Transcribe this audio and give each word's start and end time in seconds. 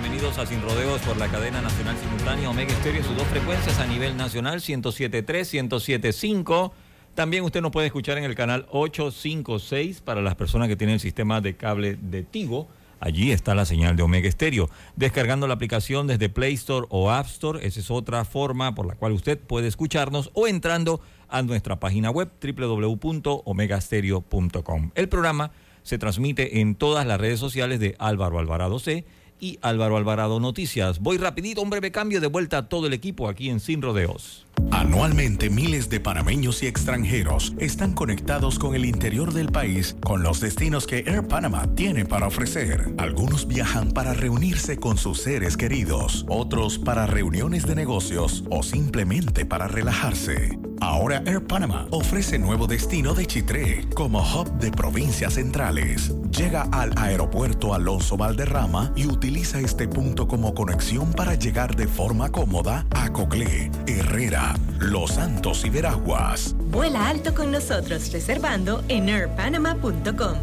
Bienvenidos 0.00 0.36
a 0.36 0.44
Sin 0.44 0.60
Rodeos 0.60 1.00
por 1.00 1.16
la 1.16 1.26
cadena 1.28 1.62
nacional 1.62 1.96
simultánea 1.96 2.50
Omega 2.50 2.70
Estéreo 2.70 3.00
y 3.00 3.04
sus 3.04 3.16
dos 3.16 3.26
frecuencias 3.28 3.78
a 3.78 3.86
nivel 3.86 4.14
nacional 4.14 4.60
107.3, 4.60 5.24
107.5. 5.24 6.70
También 7.14 7.44
usted 7.44 7.62
nos 7.62 7.72
puede 7.72 7.86
escuchar 7.86 8.18
en 8.18 8.24
el 8.24 8.34
canal 8.34 8.66
856 8.72 10.02
para 10.02 10.20
las 10.20 10.34
personas 10.34 10.68
que 10.68 10.76
tienen 10.76 10.92
el 10.94 11.00
sistema 11.00 11.40
de 11.40 11.56
cable 11.56 11.96
de 11.98 12.24
Tigo. 12.24 12.68
Allí 13.00 13.32
está 13.32 13.54
la 13.54 13.64
señal 13.64 13.96
de 13.96 14.02
Omega 14.02 14.28
Estéreo. 14.28 14.68
Descargando 14.96 15.46
la 15.46 15.54
aplicación 15.54 16.06
desde 16.06 16.28
Play 16.28 16.52
Store 16.52 16.86
o 16.90 17.10
App 17.10 17.24
Store, 17.24 17.66
esa 17.66 17.80
es 17.80 17.90
otra 17.90 18.26
forma 18.26 18.74
por 18.74 18.84
la 18.84 18.96
cual 18.96 19.12
usted 19.12 19.38
puede 19.38 19.68
escucharnos 19.68 20.28
o 20.34 20.46
entrando 20.46 21.00
a 21.30 21.40
nuestra 21.40 21.80
página 21.80 22.10
web 22.10 22.30
www.omegastereo.com. 22.42 24.90
El 24.94 25.08
programa 25.08 25.52
se 25.82 25.96
transmite 25.96 26.60
en 26.60 26.74
todas 26.74 27.06
las 27.06 27.18
redes 27.18 27.40
sociales 27.40 27.80
de 27.80 27.96
Álvaro 27.98 28.38
Alvarado 28.38 28.78
C 28.78 29.06
y 29.40 29.58
Álvaro 29.62 29.96
Alvarado 29.96 30.40
Noticias. 30.40 31.00
Voy 31.00 31.18
rapidito, 31.18 31.62
un 31.62 31.70
breve 31.70 31.92
cambio 31.92 32.20
de 32.20 32.28
vuelta 32.28 32.58
a 32.58 32.68
todo 32.68 32.86
el 32.86 32.92
equipo 32.92 33.28
aquí 33.28 33.50
en 33.50 33.60
Sin 33.60 33.82
Rodeos. 33.82 34.45
Anualmente 34.70 35.50
miles 35.50 35.88
de 35.88 36.00
panameños 36.00 36.62
y 36.62 36.66
extranjeros 36.66 37.54
están 37.58 37.92
conectados 37.92 38.58
con 38.58 38.74
el 38.74 38.84
interior 38.84 39.32
del 39.32 39.48
país 39.48 39.96
con 40.02 40.22
los 40.22 40.40
destinos 40.40 40.86
que 40.86 40.98
Air 41.06 41.26
Panama 41.26 41.66
tiene 41.74 42.04
para 42.04 42.26
ofrecer. 42.26 42.94
Algunos 42.98 43.48
viajan 43.48 43.92
para 43.92 44.14
reunirse 44.14 44.78
con 44.78 44.96
sus 44.96 45.20
seres 45.20 45.56
queridos, 45.56 46.24
otros 46.28 46.78
para 46.78 47.06
reuniones 47.06 47.66
de 47.66 47.74
negocios 47.74 48.44
o 48.50 48.62
simplemente 48.62 49.44
para 49.44 49.68
relajarse. 49.68 50.58
Ahora 50.80 51.22
Air 51.24 51.44
Panama 51.46 51.86
ofrece 51.90 52.38
nuevo 52.38 52.66
destino 52.66 53.14
de 53.14 53.26
Chitré 53.26 53.88
como 53.94 54.20
hub 54.20 54.58
de 54.58 54.70
provincias 54.70 55.34
centrales. 55.34 56.12
Llega 56.30 56.68
al 56.70 56.92
aeropuerto 56.96 57.72
Alonso 57.72 58.16
Valderrama 58.16 58.92
y 58.94 59.06
utiliza 59.06 59.58
este 59.58 59.88
punto 59.88 60.28
como 60.28 60.54
conexión 60.54 61.12
para 61.12 61.34
llegar 61.34 61.76
de 61.76 61.86
forma 61.86 62.30
cómoda 62.30 62.86
a 62.90 63.10
Coclé, 63.10 63.70
Herrera, 63.86 64.45
Los 64.78 65.12
Santos 65.12 65.64
y 65.64 65.70
Veraguas. 65.70 66.54
Vuela 66.70 67.08
alto 67.08 67.34
con 67.34 67.50
nosotros 67.50 68.12
reservando 68.12 68.84
en 68.88 69.08
airpanama.com. 69.08 70.38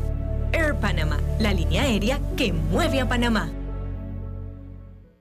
Air 0.52 0.76
Panama, 0.80 1.20
la 1.40 1.54
línea 1.54 1.84
aérea 1.84 2.20
que 2.38 2.54
mueve 2.54 3.02
a 3.02 3.08
Panamá. 3.08 3.52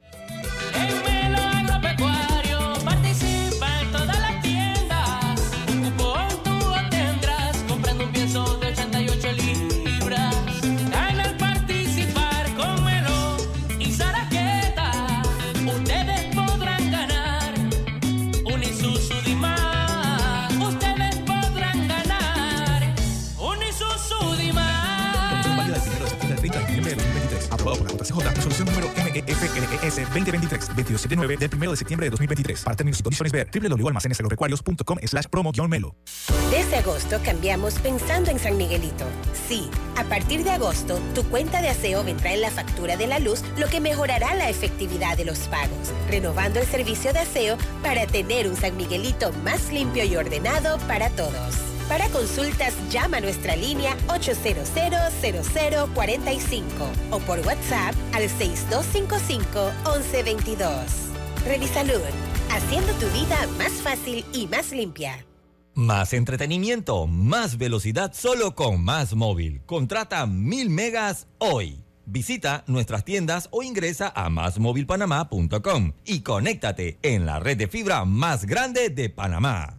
Número 29.27 29.53
MEFLES 29.53 30.09
2023-279 30.11 31.39
del 31.39 31.51
1 31.55 31.71
de 31.71 31.77
septiembre 31.77 32.07
de 32.07 32.11
2023. 32.11 32.65
Para 32.65 32.77
términos 32.77 33.01
y 33.01 33.03
condiciones 33.03 33.33
ver 33.33 33.49
www.almaceneselorecuarios.com 33.53 34.99
slash 35.05 35.27
promo-melo. 35.27 35.95
Desde 36.51 36.77
agosto 36.77 37.21
cambiamos 37.25 37.75
pensando 37.75 38.31
en 38.31 38.39
San 38.39 38.57
Miguelito. 38.57 39.07
Sí, 39.49 39.71
a 39.97 40.05
partir 40.05 40.45
de 40.45 40.51
agosto, 40.51 41.01
tu 41.15 41.25
cuenta 41.25 41.63
de 41.63 41.69
aseo 41.69 42.05
vendrá 42.05 42.33
en 42.33 42.43
la 42.43 42.51
factura 42.51 42.97
de 42.97 43.07
la 43.07 43.19
luz, 43.19 43.43
lo 43.59 43.69
que 43.69 43.81
mejorará 43.81 44.35
la 44.35 44.51
efectividad 44.51 45.17
de 45.17 45.25
los 45.25 45.39
pagos, 45.41 45.93
renovando 46.09 46.61
el 46.61 46.67
servicio 46.67 47.13
de 47.13 47.21
aseo 47.21 47.57
para 47.83 48.07
tener 48.07 48.49
un 48.49 48.57
San 48.57 48.77
Miguelito 48.77 49.33
más 49.45 49.73
limpio 49.73 50.05
y 50.05 50.17
ordenado 50.17 50.79
para 50.87 51.11
todos. 51.11 51.72
Para 51.89 52.09
consultas, 52.09 52.75
llama 52.91 53.19
a 53.19 53.21
nuestra 53.21 53.55
línea 53.57 53.97
800-0045 54.07 56.63
o 57.11 57.19
por 57.21 57.39
WhatsApp 57.41 57.95
al 58.13 58.29
6255-1122. 58.29 60.69
Revisalud, 61.45 62.01
haciendo 62.51 62.93
tu 62.95 63.07
vida 63.09 63.47
más 63.59 63.73
fácil 63.73 64.25
y 64.33 64.47
más 64.47 64.73
limpia. 64.73 65.27
Más 65.75 66.13
entretenimiento, 66.13 67.07
más 67.07 67.57
velocidad 67.57 68.13
solo 68.15 68.55
con 68.55 68.85
Más 68.85 69.15
Móvil. 69.15 69.63
Contrata 69.65 70.27
mil 70.27 70.69
megas 70.69 71.29
hoy. 71.39 71.83
Visita 72.05 72.63
nuestras 72.67 73.05
tiendas 73.05 73.49
o 73.53 73.63
ingresa 73.63 74.13
a 74.15 74.29
másmóvilpanamá.com 74.29 75.93
y 76.05 76.21
conéctate 76.21 76.99
en 77.03 77.25
la 77.25 77.41
red 77.41 77.57
de 77.57 77.69
fibra 77.69 78.05
más 78.05 78.45
grande 78.45 78.91
de 78.91 79.09
Panamá. 79.09 79.79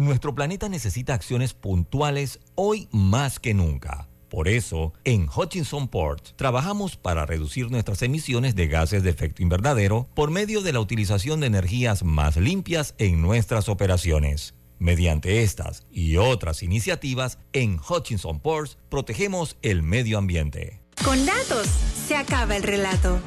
Nuestro 0.00 0.34
planeta 0.34 0.70
necesita 0.70 1.12
acciones 1.12 1.52
puntuales 1.52 2.40
hoy 2.54 2.88
más 2.90 3.38
que 3.38 3.52
nunca. 3.52 4.08
Por 4.30 4.48
eso, 4.48 4.94
en 5.04 5.28
Hutchinson 5.28 5.88
Port 5.88 6.28
trabajamos 6.36 6.96
para 6.96 7.26
reducir 7.26 7.70
nuestras 7.70 8.00
emisiones 8.00 8.54
de 8.54 8.66
gases 8.66 9.02
de 9.02 9.10
efecto 9.10 9.42
invernadero 9.42 10.08
por 10.14 10.30
medio 10.30 10.62
de 10.62 10.72
la 10.72 10.80
utilización 10.80 11.40
de 11.40 11.48
energías 11.48 12.02
más 12.02 12.38
limpias 12.38 12.94
en 12.96 13.20
nuestras 13.20 13.68
operaciones. 13.68 14.54
Mediante 14.78 15.42
estas 15.42 15.86
y 15.92 16.16
otras 16.16 16.62
iniciativas, 16.62 17.38
en 17.52 17.78
Hutchinson 17.78 18.40
Ports 18.40 18.78
protegemos 18.88 19.58
el 19.60 19.82
medio 19.82 20.16
ambiente. 20.16 20.80
Con 21.04 21.26
datos 21.26 21.66
se 22.08 22.16
acaba 22.16 22.56
el 22.56 22.62
relato. 22.62 23.20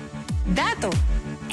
Dato. 0.56 0.90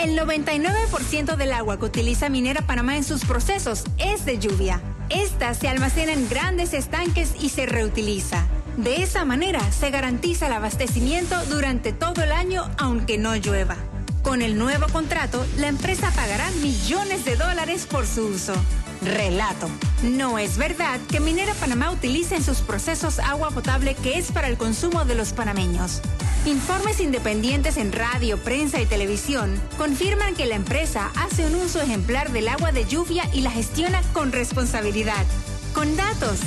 El 0.03 0.19
99% 0.19 1.37
del 1.37 1.53
agua 1.53 1.79
que 1.79 1.85
utiliza 1.85 2.31
Minera 2.31 2.67
Panamá 2.67 2.97
en 2.97 3.05
sus 3.05 3.27
procesos 3.27 3.85
es 3.99 4.25
de 4.25 4.39
lluvia. 4.39 4.83
Esta 5.11 5.55
se 5.55 5.69
almacena 5.69 6.13
en 6.13 6.29
grandes 6.29 6.73
estanques 6.73 7.35
y 7.41 7.49
se 7.49 7.67
reutiliza. 7.67 8.47
De 8.77 9.03
esa 9.03 9.25
manera 9.25 9.61
se 9.73 9.91
garantiza 9.91 10.47
el 10.47 10.53
abastecimiento 10.53 11.35
durante 11.47 11.93
todo 11.93 12.23
el 12.23 12.31
año 12.31 12.71
aunque 12.79 13.19
no 13.19 13.35
llueva. 13.35 13.77
Con 14.23 14.41
el 14.41 14.57
nuevo 14.57 14.87
contrato, 14.93 15.45
la 15.57 15.67
empresa 15.67 16.13
pagará 16.15 16.49
millones 16.63 17.25
de 17.25 17.35
dólares 17.37 17.87
por 17.91 18.07
su 18.07 18.27
uso. 18.29 18.55
Relato. 19.03 19.69
No 20.03 20.39
es 20.39 20.59
verdad 20.59 21.01
que 21.11 21.21
Minera 21.21 21.55
Panamá 21.55 21.91
utilice 21.91 22.37
en 22.37 22.45
sus 22.45 22.59
procesos 22.59 23.19
agua 23.19 23.51
potable 23.51 23.95
que 23.95 24.19
es 24.19 24.31
para 24.33 24.49
el 24.49 24.57
consumo 24.57 25.05
de 25.05 25.15
los 25.15 25.33
panameños. 25.33 26.01
Informes 26.47 27.01
independientes 27.01 27.77
en 27.77 27.93
radio, 27.93 28.39
prensa 28.39 28.81
y 28.81 28.87
televisión 28.87 29.61
confirman 29.79 30.35
que 30.35 30.47
la 30.47 30.55
empresa 30.55 31.11
hace 31.17 31.47
un 31.47 31.55
uso 31.55 31.81
ejemplar 31.81 32.33
del 32.33 32.49
agua 32.49 32.73
de 32.73 32.85
lluvia 32.85 33.25
y 33.33 33.43
la 33.43 33.51
gestiona 33.51 34.03
con 34.13 34.33
responsabilidad. 34.33 35.27
Con 35.75 35.97
datos, 35.97 36.41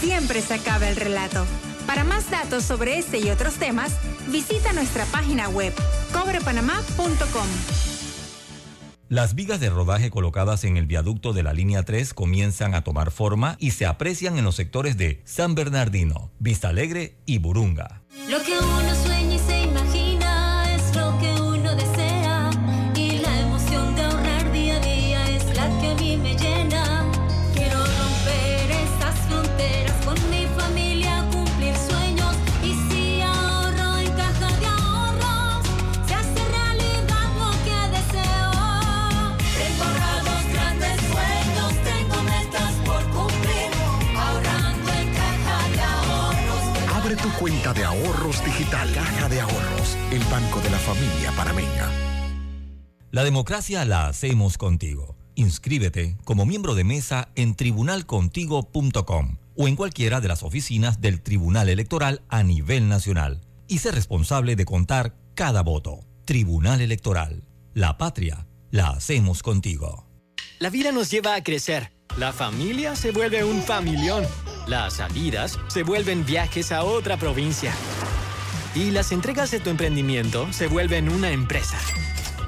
siempre 0.00 0.42
se 0.42 0.54
acaba 0.54 0.88
el 0.88 0.96
relato. 0.96 1.46
Para 1.86 2.04
más 2.04 2.30
datos 2.30 2.64
sobre 2.64 2.98
este 2.98 3.18
y 3.18 3.30
otros 3.30 3.54
temas, 3.54 3.92
visita 4.26 4.72
nuestra 4.72 5.04
página 5.06 5.48
web 5.48 5.72
cobrepanamá.com. 6.12 7.97
Las 9.08 9.34
vigas 9.34 9.58
de 9.58 9.70
rodaje 9.70 10.10
colocadas 10.10 10.64
en 10.64 10.76
el 10.76 10.84
viaducto 10.84 11.32
de 11.32 11.42
la 11.42 11.54
línea 11.54 11.82
3 11.82 12.12
comienzan 12.12 12.74
a 12.74 12.84
tomar 12.84 13.10
forma 13.10 13.56
y 13.58 13.70
se 13.70 13.86
aprecian 13.86 14.36
en 14.36 14.44
los 14.44 14.56
sectores 14.56 14.98
de 14.98 15.22
San 15.24 15.54
Bernardino, 15.54 16.30
Vista 16.38 16.68
Alegre 16.68 17.16
y 17.24 17.38
Burunga. 17.38 18.02
Abre 47.08 47.22
tu 47.22 47.32
cuenta 47.38 47.72
de 47.72 47.84
ahorros 47.84 48.44
digital. 48.44 48.92
Caja 48.92 49.30
de 49.30 49.40
Ahorros, 49.40 49.96
el 50.12 50.22
banco 50.24 50.60
de 50.60 50.68
la 50.68 50.76
familia 50.76 51.32
panameña. 51.34 51.90
La 53.10 53.24
democracia 53.24 53.86
la 53.86 54.08
hacemos 54.08 54.58
contigo. 54.58 55.16
Inscríbete 55.34 56.18
como 56.24 56.44
miembro 56.44 56.74
de 56.74 56.84
mesa 56.84 57.30
en 57.34 57.54
tribunalcontigo.com 57.54 59.38
o 59.56 59.68
en 59.68 59.76
cualquiera 59.76 60.20
de 60.20 60.28
las 60.28 60.42
oficinas 60.42 61.00
del 61.00 61.22
Tribunal 61.22 61.70
Electoral 61.70 62.20
a 62.28 62.42
nivel 62.42 62.90
nacional 62.90 63.40
y 63.68 63.78
sé 63.78 63.90
responsable 63.90 64.54
de 64.54 64.66
contar 64.66 65.16
cada 65.34 65.62
voto. 65.62 66.00
Tribunal 66.26 66.82
Electoral. 66.82 67.42
La 67.72 67.96
patria 67.96 68.46
la 68.70 68.90
hacemos 68.90 69.42
contigo. 69.42 70.07
La 70.60 70.70
vida 70.70 70.90
nos 70.90 71.08
lleva 71.08 71.36
a 71.36 71.44
crecer. 71.44 71.92
La 72.16 72.32
familia 72.32 72.96
se 72.96 73.12
vuelve 73.12 73.44
un 73.44 73.62
familión. 73.62 74.26
Las 74.66 74.94
salidas 74.94 75.56
se 75.68 75.84
vuelven 75.84 76.26
viajes 76.26 76.72
a 76.72 76.82
otra 76.82 77.16
provincia. 77.16 77.72
Y 78.74 78.90
las 78.90 79.12
entregas 79.12 79.52
de 79.52 79.60
tu 79.60 79.70
emprendimiento 79.70 80.52
se 80.52 80.66
vuelven 80.66 81.10
una 81.10 81.30
empresa. 81.30 81.78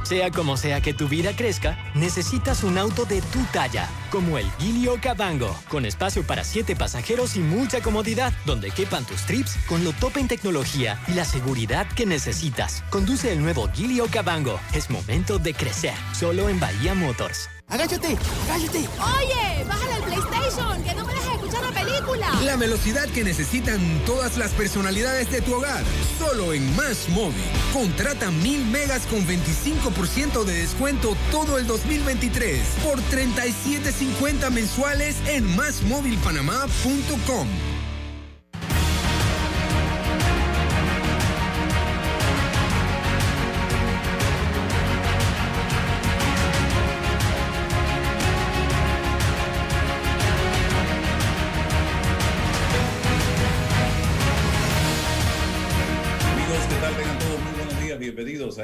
Sea 0.02 0.32
como 0.32 0.56
sea 0.56 0.80
que 0.80 0.92
tu 0.92 1.06
vida 1.06 1.36
crezca, 1.36 1.78
necesitas 1.94 2.64
un 2.64 2.78
auto 2.78 3.04
de 3.04 3.22
tu 3.22 3.44
talla, 3.52 3.88
como 4.10 4.38
el 4.38 4.50
Gilio 4.58 4.98
Cabango, 5.00 5.56
con 5.68 5.84
espacio 5.84 6.26
para 6.26 6.42
siete 6.42 6.74
pasajeros 6.74 7.36
y 7.36 7.38
mucha 7.38 7.80
comodidad, 7.80 8.32
donde 8.44 8.72
quepan 8.72 9.04
tus 9.04 9.24
trips 9.24 9.56
con 9.68 9.84
lo 9.84 9.92
top 9.92 10.16
en 10.16 10.26
tecnología 10.26 11.00
y 11.06 11.12
la 11.12 11.24
seguridad 11.24 11.86
que 11.86 12.06
necesitas. 12.06 12.82
Conduce 12.90 13.32
el 13.32 13.40
nuevo 13.40 13.70
Gilio 13.72 14.08
Cabango. 14.10 14.58
Es 14.74 14.90
momento 14.90 15.38
de 15.38 15.54
crecer, 15.54 15.94
solo 16.12 16.48
en 16.48 16.58
Bahía 16.58 16.94
Motors. 16.94 17.48
¡Agáchate! 17.70 18.18
¡Agáchate! 18.48 18.78
Oye, 18.78 19.64
bájale 19.64 19.94
al 19.94 20.02
PlayStation, 20.02 20.82
que 20.82 20.92
no 20.94 21.06
me 21.06 21.14
dejes 21.14 21.34
escuchar 21.34 21.62
la 21.62 21.70
película. 21.70 22.28
La 22.44 22.56
velocidad 22.56 23.08
que 23.10 23.22
necesitan 23.22 23.80
todas 24.04 24.36
las 24.36 24.50
personalidades 24.52 25.30
de 25.30 25.40
tu 25.40 25.54
hogar. 25.54 25.84
Solo 26.18 26.52
en 26.52 26.74
Más 26.74 27.08
Móvil. 27.10 27.44
Contrata 27.72 28.32
mil 28.32 28.66
megas 28.66 29.06
con 29.06 29.24
25% 29.24 30.42
de 30.44 30.54
descuento 30.54 31.16
todo 31.30 31.58
el 31.58 31.68
2023 31.68 32.60
por 32.82 33.00
37.50 33.02 34.50
mensuales 34.50 35.16
en 35.28 35.44
másmóvilpanamá.com. 35.54 37.46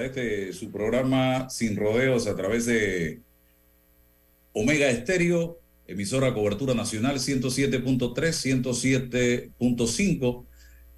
este 0.07 0.53
su 0.53 0.71
programa 0.71 1.49
Sin 1.51 1.77
Rodeos 1.77 2.27
a 2.27 2.35
través 2.35 2.67
de 2.67 3.21
Omega 4.53 4.89
Estéreo, 4.89 5.61
emisora 5.87 6.33
cobertura 6.33 6.75
nacional 6.75 7.17
107.3, 7.17 9.53
107.5. 9.61 10.47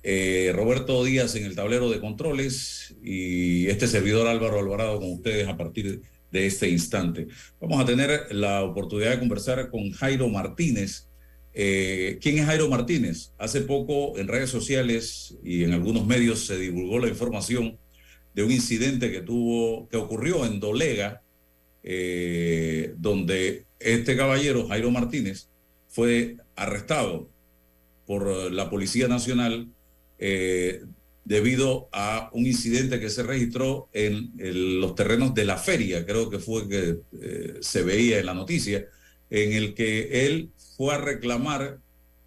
Eh, 0.05 0.53
Roberto 0.55 1.05
Díaz 1.05 1.35
en 1.35 1.45
el 1.45 1.57
tablero 1.57 1.91
de 1.91 2.01
controles 2.01 2.95
y 3.03 3.67
este 3.67 3.89
servidor 3.89 4.29
Álvaro 4.29 4.61
Alvarado 4.61 5.01
con 5.01 5.11
ustedes 5.11 5.49
a 5.49 5.57
partir 5.57 6.03
de 6.31 6.47
este 6.47 6.69
instante. 6.69 7.27
Vamos 7.61 7.81
a 7.81 7.85
tener 7.85 8.29
la 8.31 8.63
oportunidad 8.63 9.11
de 9.11 9.19
conversar 9.19 9.71
con 9.71 9.91
Jairo 9.91 10.29
Martínez. 10.29 11.09
Eh, 11.53 12.19
¿Quién 12.23 12.39
es 12.39 12.47
Jairo 12.47 12.69
Martínez? 12.69 13.33
Hace 13.39 13.63
poco 13.63 14.17
en 14.19 14.29
redes 14.29 14.51
sociales 14.51 15.37
y 15.43 15.65
en 15.65 15.73
algunos 15.73 16.07
medios 16.07 16.47
se 16.47 16.59
divulgó 16.59 17.01
la 17.01 17.09
información 17.09 17.77
de 18.39 18.45
un 18.45 18.53
incidente 18.53 19.11
que 19.11 19.21
tuvo, 19.21 19.89
que 19.89 19.97
ocurrió 19.97 20.47
en 20.47 20.61
Dolega, 20.61 21.23
eh, 21.83 22.95
donde 22.97 23.67
este 23.81 24.17
caballero, 24.17 24.69
Jairo 24.69 24.93
Martínez, 24.93 25.49
fue 25.89 26.37
arrestado 26.55 27.29
por 28.07 28.53
la 28.53 28.71
Policía 28.71 29.09
Nacional 29.09 29.67
eh, 30.21 30.85
debido 31.25 31.89
a 31.91 32.31
un 32.33 32.47
incidente 32.47 33.01
que 33.01 33.11
se 33.11 33.25
registró 33.25 33.89
en, 33.93 34.31
los 34.81 34.95
terrenos 34.95 35.35
de 35.35 35.45
la 35.45 35.57
feria, 35.57 36.07
creo 36.07 36.31
que 36.31 36.39
fue 36.39 36.69
que 36.69 36.99
eh, 37.21 37.57
se 37.61 37.83
veía 37.83 38.21
en 38.21 38.27
la 38.27 38.35
noticia, 38.35 38.87
en 39.31 39.53
el 39.53 39.75
que 39.75 40.27
él 40.27 40.53
fue 40.77 40.95
a 40.95 40.99
reclamar 40.99 41.81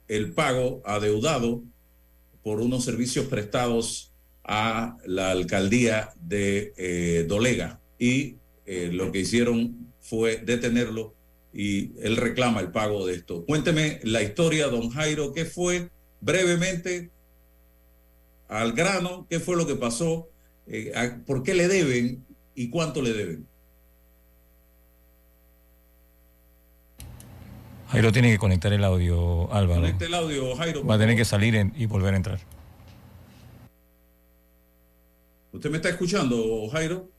el 0.09 0.33
pago 0.33 0.81
adeudado 0.83 1.63
por 2.43 2.59
unos 2.59 2.83
servicios 2.83 3.27
prestados 3.27 4.10
a 4.43 4.97
la 5.05 5.31
alcaldía 5.31 6.09
de 6.21 6.73
eh, 6.77 7.25
Dolega 7.27 7.79
y 7.99 8.35
eh, 8.65 8.89
lo 8.91 9.11
que 9.11 9.19
hicieron 9.19 9.87
fue 9.99 10.37
detenerlo 10.37 11.13
y 11.53 11.91
él 12.01 12.17
reclama 12.17 12.59
el 12.61 12.71
pago 12.71 13.05
de 13.05 13.13
esto. 13.15 13.45
Cuénteme 13.45 13.99
la 14.03 14.21
historia, 14.23 14.67
don 14.67 14.89
Jairo, 14.89 15.33
¿qué 15.33 15.45
fue 15.45 15.89
brevemente 16.21 17.09
al 18.47 18.73
grano? 18.73 19.27
¿Qué 19.29 19.39
fue 19.39 19.55
lo 19.57 19.67
que 19.67 19.75
pasó? 19.75 20.27
Eh, 20.67 20.91
a- 20.95 21.17
¿Por 21.25 21.43
qué 21.43 21.53
le 21.53 21.67
deben 21.67 22.23
y 22.55 22.69
cuánto 22.69 23.01
le 23.01 23.13
deben? 23.13 23.47
Jairo 27.89 28.11
tiene 28.13 28.31
que 28.31 28.37
conectar 28.37 28.71
el 28.71 28.83
audio, 28.85 29.53
Álvaro. 29.53 29.85
El 29.85 30.13
audio, 30.13 30.55
Jairo. 30.55 30.85
Va 30.85 30.95
a 30.95 30.97
tener 30.99 31.15
que 31.17 31.25
salir 31.25 31.55
en- 31.55 31.73
y 31.75 31.85
volver 31.87 32.13
a 32.13 32.17
entrar. 32.17 32.39
¿Usted 35.51 35.69
me 35.69 35.77
está 35.77 35.89
escuchando, 35.89 36.67
Jairo? 36.69 37.09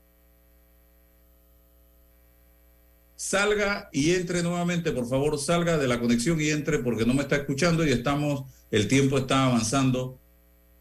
Salga 3.15 3.89
y 3.91 4.11
entre 4.11 4.41
nuevamente, 4.43 4.91
por 4.91 5.07
favor, 5.07 5.37
salga 5.37 5.77
de 5.77 5.87
la 5.87 5.99
conexión 5.99 6.41
y 6.41 6.49
entre 6.49 6.79
porque 6.79 7.05
no 7.05 7.13
me 7.13 7.21
está 7.21 7.35
escuchando 7.37 7.85
y 7.85 7.91
estamos, 7.91 8.51
el 8.71 8.87
tiempo 8.87 9.17
está 9.17 9.45
avanzando 9.45 10.19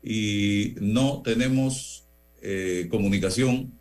y 0.03 0.75
no 0.81 1.23
tenemos 1.23 2.05
eh, 2.41 2.89
comunicación. 2.91 3.79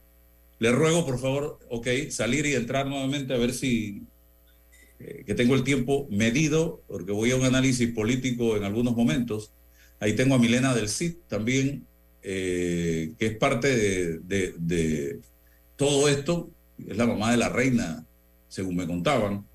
Le 0.60 0.72
ruego, 0.72 1.06
por 1.06 1.20
favor, 1.20 1.60
ok, 1.70 1.88
salir 2.10 2.46
y 2.46 2.54
entrar 2.54 2.86
nuevamente 2.86 3.34
a 3.34 3.38
ver 3.38 3.54
si 3.54 4.04
eh, 5.00 5.24
que 5.26 5.34
tengo 5.34 5.56
el 5.56 5.64
tiempo 5.64 6.08
medido, 6.12 6.84
porque 6.88 7.12
voy 7.12 7.32
a 7.32 7.38
un 7.38 7.46
análisis 7.46 7.92
político 7.92 8.58
en 8.58 8.64
algunos 8.64 8.96
momentos. 8.96 9.52
Ahí 10.00 10.16
tengo 10.16 10.36
a 10.36 10.40
Milena 10.40 10.76
del 10.76 10.90
CID 10.90 11.16
también, 11.28 11.88
eh, 12.24 13.14
que 13.18 13.26
es 13.28 13.38
parte 13.38 13.76
de, 14.20 14.54
de- 14.58 15.20
todo 15.76 16.08
esto, 16.10 16.52
es 16.78 16.96
la 16.96 17.08
mamá 17.08 17.32
de 17.32 17.38
la 17.38 17.50
reina, 17.50 18.06
según 18.48 18.76
me 18.76 18.86
contaban, 18.88 19.46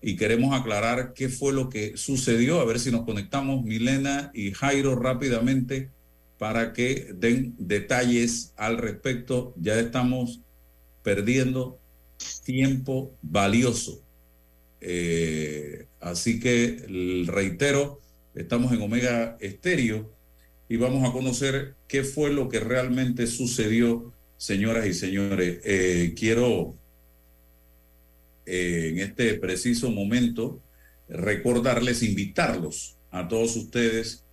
y 0.00 0.16
queremos 0.16 0.58
aclarar 0.58 1.12
qué 1.14 1.28
fue 1.28 1.52
lo 1.52 1.68
que 1.68 1.96
sucedió, 1.96 2.60
a 2.60 2.64
ver 2.64 2.80
si 2.80 2.90
nos 2.90 3.04
conectamos 3.04 3.64
Milena 3.64 4.32
y 4.34 4.50
Jairo 4.52 4.96
rápidamente 4.96 5.90
para 6.38 6.72
que 6.72 7.12
den 7.14 7.54
detalles 7.58 8.52
al 8.56 8.78
respecto. 8.78 9.54
Ya 9.56 9.78
estamos 9.78 10.40
perdiendo 11.04 11.78
tiempo 12.44 13.14
valioso. 13.22 14.02
Eh, 14.80 15.86
así 16.00 16.40
que 16.40 16.84
reitero, 17.28 18.00
estamos 18.34 18.72
en 18.72 18.82
Omega 18.82 19.36
Estéreo 19.40 20.10
y 20.72 20.78
vamos 20.78 21.06
a 21.06 21.12
conocer 21.12 21.74
qué 21.86 22.02
fue 22.02 22.32
lo 22.32 22.48
que 22.48 22.58
realmente 22.58 23.26
sucedió, 23.26 24.10
señoras 24.38 24.86
y 24.86 24.94
señores. 24.94 25.60
Eh, 25.64 26.14
quiero 26.18 26.74
eh, 28.46 28.88
en 28.90 28.98
este 29.00 29.34
preciso 29.34 29.90
momento 29.90 30.62
recordarles, 31.10 32.02
invitarlos 32.02 32.96
a 33.10 33.28
todos 33.28 33.54
ustedes 33.56 34.24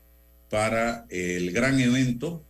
para 0.50 1.06
el 1.10 1.52
gran 1.52 1.78
evento 1.82 2.42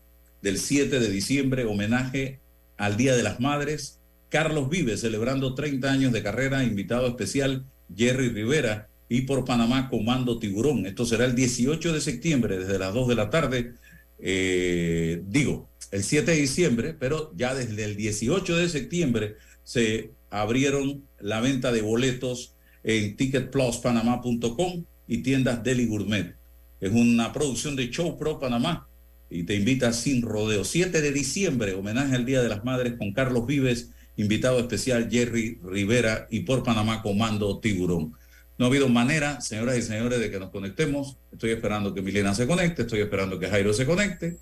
del 0.44 0.60
7 0.60 1.00
de 1.00 1.10
diciembre, 1.10 1.66
homenaje 1.66 2.38
al 2.78 2.96
Día 2.96 3.16
de 3.16 3.24
las 3.24 3.40
Madres. 3.40 3.98
Carlos 4.30 4.70
Vive 4.70 4.98
celebrando 4.98 5.56
30 5.56 5.92
años 5.92 6.14
de 6.14 6.22
carrera, 6.22 6.64
invitado 6.64 7.08
especial 7.08 7.66
Jerry 7.98 8.30
Rivera 8.30 8.88
y 9.10 9.22
por 9.22 9.44
Panamá 9.44 9.90
Comando 9.90 10.38
Tiburón. 10.38 10.86
Esto 10.86 11.06
será 11.06 11.26
el 11.26 11.36
18 11.36 11.92
de 11.92 12.00
septiembre 12.00 12.60
desde 12.60 12.78
las 12.78 12.94
2 12.94 13.08
de 13.08 13.16
la 13.16 13.30
tarde. 13.32 13.74
Eh, 14.20 15.24
digo, 15.28 15.68
el 15.92 16.04
7 16.04 16.32
de 16.32 16.38
diciembre, 16.38 16.96
pero 16.98 17.34
ya 17.36 17.56
desde 17.56 17.84
el 17.84 17.96
18 17.96 18.56
de 18.56 18.70
septiembre 18.70 19.36
se 19.64 20.12
abrieron 20.30 21.04
la 21.20 21.42
venta 21.42 21.72
de 21.72 21.82
boletos 21.82 22.54
en 22.84 23.16
ticketpluspanamá.com 23.16 24.86
y 25.08 25.18
tiendas 25.18 25.64
Deli 25.64 25.88
Gourmet. 25.88 26.36
Es 26.80 26.92
una 26.92 27.34
producción 27.34 27.76
de 27.76 27.90
Show 27.90 28.18
Pro 28.18 28.40
Panamá 28.40 28.88
y 29.30 29.44
te 29.44 29.56
invita 29.56 29.92
sin 29.92 30.22
rodeo. 30.22 30.64
7 30.64 31.02
de 31.02 31.12
diciembre, 31.12 31.74
homenaje 31.74 32.16
al 32.16 32.26
Día 32.26 32.42
de 32.42 32.50
las 32.50 32.64
Madres 32.64 32.94
con 32.98 33.12
Carlos 33.12 33.48
Vives, 33.48 33.90
invitado 34.18 34.60
especial 34.60 35.10
Jerry 35.10 35.60
Rivera 35.64 36.28
y 36.30 36.42
por 36.42 36.64
Panamá 36.64 37.02
Comando 37.02 37.60
Tiburón. 37.60 38.14
No 38.60 38.66
ha 38.66 38.68
habido 38.68 38.90
manera, 38.90 39.40
señoras 39.40 39.78
y 39.78 39.82
señores, 39.82 40.20
de 40.20 40.30
que 40.30 40.38
nos 40.38 40.50
conectemos. 40.50 41.18
Estoy 41.32 41.52
esperando 41.52 41.94
que 41.94 42.02
Milena 42.02 42.36
se 42.36 42.46
conecte, 42.46 42.82
estoy 42.82 43.00
esperando 43.00 43.40
que 43.40 43.48
Jairo 43.48 43.74
se 43.74 43.86
conecte. 43.86 44.38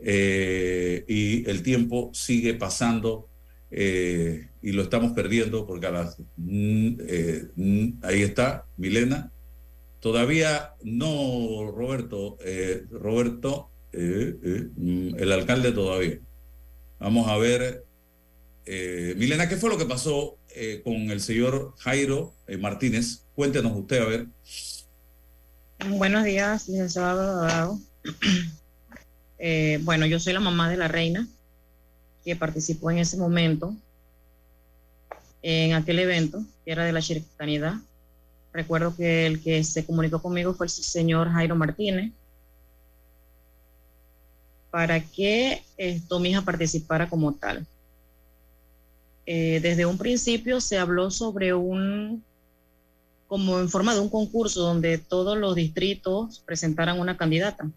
Eh, 0.00 1.04
y 1.06 1.48
el 1.48 1.62
tiempo 1.62 2.10
sigue 2.12 2.54
pasando 2.54 3.28
eh, 3.70 4.48
y 4.62 4.72
lo 4.72 4.82
estamos 4.82 5.12
perdiendo 5.12 5.64
porque 5.64 5.86
a 5.86 5.90
las... 5.92 6.18
mm, 6.38 6.88
eh, 7.06 7.44
mm, 7.54 7.88
ahí 8.02 8.22
está, 8.22 8.66
Milena. 8.76 9.30
Todavía 10.00 10.74
no, 10.82 11.70
Roberto, 11.70 12.36
Roberto, 12.90 13.70
mm, 13.92 15.14
el 15.18 15.32
alcalde 15.32 15.70
todavía. 15.70 16.18
Vamos 16.98 17.28
a 17.28 17.36
ver. 17.36 17.84
Milena, 19.16 19.48
¿qué 19.48 19.56
fue 19.56 19.70
lo 19.70 19.78
que 19.78 19.86
pasó 19.86 20.39
eh, 20.54 20.80
con 20.84 20.94
el 21.10 21.20
señor 21.20 21.74
Jairo 21.78 22.32
eh, 22.46 22.56
Martínez? 22.56 23.22
Cuéntenos 23.34 23.76
usted, 23.76 24.02
a 24.02 24.04
ver. 24.06 24.26
Buenos 25.88 26.24
días, 26.24 26.68
licenciado. 26.68 27.78
Eh, 29.42 29.80
bueno, 29.84 30.04
yo 30.04 30.20
soy 30.20 30.34
la 30.34 30.40
mamá 30.40 30.68
de 30.68 30.76
la 30.76 30.86
reina 30.86 31.26
que 32.22 32.36
participó 32.36 32.90
en 32.90 32.98
ese 32.98 33.16
momento 33.16 33.74
en 35.40 35.72
aquel 35.72 35.98
evento 35.98 36.44
que 36.62 36.72
era 36.72 36.84
de 36.84 36.92
la. 36.92 37.00
Recuerdo 38.52 38.94
que 38.94 39.26
el 39.26 39.40
que 39.40 39.64
se 39.64 39.86
comunicó 39.86 40.20
conmigo 40.20 40.52
fue 40.52 40.66
el 40.66 40.70
señor 40.70 41.30
Jairo 41.30 41.56
Martínez 41.56 42.12
para 44.70 45.00
que 45.00 45.62
esto 45.76 46.20
mi 46.20 46.30
hija 46.30 46.42
participara 46.42 47.08
como 47.08 47.32
tal. 47.32 47.66
Eh, 49.26 49.60
desde 49.60 49.86
un 49.86 49.98
principio 49.98 50.60
se 50.60 50.78
habló 50.78 51.10
sobre 51.10 51.54
un 51.54 52.24
como 53.28 53.60
en 53.60 53.68
forma 53.68 53.94
de 53.94 54.00
un 54.00 54.08
concurso 54.08 54.60
donde 54.60 54.98
todos 54.98 55.38
los 55.38 55.54
distritos 55.54 56.42
presentaran 56.44 56.98
una 56.98 57.16
candidata. 57.16 57.70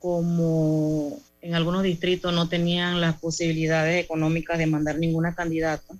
Como 0.00 1.20
en 1.40 1.54
algunos 1.54 1.84
distritos 1.84 2.34
no 2.34 2.48
tenían 2.48 3.00
las 3.00 3.16
posibilidades 3.20 4.04
económicas 4.04 4.58
de 4.58 4.66
mandar 4.66 4.98
ninguna 4.98 5.36
candidata, 5.36 5.94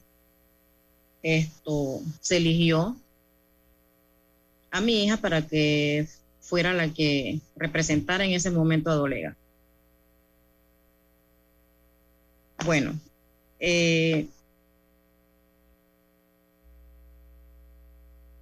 esto 1.22 2.00
se 2.20 2.38
eligió 2.38 2.96
a 4.72 4.80
mi 4.80 5.04
hija 5.04 5.16
para 5.16 5.46
que 5.46 6.08
fuera 6.40 6.72
la 6.72 6.92
que 6.92 7.40
representara 7.54 8.24
en 8.24 8.32
ese 8.32 8.50
momento 8.50 8.90
a 8.90 8.94
Dolega. 8.96 9.36
Bueno, 12.64 12.98
eh, 13.66 14.28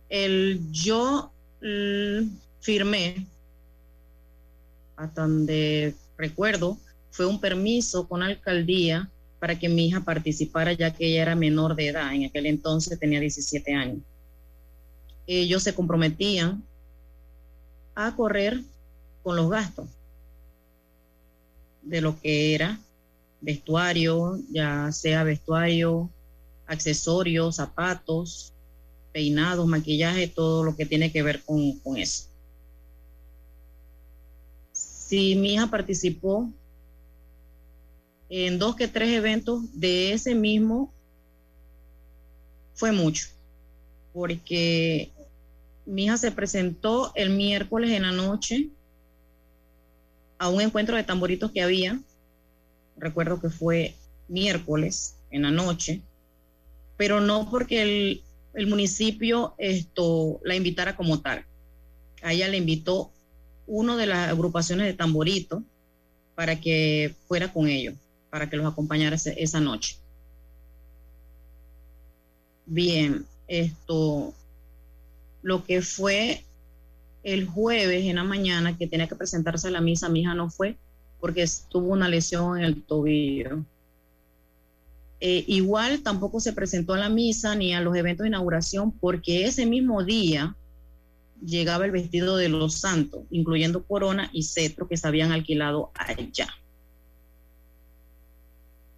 el 0.08 0.60
yo 0.72 1.30
mm, 1.60 2.28
firmé, 2.60 3.24
hasta 4.96 5.22
donde 5.22 5.94
recuerdo, 6.18 6.76
fue 7.12 7.26
un 7.26 7.40
permiso 7.40 8.08
con 8.08 8.24
alcaldía 8.24 9.08
para 9.38 9.56
que 9.56 9.68
mi 9.68 9.86
hija 9.86 10.00
participara 10.00 10.72
ya 10.72 10.92
que 10.92 11.06
ella 11.06 11.22
era 11.22 11.36
menor 11.36 11.76
de 11.76 11.88
edad, 11.88 12.12
en 12.12 12.24
aquel 12.24 12.46
entonces 12.46 12.98
tenía 12.98 13.20
17 13.20 13.74
años. 13.74 13.98
Ellos 15.28 15.62
se 15.62 15.72
comprometían 15.72 16.64
a 17.94 18.16
correr 18.16 18.60
con 19.22 19.36
los 19.36 19.48
gastos 19.48 19.86
de 21.82 22.00
lo 22.00 22.20
que 22.20 22.56
era 22.56 22.80
vestuario, 23.42 24.38
ya 24.50 24.90
sea 24.92 25.24
vestuario, 25.24 26.10
accesorios, 26.66 27.56
zapatos, 27.56 28.54
peinados, 29.12 29.66
maquillaje, 29.66 30.28
todo 30.28 30.64
lo 30.64 30.74
que 30.74 30.86
tiene 30.86 31.12
que 31.12 31.22
ver 31.22 31.42
con, 31.42 31.78
con 31.80 31.98
eso. 31.98 32.28
Si 34.72 35.36
mi 35.36 35.54
hija 35.54 35.66
participó 35.66 36.50
en 38.30 38.58
dos 38.58 38.76
que 38.76 38.88
tres 38.88 39.10
eventos 39.10 39.60
de 39.78 40.14
ese 40.14 40.34
mismo, 40.34 40.90
fue 42.74 42.92
mucho, 42.92 43.26
porque 44.14 45.12
mi 45.84 46.04
hija 46.04 46.16
se 46.16 46.32
presentó 46.32 47.12
el 47.14 47.30
miércoles 47.30 47.90
en 47.90 48.02
la 48.02 48.12
noche 48.12 48.70
a 50.38 50.48
un 50.48 50.60
encuentro 50.60 50.96
de 50.96 51.04
tamboritos 51.04 51.52
que 51.52 51.60
había, 51.60 52.00
recuerdo 52.96 53.40
que 53.40 53.50
fue 53.50 53.94
miércoles 54.28 55.16
en 55.30 55.42
la 55.42 55.50
noche, 55.50 56.02
pero 56.96 57.20
no 57.20 57.50
porque 57.50 57.82
el, 57.82 58.22
el 58.54 58.66
municipio 58.66 59.54
esto 59.58 60.40
la 60.44 60.54
invitara 60.54 60.96
como 60.96 61.20
tal. 61.20 61.44
A 62.22 62.32
ella 62.32 62.48
le 62.48 62.58
invitó 62.58 63.10
uno 63.66 63.96
de 63.96 64.06
las 64.06 64.30
agrupaciones 64.30 64.86
de 64.86 64.94
tamboritos 64.94 65.62
para 66.34 66.60
que 66.60 67.14
fuera 67.26 67.52
con 67.52 67.68
ellos, 67.68 67.94
para 68.30 68.48
que 68.48 68.56
los 68.56 68.66
acompañara 68.66 69.16
esa 69.16 69.60
noche. 69.60 69.96
Bien, 72.66 73.26
esto, 73.48 74.32
lo 75.42 75.64
que 75.64 75.82
fue 75.82 76.44
el 77.22 77.46
jueves 77.46 78.04
en 78.04 78.16
la 78.16 78.24
mañana 78.24 78.76
que 78.76 78.86
tenía 78.86 79.08
que 79.08 79.16
presentarse 79.16 79.68
a 79.68 79.72
la 79.72 79.80
misa, 79.80 80.08
mi 80.08 80.20
hija 80.20 80.34
no 80.34 80.50
fue 80.50 80.76
porque 81.22 81.48
tuvo 81.68 81.92
una 81.92 82.08
lesión 82.08 82.58
en 82.58 82.64
el 82.64 82.82
tobillo. 82.82 83.64
Eh, 85.20 85.44
igual 85.46 86.02
tampoco 86.02 86.40
se 86.40 86.52
presentó 86.52 86.94
a 86.94 86.98
la 86.98 87.08
misa 87.08 87.54
ni 87.54 87.72
a 87.72 87.80
los 87.80 87.94
eventos 87.94 88.24
de 88.24 88.28
inauguración 88.30 88.90
porque 88.90 89.44
ese 89.44 89.64
mismo 89.64 90.02
día 90.02 90.56
llegaba 91.40 91.84
el 91.84 91.92
vestido 91.92 92.36
de 92.36 92.48
los 92.48 92.74
santos, 92.74 93.22
incluyendo 93.30 93.84
corona 93.84 94.30
y 94.32 94.42
cetro 94.42 94.88
que 94.88 94.96
se 94.96 95.06
habían 95.06 95.30
alquilado 95.30 95.92
allá. 95.94 96.48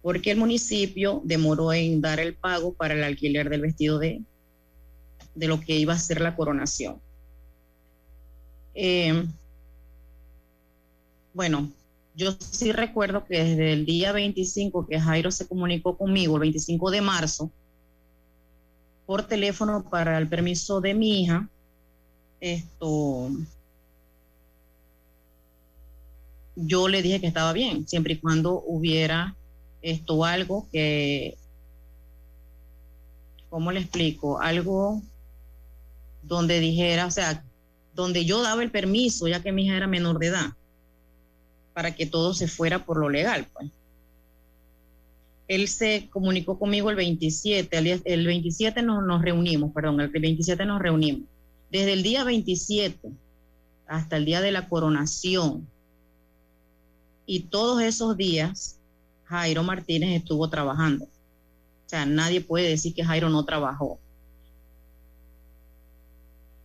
Porque 0.01 0.31
el 0.31 0.39
municipio 0.39 1.21
demoró 1.25 1.73
en 1.73 2.01
dar 2.01 2.19
el 2.19 2.33
pago 2.33 2.73
para 2.73 2.95
el 2.95 3.03
alquiler 3.03 3.51
del 3.51 3.61
vestido 3.61 3.99
de, 3.99 4.23
de 5.35 5.47
lo 5.47 5.61
que 5.61 5.77
iba 5.77 5.93
a 5.93 5.99
ser 5.99 6.21
la 6.21 6.35
coronación. 6.35 6.99
Eh, 8.73 9.27
bueno, 11.31 11.71
yo 12.15 12.31
sí 12.39 12.71
recuerdo 12.71 13.25
que 13.25 13.43
desde 13.43 13.73
el 13.73 13.85
día 13.85 14.11
25 14.11 14.87
que 14.87 14.99
Jairo 14.99 15.31
se 15.31 15.47
comunicó 15.47 15.97
conmigo, 15.97 16.35
el 16.35 16.41
25 16.41 16.91
de 16.91 17.01
marzo, 17.01 17.51
por 19.05 19.23
teléfono 19.23 19.87
para 19.89 20.17
el 20.17 20.27
permiso 20.27 20.81
de 20.81 20.93
mi 20.93 21.21
hija, 21.21 21.49
esto, 22.39 23.29
yo 26.55 26.87
le 26.87 27.01
dije 27.01 27.19
que 27.19 27.27
estaba 27.27 27.53
bien, 27.53 27.87
siempre 27.87 28.13
y 28.13 28.17
cuando 28.17 28.63
hubiera 28.65 29.35
esto 29.81 30.23
algo 30.23 30.67
que, 30.71 31.37
¿cómo 33.49 33.71
le 33.71 33.81
explico? 33.81 34.39
Algo 34.39 35.01
donde 36.23 36.59
dijera, 36.59 37.05
o 37.05 37.11
sea, 37.11 37.43
donde 37.93 38.25
yo 38.25 38.41
daba 38.41 38.63
el 38.63 38.71
permiso, 38.71 39.27
ya 39.27 39.43
que 39.43 39.51
mi 39.51 39.65
hija 39.65 39.77
era 39.77 39.87
menor 39.87 40.17
de 40.17 40.27
edad, 40.27 40.53
para 41.75 41.93
que 41.93 42.07
todo 42.07 42.33
se 42.33 42.47
fuera 42.47 42.83
por 42.83 42.97
lo 42.97 43.09
legal, 43.09 43.45
pues. 43.53 43.69
Él 45.47 45.67
se 45.67 46.09
comunicó 46.09 46.57
conmigo 46.57 46.89
el 46.89 46.95
27, 46.95 47.77
el, 47.77 47.83
día- 47.83 47.99
el 48.05 48.25
27 48.25 48.81
nos, 48.81 49.03
nos 49.05 49.21
reunimos, 49.21 49.71
perdón, 49.73 50.01
el 50.01 50.09
27 50.09 50.65
nos 50.65 50.81
reunimos. 50.81 51.27
Desde 51.69 51.93
el 51.93 52.01
día 52.01 52.23
27 52.23 53.11
hasta 53.85 54.17
el 54.17 54.25
día 54.25 54.41
de 54.41 54.51
la 54.51 54.67
coronación 54.67 55.67
y 57.27 57.41
todos 57.41 57.81
esos 57.83 58.17
días, 58.17 58.79
Jairo 59.25 59.61
Martínez 59.63 60.15
estuvo 60.17 60.49
trabajando. 60.49 61.05
O 61.05 61.89
sea, 61.89 62.05
nadie 62.07 62.41
puede 62.41 62.69
decir 62.69 62.95
que 62.95 63.03
Jairo 63.03 63.29
no 63.29 63.43
trabajó. 63.45 63.99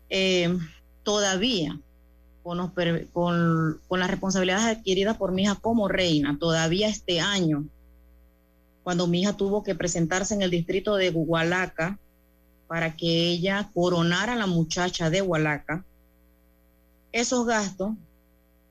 eh, 0.08 0.56
todavía 1.02 1.78
con, 2.50 2.58
los 2.58 2.72
con, 3.12 3.80
con 3.86 4.00
las 4.00 4.10
responsabilidades 4.10 4.78
adquiridas 4.78 5.16
por 5.16 5.30
mi 5.30 5.42
hija 5.42 5.54
como 5.54 5.86
reina, 5.86 6.36
todavía 6.36 6.88
este 6.88 7.20
año, 7.20 7.64
cuando 8.82 9.06
mi 9.06 9.20
hija 9.20 9.36
tuvo 9.36 9.62
que 9.62 9.76
presentarse 9.76 10.34
en 10.34 10.42
el 10.42 10.50
distrito 10.50 10.96
de 10.96 11.10
Hualaca 11.10 11.96
para 12.66 12.96
que 12.96 13.28
ella 13.28 13.70
coronara 13.72 14.32
a 14.32 14.36
la 14.36 14.48
muchacha 14.48 15.10
de 15.10 15.22
Hualaca, 15.22 15.84
esos 17.12 17.46
gastos, 17.46 17.92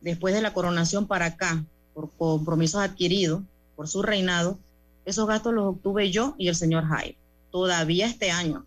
después 0.01 0.33
de 0.33 0.41
la 0.41 0.53
coronación 0.53 1.07
para 1.07 1.27
acá, 1.27 1.63
por 1.93 2.11
compromisos 2.17 2.81
adquiridos 2.81 3.43
por 3.77 3.87
su 3.87 4.01
reinado, 4.01 4.59
esos 5.05 5.25
gastos 5.25 5.53
los 5.53 5.67
obtuve 5.67 6.11
yo 6.11 6.35
y 6.37 6.49
el 6.49 6.55
señor 6.55 6.83
Jaime, 6.83 7.17
todavía 7.49 8.07
este 8.07 8.29
año, 8.29 8.65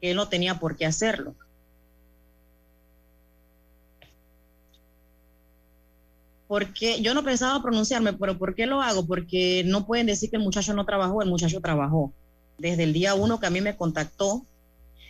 que 0.00 0.10
él 0.10 0.16
no 0.16 0.26
tenía 0.26 0.58
por 0.58 0.74
qué 0.74 0.84
hacerlo. 0.84 1.36
Porque 6.52 7.00
yo 7.00 7.14
no 7.14 7.24
pensaba 7.24 7.62
pronunciarme, 7.62 8.12
pero 8.12 8.36
¿por 8.36 8.54
qué 8.54 8.66
lo 8.66 8.82
hago? 8.82 9.06
Porque 9.06 9.64
no 9.64 9.86
pueden 9.86 10.04
decir 10.04 10.28
que 10.28 10.36
el 10.36 10.42
muchacho 10.42 10.74
no 10.74 10.84
trabajó, 10.84 11.22
el 11.22 11.30
muchacho 11.30 11.62
trabajó. 11.62 12.12
Desde 12.58 12.82
el 12.82 12.92
día 12.92 13.14
uno 13.14 13.40
que 13.40 13.46
a 13.46 13.50
mí 13.50 13.62
me 13.62 13.74
contactó, 13.74 14.44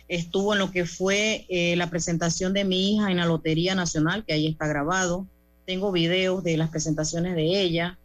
estuvo 0.07 0.53
en 0.53 0.59
lo 0.59 0.71
que 0.71 0.85
fue 0.85 1.45
eh, 1.49 1.75
la 1.75 1.89
presentación 1.89 2.53
de 2.53 2.63
mi 2.63 2.93
hija 2.93 3.11
en 3.11 3.17
la 3.17 3.25
Lotería 3.25 3.75
Nacional, 3.75 4.23
que 4.23 4.31
ahí 4.31 4.47
está 4.47 4.67
grabado. 4.67 5.27
Tengo 5.65 5.91
videos 5.91 6.45
de 6.45 6.55
las 6.55 6.69
presentaciones 6.69 7.35
de 7.35 7.61
ella. 7.61 7.99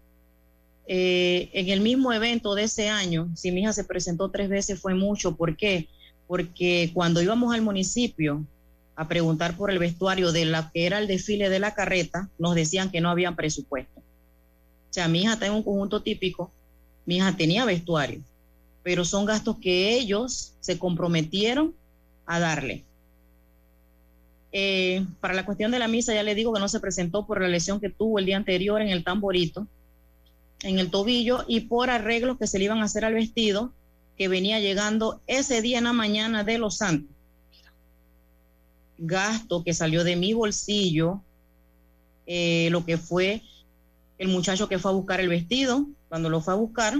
Eh, 0.88 1.49
en 1.52 1.68
el 1.68 1.80
mismo 1.80 2.12
evento 2.12 2.57
de 2.57 2.64
ese 2.64 2.88
año, 2.88 3.28
si 3.37 3.52
mi 3.52 3.61
hija 3.61 3.73
se 3.73 3.85
presentó 3.85 4.33
tres 4.33 4.49
veces 4.49 4.80
fue 4.80 4.97
mucho. 4.97 5.37
¿Por 5.37 5.57
qué? 5.57 5.87
Porque 6.26 6.90
cuando 6.92 7.23
íbamos 7.23 7.54
al 7.54 7.62
municipio 7.62 8.45
a 8.99 9.07
preguntar 9.07 9.57
por 9.57 9.71
el 9.71 9.78
vestuario 9.78 10.33
de 10.33 10.45
la 10.45 10.73
que 10.73 10.85
era 10.85 10.99
el 10.99 11.07
desfile 11.07 11.49
de 11.49 11.61
la 11.61 11.73
carreta, 11.73 12.28
nos 12.37 12.57
decían 12.57 12.90
que 12.90 13.00
no 13.00 13.11
había 13.11 13.31
presupuesto. 13.37 14.00
O 14.00 14.93
sea, 14.93 15.07
mi 15.07 15.23
hija 15.23 15.35
está 15.35 15.47
en 15.47 15.52
un 15.52 15.62
conjunto 15.62 16.02
típico, 16.02 16.50
mi 17.07 17.19
hija 17.19 17.37
tenía 17.37 17.64
vestuario, 17.64 18.21
pero 18.83 19.05
son 19.05 19.25
gastos 19.25 19.59
que 19.61 19.95
ellos 19.95 20.55
se 20.59 20.81
comprometieron 20.81 21.76
a 22.26 22.40
darle. 22.40 22.85
Eh, 24.50 25.07
para 25.21 25.35
la 25.35 25.45
cuestión 25.45 25.71
de 25.71 25.78
la 25.78 25.87
misa, 25.87 26.12
ya 26.12 26.25
le 26.25 26.35
digo 26.35 26.52
que 26.52 26.59
no 26.59 26.69
se 26.69 26.81
presentó 26.81 27.25
por 27.25 27.40
la 27.40 27.47
lesión 27.47 27.78
que 27.78 27.90
tuvo 27.90 28.19
el 28.19 28.26
día 28.26 28.37
anterior 28.37 28.83
en 28.83 28.88
el 28.88 29.05
tamborito, 29.05 29.69
en 30.62 30.81
el 30.81 30.90
tobillo 30.90 31.45
y 31.47 31.61
por 31.61 31.88
arreglos 31.88 32.37
que 32.37 32.49
se 32.49 32.59
le 32.59 32.64
iban 32.64 32.78
a 32.78 32.87
hacer 32.87 33.05
al 33.05 33.14
vestido 33.14 33.73
que 34.17 34.26
venía 34.26 34.59
llegando 34.59 35.21
ese 35.28 35.62
día 35.62 35.78
en 35.78 35.85
la 35.85 35.93
mañana 35.93 36.43
de 36.43 36.59
los 36.59 36.78
santos. 36.78 37.14
Gasto 38.99 39.64
que 39.64 39.75
salió 39.75 40.05
de 40.05 40.17
mi 40.17 40.33
bolsillo, 40.35 41.23
eh, 42.26 42.69
lo 42.71 42.85
que 42.85 42.99
fue 42.99 43.43
el 44.19 44.28
muchacho 44.28 44.69
que 44.69 44.78
fue 44.78 44.90
a 44.90 44.95
buscar 44.95 45.21
el 45.21 45.28
vestido, 45.28 45.87
cuando 46.09 46.28
lo 46.28 46.40
fue 46.40 46.52
a 46.52 46.57
buscar, 46.57 46.99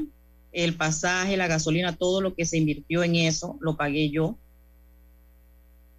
el 0.52 0.75
pasaje, 0.75 1.37
la 1.37 1.49
gasolina, 1.49 1.97
todo 1.97 2.21
lo 2.21 2.35
que 2.35 2.47
se 2.47 2.57
invirtió 2.57 3.02
en 3.02 3.17
eso, 3.17 3.59
lo 3.61 3.76
pagué 3.76 4.11
yo. 4.11 4.38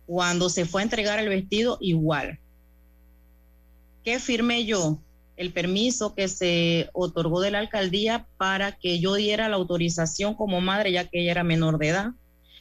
Cuando 0.06 0.50
se 0.50 0.66
fue 0.66 0.82
a 0.82 0.84
entregar 0.84 1.20
el 1.20 1.30
vestido, 1.30 1.78
igual. 1.82 2.40
¿Qué 4.04 4.20
firmé 4.20 4.66
yo? 4.66 5.00
El 5.36 5.54
permiso 5.54 6.16
que 6.16 6.28
se 6.28 6.90
otorgó 6.94 7.42
de 7.42 7.52
la 7.52 7.60
alcaldía 7.60 8.28
para 8.38 8.72
que 8.78 9.00
yo 9.00 9.14
diera 9.16 9.50
la 9.50 9.58
autorización 9.58 10.34
como 10.34 10.62
madre, 10.62 10.92
ya 10.92 11.06
que 11.06 11.22
ella 11.22 11.32
era 11.32 11.44
menor 11.44 11.78
de 11.78 11.90
edad, 11.90 12.12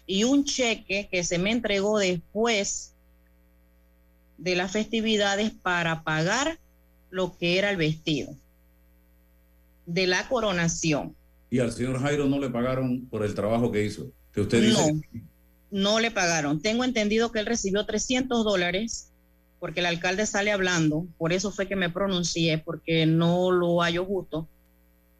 y 0.06 0.24
un 0.24 0.44
cheque 0.44 1.08
que 1.10 1.24
se 1.24 1.38
me 1.38 1.52
entregó 1.52 1.98
después 1.98 2.94
de 4.38 4.56
las 4.56 4.72
festividades 4.72 5.50
para 5.50 6.02
pagar 6.02 6.58
lo 7.10 7.36
que 7.36 7.58
era 7.58 7.70
el 7.70 7.76
vestido 7.76 8.34
de 9.86 10.06
la 10.06 10.28
coronación. 10.28 11.16
Y 11.50 11.60
al 11.60 11.72
señor 11.72 12.00
Jairo 12.00 12.26
no 12.26 12.38
le 12.38 12.50
pagaron 12.50 13.06
por 13.06 13.24
el 13.24 13.34
trabajo 13.34 13.72
que 13.72 13.84
hizo. 13.84 14.12
Que 14.32 14.42
usted 14.42 14.62
dice. 14.62 14.92
No, 14.92 15.00
no 15.70 16.00
le 16.00 16.10
pagaron. 16.10 16.60
Tengo 16.60 16.84
entendido 16.84 17.32
que 17.32 17.40
él 17.40 17.46
recibió 17.46 17.86
300 17.86 18.44
dólares 18.44 19.10
porque 19.58 19.80
el 19.80 19.86
alcalde 19.86 20.26
sale 20.26 20.52
hablando, 20.52 21.06
por 21.16 21.32
eso 21.32 21.50
fue 21.50 21.66
que 21.66 21.76
me 21.76 21.90
pronuncié, 21.90 22.58
porque 22.58 23.06
no 23.06 23.50
lo 23.50 23.80
hallo 23.80 24.04
justo. 24.04 24.48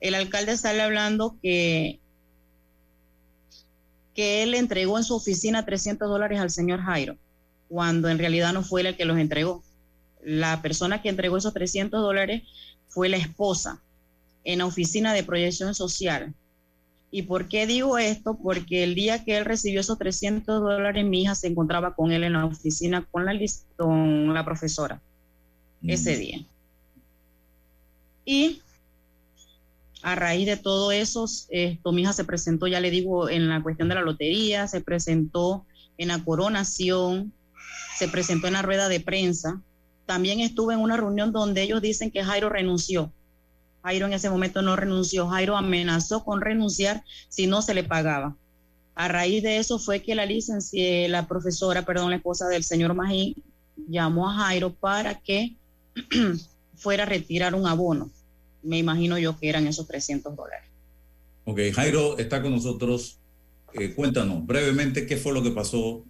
El 0.01 0.15
alcalde 0.15 0.57
sale 0.57 0.83
hablando 0.83 1.37
que, 1.43 1.99
que 4.15 4.43
él 4.45 4.55
entregó 4.55 4.97
en 4.97 5.05
su 5.05 5.17
oficina 5.17 5.65
300 5.65 6.09
dólares 6.09 6.39
al 6.39 6.51
señor 6.51 6.81
Jairo, 6.81 7.17
cuando 7.69 8.09
en 8.09 8.19
realidad 8.19 8.53
no 8.53 8.63
fue 8.63 8.81
él 8.81 8.89
el 8.89 8.97
que 8.97 9.05
los 9.05 9.19
entregó. 9.19 9.63
La 10.23 10.63
persona 10.63 11.03
que 11.03 11.09
entregó 11.09 11.37
esos 11.37 11.55
300 11.55 12.01
dólares 12.01 12.43
fue 12.89 13.09
la 13.09 13.17
esposa 13.17 13.83
en 14.45 14.59
la 14.59 14.67
oficina 14.67 15.13
de 15.13 15.23
proyección 15.23 15.75
social. 15.75 16.35
¿Y 17.11 17.23
por 17.23 17.49
qué 17.49 17.67
digo 17.67 17.99
esto? 17.99 18.39
Porque 18.43 18.85
el 18.85 18.95
día 18.95 19.25
que 19.25 19.39
él 19.39 19.45
recibió 19.45 19.81
esos 19.81 19.99
300 19.99 20.61
dólares, 20.61 21.05
mi 21.05 21.23
hija 21.23 21.35
se 21.35 21.47
encontraba 21.47 21.95
con 21.95 22.13
él 22.13 22.25
en 22.25 22.35
la 22.35 22.45
oficina 22.45 23.07
con 23.11 23.25
la, 23.25 23.33
con 23.77 24.35
la 24.35 24.45
profesora 24.45 25.01
ese 25.83 26.17
día. 26.17 26.45
Y 28.25 28.61
a 30.03 30.15
raíz 30.15 30.47
de 30.47 30.57
todo 30.57 30.93
eso, 30.93 31.27
esto, 31.49 31.93
mi 31.93 32.03
hija 32.03 32.13
se 32.13 32.25
presentó, 32.25 32.67
ya 32.67 32.81
le 32.81 32.91
digo, 32.91 33.31
en 33.31 33.49
la 33.49 33.63
cuestión 33.63 33.89
de 33.89 33.95
la 33.95 34.03
lotería, 34.03 34.69
se 34.69 34.81
presentó 34.81 35.65
en 35.97 36.09
la 36.09 36.23
coronación, 36.23 37.33
se 37.99 38.09
presentó 38.09 38.47
en 38.47 38.53
la 38.53 38.63
rueda 38.63 38.89
de 38.89 39.01
prensa. 39.01 39.61
También 40.07 40.41
estuve 40.41 40.75
en 40.75 40.81
una 40.81 40.97
reunión 40.97 41.33
donde 41.33 41.63
ellos 41.63 41.83
dicen 41.83 42.11
que 42.11 42.23
Jairo 42.23 42.49
renunció. 42.49 43.13
Jairo 43.83 44.07
en 44.07 44.13
ese 44.13 44.31
momento 44.31 44.63
no 44.63 44.77
renunció. 44.77 45.29
Jairo 45.29 45.57
amenazó 45.57 46.25
con 46.25 46.41
renunciar 46.41 47.03
si 47.29 47.47
no 47.47 47.61
se 47.61 47.75
le 47.75 47.85
pagaba. 47.85 48.37
A 48.95 49.09
raíz 49.09 49.43
de 49.43 49.59
eso 49.59 49.79
fue 49.79 50.03
que 50.03 50.15
la 50.15 50.27
licencia, 50.27 51.09
la 51.09 51.27
profesora, 51.27 51.85
perdón, 51.85 52.11
la 52.11 52.17
esposa 52.17 52.49
del 52.49 52.65
señor 52.65 52.95
Magín, 52.95 53.35
llamó 53.89 54.29
a 54.29 54.35
Jairo 54.35 54.73
para 54.73 55.21
que 55.21 55.57
fuera 56.77 57.03
a 57.03 57.07
retirar 57.07 57.55
un 57.55 57.67
abono. 57.67 58.11
Me 58.63 58.79
imagino 58.79 59.19
yo 59.19 59.39
que 59.39 59.49
eran 59.49 59.67
esos 59.67 59.87
300 59.87 60.35
dólares. 60.35 60.69
Ok, 61.45 61.61
Jairo 61.75 62.19
está 62.19 62.43
con 62.43 62.53
nosotros. 62.53 63.19
Eh, 63.75 63.95
cuéntanos 63.95 64.47
brevemente 64.47 65.07
qué 65.07 65.17
fue 65.17 65.33
lo 65.33 65.43
que 65.43 65.51
pasó. 65.51 66.05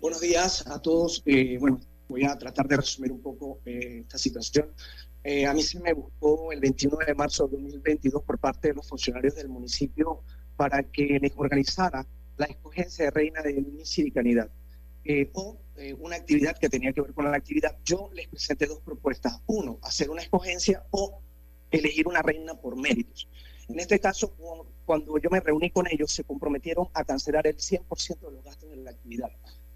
Buenos 0.00 0.20
días 0.20 0.66
a 0.66 0.80
todos. 0.80 1.22
Eh, 1.26 1.58
bueno, 1.58 1.80
voy 2.08 2.24
a 2.24 2.36
tratar 2.38 2.66
de 2.66 2.76
resumir 2.76 3.12
un 3.12 3.20
poco 3.20 3.60
eh, 3.64 4.00
esta 4.00 4.18
situación. 4.18 4.72
Eh, 5.22 5.46
a 5.46 5.52
mí 5.52 5.62
se 5.62 5.78
me 5.80 5.92
buscó 5.92 6.52
el 6.52 6.60
29 6.60 7.04
de 7.06 7.14
marzo 7.14 7.46
de 7.46 7.56
2022 7.58 8.22
por 8.22 8.38
parte 8.38 8.68
de 8.68 8.74
los 8.74 8.88
funcionarios 8.88 9.34
del 9.34 9.48
municipio 9.48 10.22
para 10.56 10.82
que 10.82 11.18
les 11.20 11.32
organizara 11.36 12.06
la 12.38 12.46
escogencia 12.46 13.06
de 13.06 13.10
reina 13.10 13.42
de 13.42 13.52
Miss 13.60 13.90
Siricanidad 13.90 14.50
eh, 15.04 15.30
o 15.34 15.58
eh, 15.76 15.94
una 15.94 16.16
actividad 16.16 16.56
que 16.58 16.68
tenía 16.70 16.92
que 16.92 17.02
ver 17.02 17.12
con 17.12 17.30
la 17.30 17.36
actividad. 17.36 17.76
Yo 17.84 18.10
les 18.14 18.28
presenté 18.28 18.66
dos 18.66 18.80
propuestas. 18.80 19.40
Uno, 19.46 19.78
hacer 19.82 20.08
una 20.10 20.22
escogencia 20.22 20.84
o 20.90 21.20
elegir 21.70 22.08
una 22.08 22.22
reina 22.22 22.54
por 22.54 22.76
méritos. 22.76 23.28
En 23.68 23.78
este 23.78 24.00
caso, 24.00 24.34
cu- 24.34 24.66
cuando 24.86 25.16
yo 25.18 25.30
me 25.30 25.40
reuní 25.40 25.70
con 25.70 25.86
ellos, 25.90 26.10
se 26.12 26.24
comprometieron 26.24 26.88
a 26.94 27.04
cancelar 27.04 27.46
el 27.46 27.56
100% 27.56 28.26
de 28.26 28.32
los 28.32 28.44
gastos 28.44 28.70
de 28.70 28.76
la 28.76 28.90
actividad. 28.90 29.30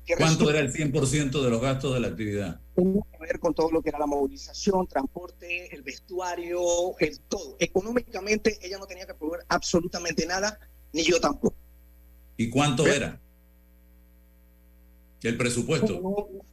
Que 0.05 0.17
¿Cuánto 0.17 0.51
era 0.51 0.61
el 0.61 0.73
100% 0.73 1.43
de 1.43 1.51
los 1.51 1.61
gastos 1.61 1.95
de 1.95 2.01
la 2.01 2.09
actividad? 2.09 2.61
tenía 2.75 3.03
que 3.11 3.19
ver 3.19 3.39
con 3.39 3.55
todo 3.55 3.71
lo 3.71 3.83
que 3.83 3.89
era 3.89 3.99
la 3.99 4.07
movilización, 4.07 4.87
transporte, 4.87 5.75
el 5.75 5.83
vestuario, 5.83 6.99
el 6.99 7.21
todo. 7.21 7.57
Económicamente 7.59 8.59
ella 8.63 8.79
no 8.79 8.87
tenía 8.87 9.07
que 9.07 9.15
proveer 9.15 9.45
absolutamente 9.49 10.27
nada, 10.27 10.59
ni 10.93 11.03
yo 11.03 11.21
tampoco. 11.21 11.57
¿Y 12.37 12.51
cuánto 12.51 12.87
era? 12.87 13.21
El 15.23 15.37
presupuesto. 15.37 16.01
No, 16.01 16.11
no, 16.11 16.45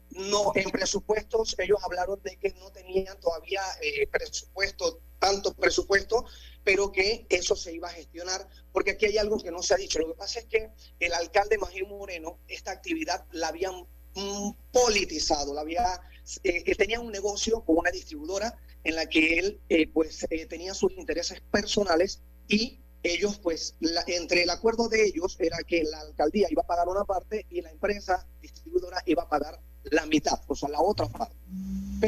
en 0.56 0.70
presupuestos 0.72 1.56
ellos 1.60 1.80
hablaron 1.84 2.22
de 2.24 2.38
que 2.38 2.54
no 2.54 2.72
tenían 2.72 3.20
todavía 3.20 3.62
eh, 3.82 4.08
presupuesto, 4.08 5.02
tanto 5.20 5.54
presupuesto, 5.54 6.26
pero 6.64 6.92
que 6.92 7.26
eso 7.30 7.56
se 7.56 7.74
iba 7.74 7.88
a 7.88 7.94
gestionar, 7.94 8.48
porque 8.72 8.92
aquí 8.92 9.06
hay 9.06 9.18
algo 9.18 9.38
que 9.38 9.52
no 9.52 9.62
se 9.62 9.74
ha 9.74 9.78
dicho. 9.78 10.00
Lo 10.00 10.08
que 10.08 10.16
pasa 10.16 10.40
es 10.40 10.46
que 10.46 10.70
el 11.00 11.14
alcalde 11.14 11.58
Magín 11.58 11.90
Moreno, 11.90 12.40
esta 12.48 12.72
actividad 12.72 13.26
la 13.32 13.50
habían 13.50 13.88
mm, 14.16 14.52
politizado, 14.72 15.54
la 15.54 15.62
había, 15.62 16.02
eh, 16.44 16.64
eh, 16.66 16.76
tenía 16.76 17.00
un 17.00 17.12
negocio 17.12 17.64
con 17.64 17.78
una 17.78 17.92
distribuidora 17.92 18.58
en 18.84 18.96
la 18.96 19.06
que 19.08 19.40
él 19.40 19.62
eh, 19.70 19.88
pues 19.92 20.26
eh, 20.30 20.46
tenía 20.46 20.74
sus 20.74 20.92
intereses 20.94 21.42
personales 21.52 22.22
y 22.48 22.80
ellos 23.04 23.40
pues 23.40 23.76
entre 24.08 24.44
el 24.44 24.50
acuerdo 24.50 24.88
de 24.88 25.06
ellos 25.06 25.36
era 25.40 25.58
que 25.68 25.84
la 25.84 26.02
alcaldía 26.02 26.48
iba 26.50 26.62
a 26.62 26.68
pagar 26.68 26.88
una 26.88 27.04
parte 27.04 27.46
y 27.50 27.62
la 27.62 27.72
empresa 27.72 28.28
distribuidora 28.42 29.02
iba 29.06 29.24
a 29.24 29.30
pagar 29.30 29.60
la 29.86 30.06
mitad, 30.06 30.40
o 30.48 30.56
sea, 30.56 30.70
la 30.70 30.82
otra 30.82 31.08
parte. 31.08 31.36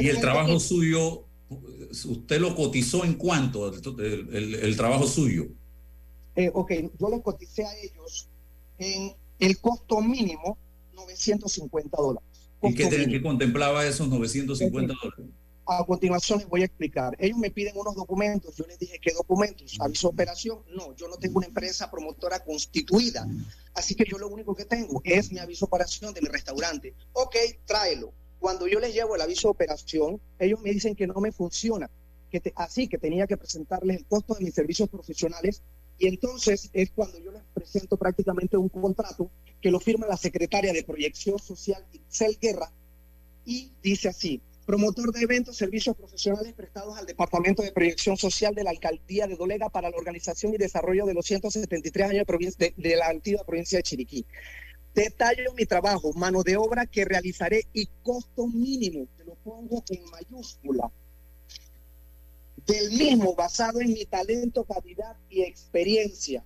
¿Y 0.00 0.08
el 0.08 0.20
trabajo 0.20 0.58
suyo, 0.60 1.24
usted 2.06 2.40
lo 2.40 2.54
cotizó 2.54 3.04
en 3.04 3.14
cuánto, 3.14 3.68
el, 3.68 4.28
el- 4.34 4.54
el 4.54 4.76
trabajo 4.76 5.06
suyo? 5.06 5.46
Eh, 6.36 6.50
ok, 6.52 6.72
yo 6.98 7.08
les 7.10 7.22
coticé 7.22 7.64
a 7.64 7.76
ellos 7.78 8.28
en 8.78 9.12
El 9.38 9.58
costo 9.58 10.00
mínimo, 10.00 10.56
950 10.94 11.96
dólares. 12.00 12.28
¿Y 12.62 12.74
qué, 12.74 12.86
te- 12.86 13.08
qué 13.08 13.20
contemplaba 13.22 13.84
esos 13.86 14.08
950 14.08 14.94
dólares? 15.02 15.26
A 15.66 15.84
continuación 15.84 16.40
les 16.40 16.48
voy 16.48 16.62
a 16.62 16.66
explicar. 16.66 17.16
Ellos 17.18 17.38
me 17.38 17.50
piden 17.50 17.76
unos 17.76 17.94
documentos. 17.94 18.54
Yo 18.56 18.66
les 18.66 18.78
dije, 18.78 18.98
¿qué 19.00 19.12
documentos? 19.12 19.76
¿Aviso 19.80 20.08
de 20.08 20.12
operación? 20.14 20.58
No, 20.74 20.94
yo 20.94 21.08
no 21.08 21.16
tengo 21.16 21.38
una 21.38 21.46
empresa 21.46 21.90
promotora 21.90 22.44
constituida. 22.44 23.26
Así 23.74 23.94
que 23.94 24.04
yo 24.04 24.18
lo 24.18 24.28
único 24.28 24.54
que 24.54 24.66
tengo 24.66 25.00
es 25.04 25.32
mi 25.32 25.38
aviso 25.38 25.64
de 25.64 25.68
operación 25.68 26.12
de 26.12 26.20
mi 26.20 26.28
restaurante. 26.28 26.94
Ok, 27.14 27.36
tráelo. 27.64 28.12
Cuando 28.38 28.66
yo 28.66 28.78
les 28.78 28.92
llevo 28.92 29.14
el 29.16 29.22
aviso 29.22 29.48
de 29.48 29.52
operación, 29.52 30.20
ellos 30.38 30.60
me 30.60 30.70
dicen 30.70 30.94
que 30.94 31.06
no 31.06 31.14
me 31.20 31.32
funciona. 31.32 31.90
Que 32.30 32.40
te- 32.40 32.52
así 32.56 32.86
que 32.86 32.98
tenía 32.98 33.26
que 33.26 33.36
presentarles 33.38 33.96
el 33.98 34.04
costo 34.04 34.34
de 34.34 34.44
mis 34.44 34.54
servicios 34.54 34.88
profesionales. 34.90 35.62
Y 35.98 36.08
entonces 36.08 36.68
es 36.74 36.90
cuando 36.90 37.18
yo 37.20 37.30
les 37.32 37.42
presento 37.54 37.96
prácticamente 37.96 38.56
un 38.58 38.68
contrato 38.68 39.30
que 39.62 39.70
lo 39.70 39.80
firma 39.80 40.06
la 40.06 40.16
secretaria 40.18 40.72
de 40.74 40.82
Proyección 40.84 41.38
Social, 41.38 41.86
Ixel 41.92 42.36
Guerra, 42.38 42.70
y 43.46 43.72
dice 43.82 44.08
así, 44.08 44.42
promotor 44.64 45.12
de 45.12 45.22
eventos, 45.22 45.56
servicios 45.56 45.96
profesionales 45.96 46.54
prestados 46.54 46.96
al 46.98 47.06
Departamento 47.06 47.62
de 47.62 47.72
Proyección 47.72 48.16
Social 48.16 48.54
de 48.54 48.64
la 48.64 48.70
Alcaldía 48.70 49.26
de 49.26 49.36
Dolega 49.36 49.68
para 49.68 49.90
la 49.90 49.96
organización 49.96 50.54
y 50.54 50.58
desarrollo 50.58 51.06
de 51.06 51.14
los 51.14 51.26
173 51.26 52.10
años 52.10 52.26
de, 52.58 52.74
de 52.76 52.96
la 52.96 53.08
antigua 53.08 53.44
provincia 53.44 53.78
de 53.78 53.82
Chiriquí. 53.82 54.26
Detallo 54.94 55.52
mi 55.54 55.66
trabajo, 55.66 56.12
mano 56.12 56.42
de 56.42 56.56
obra 56.56 56.86
que 56.86 57.04
realizaré 57.04 57.66
y 57.72 57.86
costo 58.02 58.46
mínimo, 58.46 59.08
te 59.16 59.24
lo 59.24 59.34
pongo 59.34 59.82
en 59.88 60.04
mayúscula, 60.04 60.90
del 62.64 62.90
mismo 62.92 63.34
basado 63.34 63.80
en 63.80 63.92
mi 63.92 64.04
talento, 64.06 64.64
calidad 64.64 65.16
y 65.28 65.42
experiencia. 65.42 66.44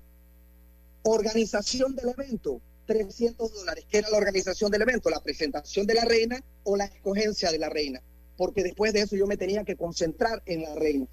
Organización 1.03 1.95
del 1.95 2.09
evento, 2.09 2.61
300 2.89 3.53
dólares. 3.53 3.85
¿Qué 3.89 3.99
era 3.99 4.09
la 4.09 4.17
organización 4.17 4.71
del 4.71 4.83
evento? 4.83 5.11
La 5.11 5.23
presentación 5.23 5.87
de 5.87 5.95
la 5.95 6.07
reina 6.07 6.43
o 6.65 6.75
la 6.75 6.87
escogencia 6.87 7.53
de 7.53 7.59
la 7.59 7.69
reina. 7.69 8.03
Porque 8.37 8.63
después 8.63 8.95
de 8.95 9.03
eso 9.03 9.15
yo 9.15 9.27
me 9.27 9.37
tenía 9.37 9.63
que 9.63 9.77
concentrar 9.77 10.43
en 10.47 10.63
la 10.63 10.75
reina. 10.75 11.07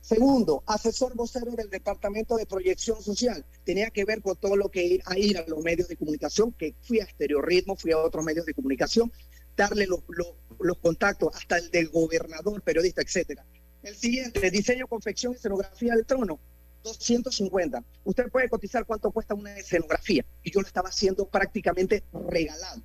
Segundo, 0.00 0.62
asesor 0.66 1.16
vocero 1.16 1.50
del 1.52 1.70
Departamento 1.70 2.36
de 2.36 2.46
Proyección 2.46 3.02
Social. 3.02 3.44
Tenía 3.64 3.90
que 3.90 4.04
ver 4.04 4.22
con 4.22 4.36
todo 4.36 4.56
lo 4.56 4.70
que 4.70 4.84
ir 4.84 5.02
a 5.06 5.18
ir 5.18 5.36
a 5.38 5.44
los 5.48 5.58
medios 5.58 5.88
de 5.88 5.96
comunicación, 5.96 6.52
que 6.52 6.76
fui 6.82 7.00
a 7.00 7.04
Estereorritmo, 7.04 7.74
fui 7.74 7.90
a 7.90 7.98
otros 7.98 8.24
medios 8.24 8.46
de 8.46 8.54
comunicación, 8.54 9.10
darle 9.56 9.86
los, 9.86 10.04
los, 10.06 10.34
los 10.60 10.78
contactos 10.78 11.34
hasta 11.34 11.58
el 11.58 11.70
del 11.72 11.88
gobernador, 11.88 12.62
periodista, 12.62 13.02
etcétera. 13.02 13.44
El 13.82 13.96
siguiente, 13.96 14.50
diseño, 14.52 14.86
confección 14.86 15.32
y 15.32 15.36
escenografía 15.36 15.96
del 15.96 16.06
trono. 16.06 16.38
250. 16.82 17.84
Usted 18.04 18.30
puede 18.30 18.48
cotizar 18.48 18.84
cuánto 18.86 19.10
cuesta 19.10 19.34
una 19.34 19.56
escenografía. 19.56 20.24
Y 20.42 20.50
yo 20.50 20.60
lo 20.60 20.66
estaba 20.66 20.88
haciendo 20.88 21.26
prácticamente 21.28 22.04
regalado. 22.28 22.82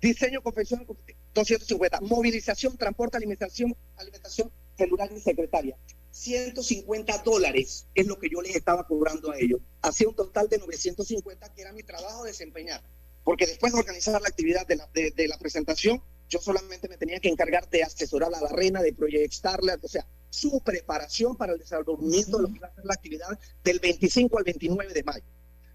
Diseño, 0.00 0.42
confección, 0.42 0.86
250. 1.32 2.00
Movilización, 2.02 2.76
transporte, 2.76 3.16
alimentación, 3.16 3.74
alimentación 3.96 4.50
celular 4.76 5.10
y 5.14 5.20
secretaria. 5.20 5.76
150 6.10 7.18
dólares 7.24 7.86
es 7.94 8.06
lo 8.06 8.18
que 8.18 8.28
yo 8.30 8.40
les 8.40 8.54
estaba 8.54 8.86
cobrando 8.86 9.32
a 9.32 9.38
ellos. 9.38 9.60
Hacía 9.82 10.08
un 10.08 10.14
total 10.14 10.48
de 10.48 10.58
950, 10.58 11.54
que 11.54 11.62
era 11.62 11.72
mi 11.72 11.82
trabajo 11.82 12.24
desempeñar. 12.24 12.82
Porque 13.24 13.46
después 13.46 13.72
de 13.72 13.78
organizar 13.80 14.20
la 14.20 14.28
actividad 14.28 14.66
de 14.66 14.76
la, 14.76 14.88
de, 14.92 15.28
la 15.28 15.38
presentación, 15.38 16.02
yo 16.28 16.38
solamente 16.38 16.88
me 16.88 16.96
tenía 16.96 17.18
que 17.18 17.28
encargar 17.28 17.68
de 17.68 17.82
asesorar 17.82 18.32
a 18.34 18.40
la 18.40 18.48
reina, 18.48 18.82
de 18.82 18.92
proyectarla, 18.92 19.78
o 19.82 19.88
sea, 19.88 20.06
su 20.34 20.60
preparación 20.60 21.36
para 21.36 21.52
el 21.52 21.58
desarrollamiento 21.58 22.38
de 22.38 22.42
lo 22.42 22.52
que 22.52 22.60
va 22.60 22.68
a 22.68 22.74
ser 22.74 22.84
la 22.84 22.94
actividad 22.94 23.38
del 23.62 23.78
25 23.78 24.38
al 24.38 24.44
29 24.44 24.92
de 24.92 25.02
mayo. 25.02 25.24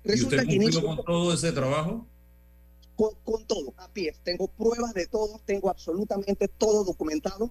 ¿Y 0.03 0.13
usted 0.13 0.37
Resulta 0.37 0.45
que 0.45 0.81
con 0.81 1.05
todo 1.05 1.33
ese 1.33 1.51
trabajo? 1.51 2.07
con, 2.99 3.15
con 3.23 3.45
todo, 3.45 3.73
a 3.77 3.87
pie. 3.93 4.13
Tengo 4.23 4.49
pruebas 4.49 4.93
de 4.93 5.07
todo, 5.07 5.39
tengo 5.45 5.69
absolutamente 5.69 6.49
todo 6.49 6.83
documentado. 6.83 7.49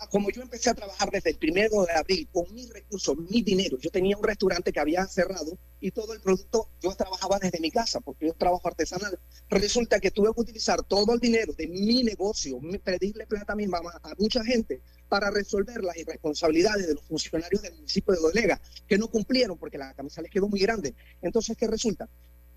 Ah, 0.00 0.08
Como 0.10 0.28
yo 0.30 0.42
empecé 0.42 0.70
a 0.70 0.74
trabajar 0.74 1.08
desde 1.12 1.30
el 1.30 1.36
primero 1.36 1.84
de 1.84 1.92
abril 1.92 2.28
con 2.32 2.52
mis 2.52 2.68
recursos, 2.68 3.16
mi 3.16 3.42
dinero, 3.42 3.78
yo 3.78 3.90
tenía 3.90 4.16
un 4.16 4.24
restaurante 4.24 4.72
que 4.72 4.80
había 4.80 5.06
cerrado 5.06 5.56
y 5.78 5.92
todo 5.92 6.12
el 6.14 6.20
producto 6.20 6.68
yo 6.80 6.92
trabajaba 6.96 7.38
desde 7.38 7.60
mi 7.60 7.70
casa 7.70 8.00
porque 8.00 8.26
yo 8.26 8.34
trabajo 8.34 8.66
artesanal. 8.66 9.16
Resulta 9.48 10.00
que 10.00 10.10
tuve 10.10 10.34
que 10.34 10.40
utilizar 10.40 10.82
todo 10.82 11.14
el 11.14 11.20
dinero 11.20 11.52
de 11.52 11.68
mi 11.68 12.02
negocio, 12.02 12.58
pedirle 12.82 13.28
plata 13.28 13.52
a 13.52 13.56
mi 13.56 13.68
mamá, 13.68 13.92
a 14.02 14.14
mucha 14.18 14.42
gente, 14.44 14.82
para 15.12 15.30
resolver 15.30 15.84
las 15.84 15.94
irresponsabilidades 15.98 16.86
de 16.86 16.94
los 16.94 17.04
funcionarios 17.04 17.60
del 17.60 17.74
municipio 17.74 18.14
de 18.14 18.20
Dolega, 18.20 18.58
que 18.88 18.96
no 18.96 19.08
cumplieron 19.08 19.58
porque 19.58 19.76
la 19.76 19.92
camisa 19.92 20.22
les 20.22 20.30
quedó 20.30 20.48
muy 20.48 20.58
grande. 20.58 20.94
Entonces, 21.20 21.54
¿qué 21.54 21.66
resulta? 21.66 22.08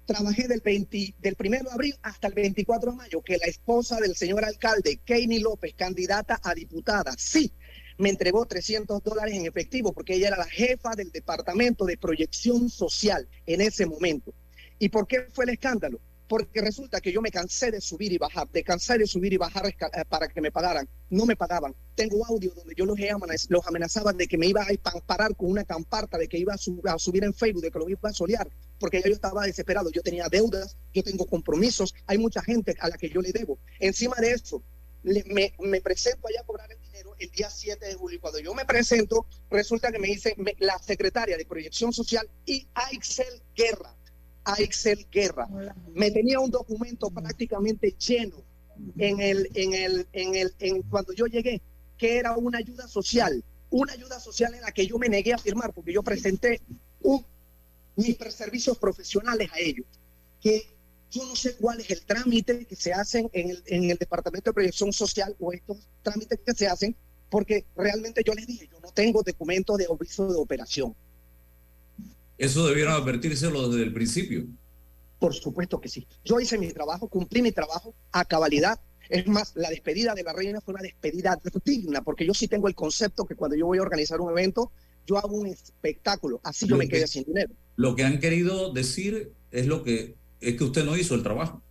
trabajé 0.05 0.47
del, 0.47 0.61
20, 0.61 1.15
del 1.19 1.35
1 1.37 1.49
de 1.49 1.71
abril 1.71 1.95
hasta 2.01 2.27
el 2.27 2.33
24 2.33 2.91
de 2.91 2.95
mayo, 2.95 3.21
que 3.21 3.37
la 3.37 3.47
esposa 3.47 3.99
del 3.99 4.15
señor 4.15 4.45
alcalde, 4.45 5.01
Keini 5.03 5.39
López, 5.39 5.73
candidata 5.75 6.39
a 6.41 6.53
diputada, 6.53 7.13
sí, 7.17 7.51
me 7.97 8.07
entregó 8.07 8.45
300 8.45 9.03
dólares 9.03 9.35
en 9.35 9.45
efectivo, 9.45 9.91
porque 9.91 10.13
ella 10.13 10.27
era 10.29 10.37
la 10.37 10.45
jefa 10.45 10.91
del 10.95 11.11
Departamento 11.11 11.83
de 11.83 11.97
Proyección 11.97 12.69
Social 12.69 13.27
en 13.47 13.59
ese 13.59 13.85
momento. 13.85 14.33
¿Y 14.79 14.87
por 14.87 15.07
qué 15.07 15.27
fue 15.33 15.43
el 15.43 15.49
escándalo? 15.49 15.99
Porque 16.27 16.61
resulta 16.61 17.01
que 17.01 17.11
yo 17.11 17.21
me 17.21 17.29
cansé 17.29 17.69
de 17.71 17.79
subir 17.81 18.11
y 18.11 18.17
bajar, 18.17 18.49
de 18.49 18.63
cansar 18.63 18.97
de 18.97 19.05
subir 19.05 19.33
y 19.33 19.37
bajar 19.37 19.67
eh, 19.67 19.75
para 20.09 20.27
que 20.27 20.41
me 20.41 20.51
pagaran. 20.51 20.87
No 21.09 21.25
me 21.25 21.35
pagaban. 21.35 21.75
Tengo 21.93 22.25
audio 22.25 22.51
donde 22.55 22.73
yo 22.75 22.85
los, 22.85 22.97
los 23.49 23.67
amenazaba 23.67 24.11
de 24.11 24.27
que 24.27 24.37
me 24.37 24.47
iba 24.47 24.63
a 24.63 24.99
parar 25.01 25.35
con 25.35 25.51
una 25.51 25.63
camparta, 25.63 26.17
de 26.17 26.27
que 26.27 26.37
iba 26.37 26.53
a, 26.53 26.57
sub- 26.57 26.85
a 26.87 26.97
subir 26.97 27.23
en 27.23 27.33
Facebook, 27.33 27.61
de 27.61 27.71
que 27.71 27.79
lo 27.79 27.87
iba 27.89 28.09
a 28.09 28.13
solear, 28.13 28.49
porque 28.79 29.01
ya 29.01 29.07
yo 29.07 29.13
estaba 29.13 29.45
desesperado. 29.45 29.91
Yo 29.91 30.01
tenía 30.01 30.27
deudas, 30.29 30.77
yo 30.93 31.03
tengo 31.03 31.25
compromisos, 31.25 31.93
hay 32.07 32.17
mucha 32.17 32.41
gente 32.41 32.75
a 32.79 32.89
la 32.89 32.97
que 32.97 33.09
yo 33.09 33.21
le 33.21 33.31
debo. 33.31 33.59
Encima 33.79 34.15
de 34.19 34.31
eso, 34.31 34.63
me, 35.59 35.81
presento 35.81 36.27
allá 36.27 36.41
a 36.41 36.45
cobrar 36.45 36.71
el 36.71 36.79
dinero 36.81 37.15
el 37.19 37.29
día 37.29 37.49
7 37.49 37.85
de 37.85 37.93
julio. 37.93 38.19
Cuando 38.19 38.39
yo 38.39 38.53
me 38.53 38.65
presento, 38.65 39.27
resulta 39.49 39.91
que 39.91 39.99
me 39.99 40.07
dice 40.07 40.35
la 40.59 40.79
secretaria 40.79 41.37
de 41.37 41.45
Proyección 41.45 41.93
Social 41.93 42.27
y 42.45 42.67
Aixel 42.73 43.41
Guerra. 43.55 43.95
Aixel 44.45 45.07
Guerra. 45.11 45.47
Me 45.93 46.11
tenía 46.11 46.39
un 46.39 46.51
documento 46.51 47.09
prácticamente 47.09 47.95
lleno 47.97 48.37
en 48.97 49.19
el, 49.19 49.49
en 49.53 49.73
el, 49.73 50.07
en 50.13 50.35
el, 50.35 50.53
en 50.59 50.81
cuando 50.83 51.13
yo 51.13 51.25
llegué, 51.25 51.61
que 51.97 52.17
era 52.17 52.37
una 52.37 52.59
ayuda 52.59 52.87
social, 52.87 53.43
una 53.69 53.93
ayuda 53.93 54.19
social 54.19 54.53
en 54.53 54.61
la 54.61 54.71
que 54.71 54.87
yo 54.87 54.97
me 54.97 55.09
negué 55.09 55.33
a 55.33 55.37
firmar 55.37 55.73
porque 55.73 55.93
yo 55.93 56.03
presenté 56.03 56.61
un, 57.01 57.25
mis 57.95 58.17
servicios 58.29 58.77
profesionales 58.77 59.49
a 59.53 59.59
ellos, 59.59 59.85
que 60.41 60.75
yo 61.09 61.25
no 61.25 61.35
sé 61.35 61.55
cuál 61.55 61.79
es 61.79 61.89
el 61.91 62.05
trámite 62.05 62.65
que 62.65 62.75
se 62.75 62.93
hacen 62.93 63.29
en 63.33 63.49
el, 63.49 63.63
en 63.67 63.89
el 63.89 63.97
Departamento 63.97 64.49
de 64.49 64.53
Proyección 64.53 64.91
Social 64.91 65.35
o 65.39 65.53
estos 65.53 65.87
trámites 66.03 66.39
que 66.45 66.53
se 66.53 66.67
hacen, 66.67 66.95
porque 67.29 67.65
realmente 67.75 68.21
yo 68.25 68.33
les 68.33 68.45
dije, 68.45 68.67
yo 68.71 68.79
no 68.79 68.91
tengo 68.91 69.23
documento 69.23 69.77
de 69.77 69.87
aviso 69.89 70.31
de 70.31 70.39
operación. 70.39 70.95
Eso 72.37 72.67
debieron 72.67 72.93
advertírselo 72.93 73.69
desde 73.69 73.83
el 73.83 73.93
principio. 73.93 74.45
Por 75.19 75.33
supuesto 75.33 75.79
que 75.79 75.89
sí. 75.89 76.07
Yo 76.23 76.39
hice 76.39 76.57
mi 76.57 76.71
trabajo, 76.71 77.07
cumplí 77.07 77.41
mi 77.41 77.51
trabajo 77.51 77.95
a 78.11 78.25
cabalidad. 78.25 78.79
Es 79.09 79.27
más, 79.27 79.53
la 79.55 79.69
despedida 79.69 80.13
de 80.13 80.23
la 80.23 80.33
reina 80.33 80.59
fue 80.61 80.73
una 80.73 80.83
despedida 80.83 81.39
digna, 81.63 82.01
porque 82.01 82.25
yo 82.25 82.33
sí 82.33 82.47
tengo 82.47 82.67
el 82.67 82.75
concepto 82.75 83.25
que 83.25 83.35
cuando 83.35 83.55
yo 83.55 83.67
voy 83.67 83.77
a 83.77 83.81
organizar 83.83 84.19
un 84.19 84.31
evento, 84.31 84.71
yo 85.05 85.17
hago 85.17 85.35
un 85.37 85.47
espectáculo, 85.47 86.41
así 86.43 86.67
yo 86.67 86.75
me 86.77 86.85
que- 86.87 86.97
quedé 86.97 87.07
sin 87.07 87.23
dinero. 87.23 87.53
Lo 87.77 87.95
que 87.95 88.03
han 88.03 88.19
querido 88.19 88.73
decir 88.73 89.31
es 89.51 89.67
lo 89.67 89.83
que 89.83 90.15
es 90.41 90.57
que 90.57 90.63
usted 90.63 90.83
no 90.85 90.97
hizo 90.97 91.15
el 91.15 91.23
trabajo. 91.23 91.61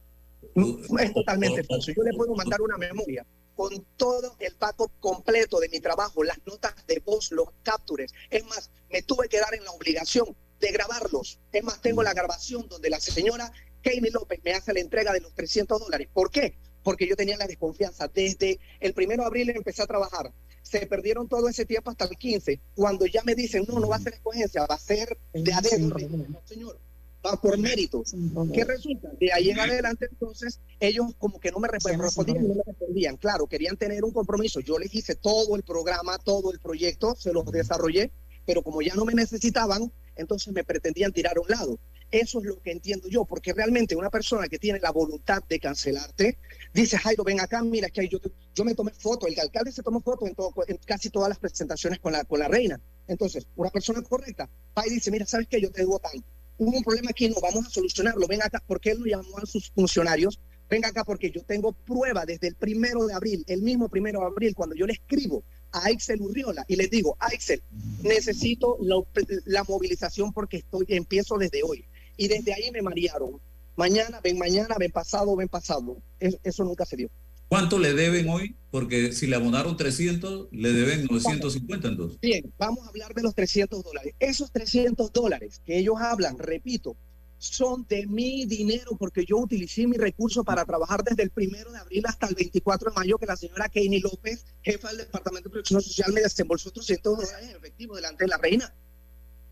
Es 0.55 1.12
totalmente 1.12 1.64
falso. 1.64 1.92
Yo 1.94 2.03
le 2.03 2.12
puedo 2.16 2.35
mandar 2.35 2.61
una 2.62 2.77
memoria 2.79 3.27
con 3.57 3.85
todo 3.96 4.37
el 4.40 4.55
backup 4.59 4.90
completo 5.00 5.59
de 5.61 5.68
mi 5.68 5.81
trabajo, 5.81 6.22
las 6.24 6.38
notas 6.46 6.74
de 6.87 7.00
voz, 7.05 7.31
los 7.33 7.48
captures. 7.62 8.12
Es 8.31 8.44
más, 8.46 8.70
me 8.90 9.03
tuve 9.03 9.29
que 9.29 9.38
dar 9.38 9.55
en 9.55 9.64
la 9.64 9.70
obligación 9.72 10.27
de 10.61 10.71
grabarlos. 10.73 11.38
Es 11.53 11.62
más, 11.64 11.81
tengo 11.81 12.03
la 12.03 12.12
grabación 12.14 12.67
donde 12.69 12.90
la 12.90 13.01
señora 13.01 13.53
Keini 13.83 14.11
López 14.11 14.40
me 14.45 14.53
hace 14.53 14.73
la 14.73 14.81
entrega 14.81 15.12
de 15.12 15.21
los 15.21 15.35
300 15.35 15.79
dólares. 15.81 16.09
¿Por 16.12 16.31
qué? 16.31 16.57
Porque 16.83 17.07
yo 17.07 17.17
tenía 17.17 17.37
la 17.37 17.47
desconfianza. 17.47 18.09
Desde 18.09 18.59
el 18.81 18.95
primero 18.95 19.23
de 19.23 19.27
abril 19.29 19.51
empecé 19.51 19.83
a 19.83 19.87
trabajar. 19.87 20.33
Se 20.62 20.87
perdieron 20.87 21.29
todo 21.29 21.49
ese 21.49 21.67
tiempo 21.67 21.90
hasta 21.90 22.05
el 22.07 22.17
15. 22.17 22.61
Cuando 22.75 23.05
ya 23.07 23.23
me 23.25 23.35
dicen, 23.35 23.64
no, 23.69 23.79
no 23.79 23.88
va 23.88 23.97
a 23.97 24.01
ser 24.01 24.14
escogencia, 24.14 24.64
va 24.67 24.75
a 24.77 24.79
ser 24.79 25.19
de 25.33 25.53
a 25.53 25.61
dedo. 25.61 25.88
No, 26.29 26.40
señor, 26.47 26.79
va 27.25 27.38
por 27.40 27.59
méritos. 27.59 28.14
¿Qué 28.53 28.64
resulta? 28.64 29.11
De 29.21 29.31
ahí 29.33 29.51
en 29.51 29.61
adelante, 29.61 30.07
entonces, 30.11 30.61
ellos 30.81 31.09
como 31.19 31.38
que 31.40 31.51
no 31.51 31.59
me 31.59 31.69
resp- 31.69 31.99
respondían, 31.99 32.49
no 32.49 32.55
me 32.55 32.62
respondían. 32.67 33.17
Claro, 33.19 33.47
querían 33.47 33.77
tener 33.77 34.05
un 34.05 34.12
compromiso. 34.12 34.61
Yo 34.61 34.79
les 34.79 34.95
hice 34.95 35.14
todo 35.14 35.57
el 35.57 35.62
programa, 35.62 36.17
todo 36.19 36.51
el 36.53 36.61
proyecto, 36.61 37.14
se 37.14 37.33
los 37.35 37.45
desarrollé, 37.47 38.11
pero 38.47 38.62
como 38.62 38.81
ya 38.83 38.95
no 38.95 39.05
me 39.05 39.12
necesitaban, 39.14 39.93
entonces 40.16 40.53
me 40.53 40.64
pretendían 40.64 41.12
tirar 41.12 41.37
a 41.37 41.40
un 41.40 41.48
lado. 41.48 41.79
Eso 42.11 42.38
es 42.38 42.44
lo 42.44 42.61
que 42.61 42.70
entiendo 42.70 43.09
yo, 43.09 43.24
porque 43.24 43.53
realmente 43.53 43.96
una 43.96 44.11
persona 44.11 44.46
que 44.48 44.59
tiene 44.59 44.79
la 44.79 44.92
voluntad 44.92 45.42
de 45.48 45.59
cancelarte, 45.59 46.38
dice, 46.72 46.96
Jairo, 46.98 47.24
ven 47.24 47.40
acá, 47.40 47.62
mira, 47.62 47.88
que 47.88 48.09
yo, 48.09 48.18
me 48.64 48.74
tomé 48.74 48.92
foto, 48.92 49.27
el 49.27 49.38
alcalde 49.40 49.72
se 49.72 49.83
tomó 49.83 50.00
foto 50.00 50.27
en, 50.27 50.35
todo- 50.35 50.55
casi 50.87 51.11
todas 51.11 51.29
las 51.29 51.38
presentaciones 51.38 51.98
con 51.98 52.12
la, 52.12 52.48
reina. 52.48 52.81
Entonces, 53.09 53.46
una 53.57 53.70
persona 53.70 54.00
correcta 54.03 54.48
va 54.79 54.87
y 54.87 54.90
dice, 54.90 55.11
mira, 55.11 55.27
¿sabes 55.27 55.48
qué? 55.48 55.61
Yo 55.61 55.70
te 55.70 55.81
debo 55.81 55.98
tanto 55.98 56.24
hubo 56.59 56.77
un 56.77 56.85
problema 56.85 57.11
aquí, 57.11 57.29
no 57.29 57.37
vamos 57.40 57.66
a 57.66 57.70
solucionarlo, 57.70 58.27
ven 58.27 58.42
acá, 58.42 58.62
porque 58.66 58.90
él 58.92 59.00
lo 59.00 59.07
llamó 59.07 59.38
a 59.38 59.46
sus 59.46 59.70
funcionarios, 59.70 60.38
ven 60.68 60.85
acá 60.85 61.05
porque 61.05 61.31
yo 61.31 61.42
tengo 61.42 61.72
prueba 61.72 62.24
desde 62.24 62.48
el 62.48 62.55
primero 62.55 63.07
de 63.07 63.14
abril, 63.14 63.44
el 63.46 63.62
mismo 63.62 63.88
primero 63.88 64.20
de 64.20 64.27
abril, 64.27 64.55
cuando 64.55 64.74
yo 64.74 64.87
le 64.87 64.94
escribo 64.94 65.44
a 65.75 65.87
Axel 65.89 66.21
Urriola 66.23 66.65
y 66.69 66.77
les 66.77 66.89
digo, 66.91 67.17
Axel, 67.19 67.61
necesito 68.03 68.79
la, 68.81 68.97
la 69.45 69.65
movilización 69.65 70.33
porque 70.33 70.59
estoy, 70.59 70.85
empiezo 70.89 71.37
desde 71.39 71.63
hoy. 71.63 71.85
Y 72.17 72.29
desde 72.29 72.55
ahí 72.55 72.71
me 72.71 72.81
marearon. 72.83 73.41
Mañana, 73.77 74.21
ven 74.23 74.39
mañana, 74.39 74.77
ven 74.79 74.93
pasado, 74.93 75.35
ven 75.37 75.49
pasado. 75.49 75.97
Es- 76.21 76.39
eso 76.45 76.65
nunca 76.65 76.85
se 76.85 76.97
dio. 76.97 77.11
¿Cuánto 77.49 77.79
le 77.79 77.93
deben 77.93 78.29
hoy? 78.29 78.55
Porque 78.71 79.13
si 79.13 79.27
le 79.27 79.37
abonaron 79.37 79.77
300, 79.77 80.49
le 80.53 80.73
deben 80.73 81.07
950 81.07 81.89
entonces. 81.89 82.19
Bien, 82.21 82.53
vamos 82.59 82.85
a 82.87 82.89
hablar 82.89 83.13
de 83.15 83.23
los 83.23 83.35
300 83.35 83.83
dólares. 83.83 84.15
Esos 84.19 84.51
300 84.53 85.13
dólares 85.13 85.61
que 85.65 85.79
ellos 85.79 85.97
hablan, 86.01 86.39
repito, 86.39 86.97
son 87.38 87.87
de 87.88 88.07
mi 88.07 88.47
dinero 88.47 88.97
porque 88.99 89.25
yo 89.27 89.38
utilicé 89.38 89.87
mi 89.87 89.97
recurso 89.97 90.44
para 90.44 90.64
trabajar 90.64 91.03
desde 91.05 91.23
el 91.23 91.31
primero 91.31 91.70
de 91.73 91.79
abril 91.79 92.05
hasta 92.07 92.27
el 92.27 92.35
24 92.35 92.90
de 92.90 92.94
mayo 92.97 93.18
que 93.18 93.27
la 93.27 93.37
señora 93.37 93.68
Keini 93.68 94.01
López, 94.01 94.47
jefa 94.62 94.88
del 94.88 94.99
Departamento 94.99 95.49
de 95.49 95.53
Protección 95.53 95.83
Social, 95.83 96.12
me 96.12 96.23
desembolsó 96.23 96.70
300 96.70 97.16
dólares 97.18 97.49
en 97.51 97.57
efectivo 97.57 97.97
delante 97.97 98.25
de 98.25 98.29
la 98.29 98.38
reina. 98.38 98.75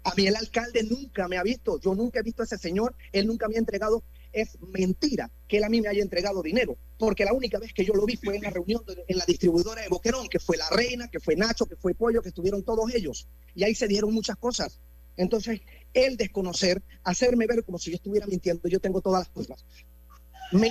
A 0.05 0.15
mí 0.15 0.27
el 0.27 0.35
alcalde 0.35 0.83
nunca 0.83 1.29
me 1.29 1.37
ha 1.39 1.43
visto, 1.43 1.79
yo 1.81 1.95
nunca 1.95 2.21
he 2.21 2.23
visto 2.23 2.43
a 2.43 2.45
ese 2.45 2.59
señor, 2.59 2.95
él 3.13 3.27
nunca 3.27 3.47
me 3.49 3.55
ha 3.55 3.59
entregado, 3.59 4.03
es 4.33 4.59
mentira 4.61 5.31
que 5.47 5.59
él 5.59 5.65
a 5.65 5.69
mí 5.69 5.81
me 5.81 5.89
haya 5.89 6.03
entregado 6.03 6.43
dinero, 6.43 6.77
porque 6.99 7.25
la 7.25 7.33
única 7.33 7.59
vez 7.61 7.73
que 7.73 7.85
yo 7.85 7.93
lo 7.95 8.05
vi 8.05 8.17
fue 8.17 8.35
en 8.35 8.43
la 8.43 8.51
reunión 8.51 8.83
de- 8.85 9.05
en 9.07 9.19
la 9.19 9.25
distribuidora 9.27 9.83
de 9.83 9.89
Boquerón, 9.89 10.29
que 10.29 10.41
fue 10.41 10.57
la 10.57 10.69
reina, 10.71 11.09
que 11.09 11.21
fue 11.21 11.37
Nacho, 11.37 11.67
que 11.67 11.77
fue 11.77 11.95
Pollo, 11.95 12.21
que 12.21 12.31
estuvieron 12.31 12.65
todos 12.65 12.93
ellos, 12.93 13.29
y 13.55 13.63
ahí 13.63 13.75
se 13.77 13.87
dieron 13.87 14.13
muchas 14.13 14.37
cosas. 14.37 14.81
Entonces, 15.17 15.61
el 15.95 16.17
desconocer, 16.17 16.83
hacerme 17.05 17.47
ver 17.47 17.65
como 17.65 17.79
si 17.79 17.91
yo 17.91 17.97
estuviera 17.97 18.27
mintiendo, 18.27 18.69
yo 18.69 18.81
tengo 18.81 19.01
todas 19.01 19.21
las 19.21 19.29
pruebas. 19.29 19.65
Me 20.53 20.71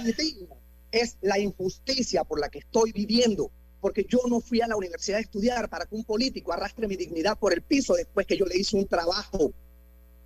es 0.92 1.18
la 1.22 1.40
injusticia 1.40 2.24
por 2.24 2.40
la 2.40 2.50
que 2.50 2.60
estoy 2.60 2.92
viviendo, 2.92 3.52
porque 3.80 4.06
yo 4.08 4.20
no 4.28 4.42
fui 4.42 4.62
a 4.62 4.68
la 4.68 4.76
universidad 4.76 5.18
a 5.18 5.22
estudiar 5.22 5.70
para 5.70 5.86
que 5.86 5.96
un 5.96 6.04
político 6.04 6.52
arrastre 6.52 6.88
mi 6.88 6.96
dignidad 6.96 7.40
por 7.40 7.54
el 7.54 7.62
piso 7.62 7.96
después 7.96 8.28
que 8.28 8.38
yo 8.38 8.46
le 8.46 8.58
hice 8.58 8.76
un 8.76 8.88
trabajo 8.88 9.54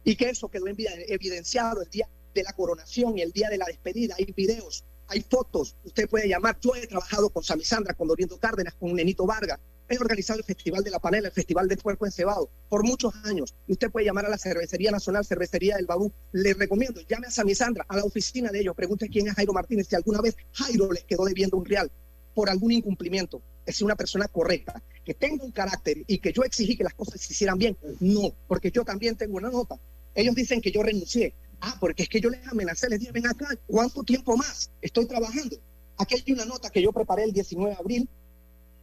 y 0.04 0.16
que 0.16 0.30
eso 0.30 0.50
quedó 0.50 0.66
evidenciado 0.68 1.82
el 1.82 1.90
día 1.90 2.10
de 2.34 2.44
la 2.44 2.54
coronación 2.54 3.18
y 3.18 3.22
el 3.22 3.32
día 3.32 3.50
de 3.50 3.58
la 3.58 3.66
despedida. 3.66 4.16
Hay 4.18 4.26
videos, 4.36 4.84
hay 5.08 5.22
fotos, 5.22 5.76
usted 5.84 6.10
puede 6.10 6.28
llamar. 6.28 6.60
Yo 6.60 6.76
he 6.76 6.86
trabajado 6.88 7.30
con 7.30 7.44
Samisandra, 7.44 7.94
con 7.94 8.08
Doriendo 8.08 8.38
Cárdenas, 8.38 8.76
con 8.76 8.94
Nenito 8.94 9.26
Vargas. 9.26 9.60
He 9.88 9.98
organizado 9.98 10.40
el 10.40 10.46
Festival 10.46 10.84
de 10.84 10.90
la 10.90 11.00
Panela, 11.00 11.28
el 11.28 11.34
Festival 11.34 11.68
de 11.68 11.78
Puerco 11.78 12.06
Encebado, 12.06 12.50
por 12.70 12.84
muchos 12.84 13.14
años. 13.24 13.54
Usted 13.68 13.92
puede 13.92 14.06
llamar 14.06 14.26
a 14.26 14.30
la 14.30 14.38
Cervecería 14.38 14.90
Nacional, 14.90 15.26
Cervecería 15.26 15.76
del 15.76 15.86
Babú. 15.86 16.12
Le 16.32 16.56
recomiendo, 16.56 17.02
llame 17.02 17.28
a 17.28 17.32
Samisandra, 17.32 17.86
a 17.88 17.96
la 17.96 18.04
oficina 18.04 18.50
de 18.50 18.62
ellos, 18.62 18.76
pregunte 18.76 19.10
quién 19.10 19.28
es 19.28 19.36
Jairo 19.36 19.54
Martínez, 19.54 19.88
si 19.88 19.96
alguna 19.96 20.22
vez 20.22 20.36
Jairo 20.54 20.92
les 20.92 21.04
quedó 21.04 21.26
debiendo 21.26 21.58
un 21.58 21.66
real 21.66 21.92
por 22.34 22.50
algún 22.50 22.72
incumplimiento. 22.72 23.42
Es 23.66 23.82
una 23.82 23.96
persona 23.96 24.28
correcta, 24.28 24.82
que 25.04 25.14
tenga 25.14 25.44
un 25.44 25.52
carácter 25.52 26.04
y 26.08 26.18
que 26.18 26.34
yo 26.34 26.44
exigí 26.44 26.76
que 26.76 26.84
las 26.84 26.94
cosas 26.94 27.22
se 27.22 27.34
hicieran 27.34 27.58
bien. 27.58 27.78
No, 28.00 28.34
porque 28.48 28.72
yo 28.72 28.84
también 28.84 29.16
tengo 29.16 29.38
una 29.38 29.50
nota. 29.50 29.80
Ellos 30.16 30.34
dicen 30.34 30.62
que 30.62 30.72
yo 30.72 30.82
renuncié. 30.82 31.34
Ah, 31.62 31.78
porque 31.80 32.04
es 32.04 32.10
que 32.10 32.20
yo 32.20 32.30
les 32.30 32.46
amenacé, 32.48 32.90
les 32.90 33.00
dije, 33.00 33.12
ven 33.12 33.28
acá, 33.28 33.48
¿cuánto 33.68 34.04
tiempo 34.04 34.36
más? 34.36 34.70
Estoy 34.82 35.06
trabajando. 35.06 35.58
Aquí 35.98 36.16
hay 36.16 36.34
una 36.34 36.46
nota 36.46 36.70
que 36.70 36.82
yo 36.82 36.92
preparé 36.92 37.24
el 37.24 37.32
19 37.32 37.72
de 37.72 37.78
abril 37.78 38.10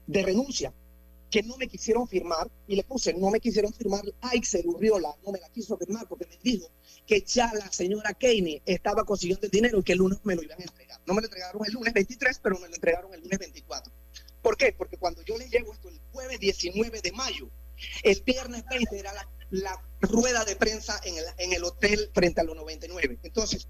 de 0.07 0.23
renuncia, 0.23 0.73
que 1.33 1.43
no 1.43 1.57
me 1.57 1.67
quisieron 1.67 2.07
firmar, 2.07 2.47
y 2.69 2.77
le 2.77 2.85
puse, 2.85 3.15
no 3.15 3.31
me 3.31 3.41
quisieron 3.41 3.73
firmar, 3.73 4.03
Aixel 4.21 4.67
Urriola 4.67 5.17
no 5.25 5.33
me 5.33 5.41
la 5.41 5.49
quiso 5.49 5.79
firmar 5.79 6.07
porque 6.07 6.27
me 6.27 6.37
dijo 6.43 6.69
que 7.07 7.23
ya 7.23 7.51
la 7.55 7.73
señora 7.73 8.13
Kane 8.13 8.61
estaba 8.67 9.03
consiguiendo 9.05 9.47
el 9.47 9.51
dinero 9.51 9.79
y 9.79 9.83
que 9.83 9.93
el 9.93 9.99
lunes 9.99 10.19
me 10.25 10.35
lo 10.37 10.43
iban 10.43 10.61
a 10.61 10.65
entregar. 10.65 11.01
No 11.07 11.15
me 11.15 11.23
lo 11.23 11.29
entregaron 11.29 11.65
el 11.65 11.73
lunes 11.73 11.95
23, 11.95 12.39
pero 12.43 12.59
me 12.59 12.69
lo 12.69 12.75
entregaron 12.75 13.15
el 13.15 13.21
lunes 13.23 13.39
24. 13.39 13.91
¿Por 14.43 14.59
qué? 14.59 14.75
Porque 14.77 14.99
cuando 14.99 15.23
yo 15.23 15.39
les 15.39 15.51
llevo 15.51 15.73
esto 15.73 15.89
el 15.89 15.99
jueves 16.13 16.39
19 16.39 17.01
de 17.01 17.13
mayo, 17.13 17.49
el 18.03 18.23
viernes 18.23 18.65
20 18.69 18.99
era 18.99 19.15
la, 19.15 19.27
la 19.51 19.83
rueda 20.03 20.45
de 20.45 20.55
prensa 20.55 21.01
en 21.05 21.17
el, 21.17 21.25
en 21.39 21.55
el 21.55 21.65
hotel 21.65 22.11
frente 22.13 22.43
a 22.43 22.45
los 22.45 22.55
99. 22.57 23.21
Entonces, 23.23 23.69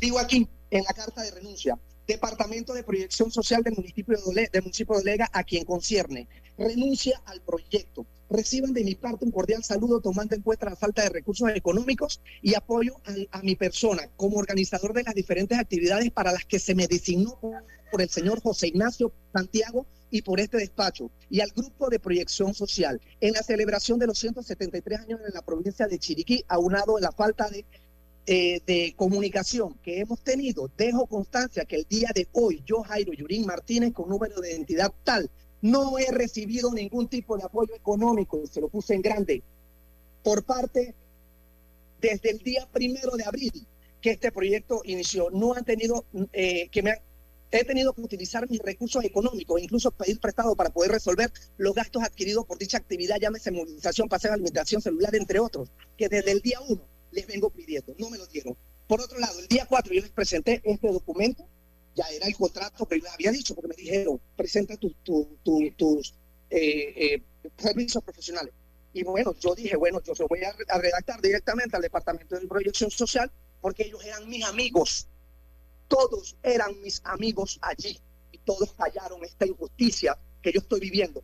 digo 0.00 0.20
aquí 0.20 0.48
en 0.70 0.84
la 0.84 0.94
carta 0.94 1.22
de 1.22 1.32
renuncia, 1.32 1.76
Departamento 2.06 2.74
de 2.74 2.82
Proyección 2.82 3.30
Social 3.30 3.62
del 3.62 3.74
municipio 3.74 4.16
de, 4.16 4.48
del 4.52 4.62
municipio 4.62 4.94
de 4.96 5.02
Olega, 5.02 5.30
a 5.32 5.44
quien 5.44 5.64
concierne, 5.64 6.28
renuncia 6.58 7.20
al 7.26 7.40
proyecto. 7.40 8.06
Reciban 8.30 8.72
de 8.72 8.84
mi 8.84 8.94
parte 8.94 9.24
un 9.24 9.30
cordial 9.30 9.62
saludo 9.62 10.00
tomando 10.00 10.34
en 10.34 10.42
cuenta 10.42 10.70
la 10.70 10.76
falta 10.76 11.02
de 11.02 11.10
recursos 11.10 11.50
económicos 11.54 12.20
y 12.40 12.54
apoyo 12.54 12.96
a, 13.30 13.42
mi 13.42 13.56
persona 13.56 14.08
como 14.16 14.38
organizador 14.38 14.94
de 14.94 15.02
las 15.02 15.14
diferentes 15.14 15.58
actividades 15.58 16.10
para 16.10 16.32
las 16.32 16.44
que 16.44 16.58
se 16.58 16.74
me 16.74 16.86
designó 16.86 17.38
por, 17.40 17.62
por 17.90 18.00
el 18.00 18.08
señor 18.08 18.40
José 18.40 18.68
Ignacio 18.68 19.12
Santiago 19.32 19.86
y 20.10 20.22
por 20.22 20.40
este 20.40 20.58
despacho 20.58 21.10
y 21.28 21.40
al 21.40 21.50
grupo 21.50 21.90
de 21.90 21.98
proyección 21.98 22.54
social 22.54 23.00
en 23.20 23.34
la 23.34 23.42
celebración 23.42 23.98
de 23.98 24.06
los 24.06 24.18
173 24.18 25.00
años 25.00 25.20
en 25.26 25.34
la 25.34 25.42
provincia 25.42 25.86
de 25.86 25.98
Chiriquí, 25.98 26.44
aunado 26.48 26.98
en 26.98 27.04
la 27.04 27.12
falta 27.12 27.48
de 27.50 27.66
eh, 28.24 28.60
de 28.68 28.94
comunicación 28.96 29.74
que 29.82 29.98
hemos 29.98 30.22
tenido, 30.22 30.70
dejo 30.76 31.06
constancia 31.06 31.64
que 31.64 31.74
el 31.74 31.86
día 31.88 32.08
de 32.14 32.28
hoy 32.30 32.62
yo, 32.64 32.84
Jairo 32.84 33.12
Yurín 33.12 33.44
Martínez, 33.44 33.92
con 33.92 34.08
número 34.08 34.40
de 34.40 34.52
identidad 34.52 34.92
tal, 35.02 35.28
no 35.62 35.98
he 35.98 36.10
recibido 36.10 36.72
ningún 36.72 37.08
tipo 37.08 37.36
de 37.36 37.44
apoyo 37.44 37.74
económico, 37.74 38.46
se 38.46 38.60
lo 38.60 38.68
puse 38.68 38.94
en 38.94 39.02
grande, 39.02 39.42
por 40.22 40.44
parte 40.44 40.94
desde 42.00 42.30
el 42.30 42.38
día 42.38 42.68
primero 42.70 43.12
de 43.16 43.24
abril 43.24 43.66
que 44.00 44.10
este 44.10 44.32
proyecto 44.32 44.82
inició. 44.84 45.30
No 45.30 45.54
han 45.54 45.64
tenido, 45.64 46.04
eh, 46.32 46.68
que 46.68 46.82
me 46.82 47.00
he 47.52 47.64
tenido 47.64 47.92
que 47.92 48.00
utilizar 48.00 48.48
mis 48.50 48.60
recursos 48.60 49.04
económicos, 49.04 49.62
incluso 49.62 49.92
pedir 49.92 50.18
prestado 50.18 50.56
para 50.56 50.70
poder 50.70 50.90
resolver 50.90 51.30
los 51.58 51.74
gastos 51.74 52.02
adquiridos 52.02 52.44
por 52.44 52.58
dicha 52.58 52.78
actividad, 52.78 53.18
llámese 53.20 53.52
movilización, 53.52 54.08
paseo, 54.08 54.32
alimentación 54.32 54.82
celular, 54.82 55.14
entre 55.14 55.38
otros, 55.38 55.70
que 55.96 56.08
desde 56.08 56.32
el 56.32 56.40
día 56.40 56.58
uno 56.68 56.82
les 57.12 57.26
vengo 57.26 57.50
pidiendo, 57.50 57.94
no 57.98 58.10
me 58.10 58.18
lo 58.18 58.26
dieron. 58.26 58.56
Por 58.88 59.00
otro 59.00 59.18
lado, 59.18 59.38
el 59.38 59.46
día 59.46 59.66
4 59.68 59.94
yo 59.94 60.00
les 60.00 60.10
presenté 60.10 60.60
este 60.64 60.90
documento, 60.90 61.46
ya 61.94 62.04
era 62.10 62.26
el 62.26 62.36
contrato 62.36 62.86
que 62.86 62.96
les 62.96 63.10
había 63.10 63.30
dicho, 63.32 63.54
porque 63.54 63.68
me 63.68 63.74
dijeron, 63.76 64.20
presenta 64.36 64.76
tus 64.76 64.94
tu, 65.02 65.38
tu- 65.42 65.70
tus 65.76 66.14
eh, 66.50 67.14
eh, 67.14 67.22
servicios 67.58 68.02
profesionales. 68.04 68.52
Y 68.94 69.02
bueno, 69.04 69.34
yo 69.40 69.54
dije, 69.54 69.76
bueno, 69.76 70.02
yo 70.02 70.14
se 70.14 70.24
voy 70.24 70.40
a, 70.44 70.54
a 70.68 70.78
redactar 70.78 71.20
directamente 71.22 71.76
al 71.76 71.82
Departamento 71.82 72.38
de 72.38 72.46
Proyección 72.46 72.90
Social, 72.90 73.30
porque 73.60 73.84
ellos 73.84 74.04
eran 74.04 74.28
mis 74.28 74.44
amigos. 74.44 75.08
Todos 75.88 76.36
eran 76.42 76.80
mis 76.80 77.00
amigos 77.04 77.58
allí. 77.62 77.98
Y 78.32 78.38
todos 78.38 78.72
callaron 78.74 79.24
esta 79.24 79.46
injusticia 79.46 80.18
que 80.42 80.52
yo 80.52 80.60
estoy 80.60 80.80
viviendo. 80.80 81.22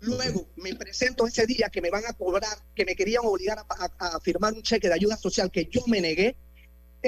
Luego 0.00 0.46
me 0.56 0.74
presento 0.74 1.26
ese 1.26 1.46
día 1.46 1.68
que 1.70 1.80
me 1.80 1.90
van 1.90 2.04
a 2.06 2.12
cobrar, 2.12 2.58
que 2.74 2.84
me 2.84 2.94
querían 2.96 3.22
obligar 3.24 3.58
a, 3.58 3.66
a- 3.68 4.16
a 4.16 4.20
firmar 4.20 4.52
un 4.54 4.62
cheque 4.62 4.88
de 4.88 4.94
ayuda 4.94 5.16
social 5.16 5.50
que 5.50 5.66
yo 5.66 5.82
me 5.86 6.00
negué. 6.00 6.36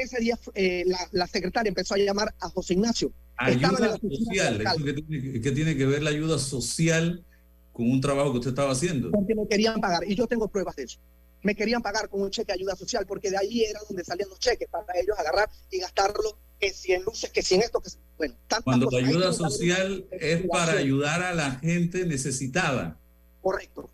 Ese 0.03 0.19
día 0.21 0.39
eh, 0.55 0.85
la, 0.87 0.99
la 1.13 1.27
secretaria 1.27 1.69
empezó 1.69 1.95
a 1.95 1.99
llamar 1.99 2.35
a 2.41 2.49
José 2.49 2.75
Ignacio. 2.75 3.13
Ayuda 3.37 3.97
social. 3.99 4.57
alcalde. 4.57 4.91
¿Eso 4.91 4.97
¿Qué 4.97 5.03
tiene, 5.03 5.41
qué 5.41 5.53
tiene 5.53 5.77
que 5.77 5.87
ver 5.87 6.03
la 6.03 6.11
ayuda 6.11 6.39
social 6.39 7.25
con 7.73 7.91
un 7.91 8.01
trabajo 8.01 8.33
que 8.33 8.39
usted 8.39 8.51
estaba 8.51 8.73
haciendo? 8.73 9.11
porque 9.11 9.35
me 9.35 9.47
querían 9.47 9.81
pagar, 9.81 10.03
y 10.09 10.15
yo 10.15 10.27
tengo 10.27 10.49
pruebas 10.49 10.77
de 10.77 10.85
eso. 10.85 10.99
Me 11.43 11.55
querían 11.55 11.81
pagar 11.83 12.09
con 12.09 12.21
un 12.23 12.31
cheque 12.31 12.47
de 12.53 12.55
ayuda 12.55 12.75
social, 12.75 13.07
porque 13.07 13.31
de 13.31 13.37
ahí 13.39 13.63
era 13.63 13.79
donde 13.89 14.05
salían 14.05 14.29
los 14.29 14.41
cheques 14.41 14.69
para 14.69 14.87
ellos 15.01 15.17
agarrar 15.17 15.49
y 15.71 15.79
gastarlo 15.79 16.37
que 16.59 16.71
si 16.73 16.93
en 16.93 17.05
luces, 17.05 17.31
que 17.31 17.43
si 17.43 17.55
en 17.55 17.63
esto, 17.63 17.81
que 17.81 17.91
si- 17.91 17.99
bueno, 18.17 18.35
Cuando 18.65 18.87
la 18.87 18.91
cosas. 18.91 19.09
Ayuda 19.09 19.33
social 19.33 20.07
es 20.11 20.45
para 20.49 20.73
ayudar 20.73 21.23
a 21.23 21.33
la 21.33 21.53
gente 21.61 22.05
necesitada. 22.07 22.99
Correcto. 23.41 23.89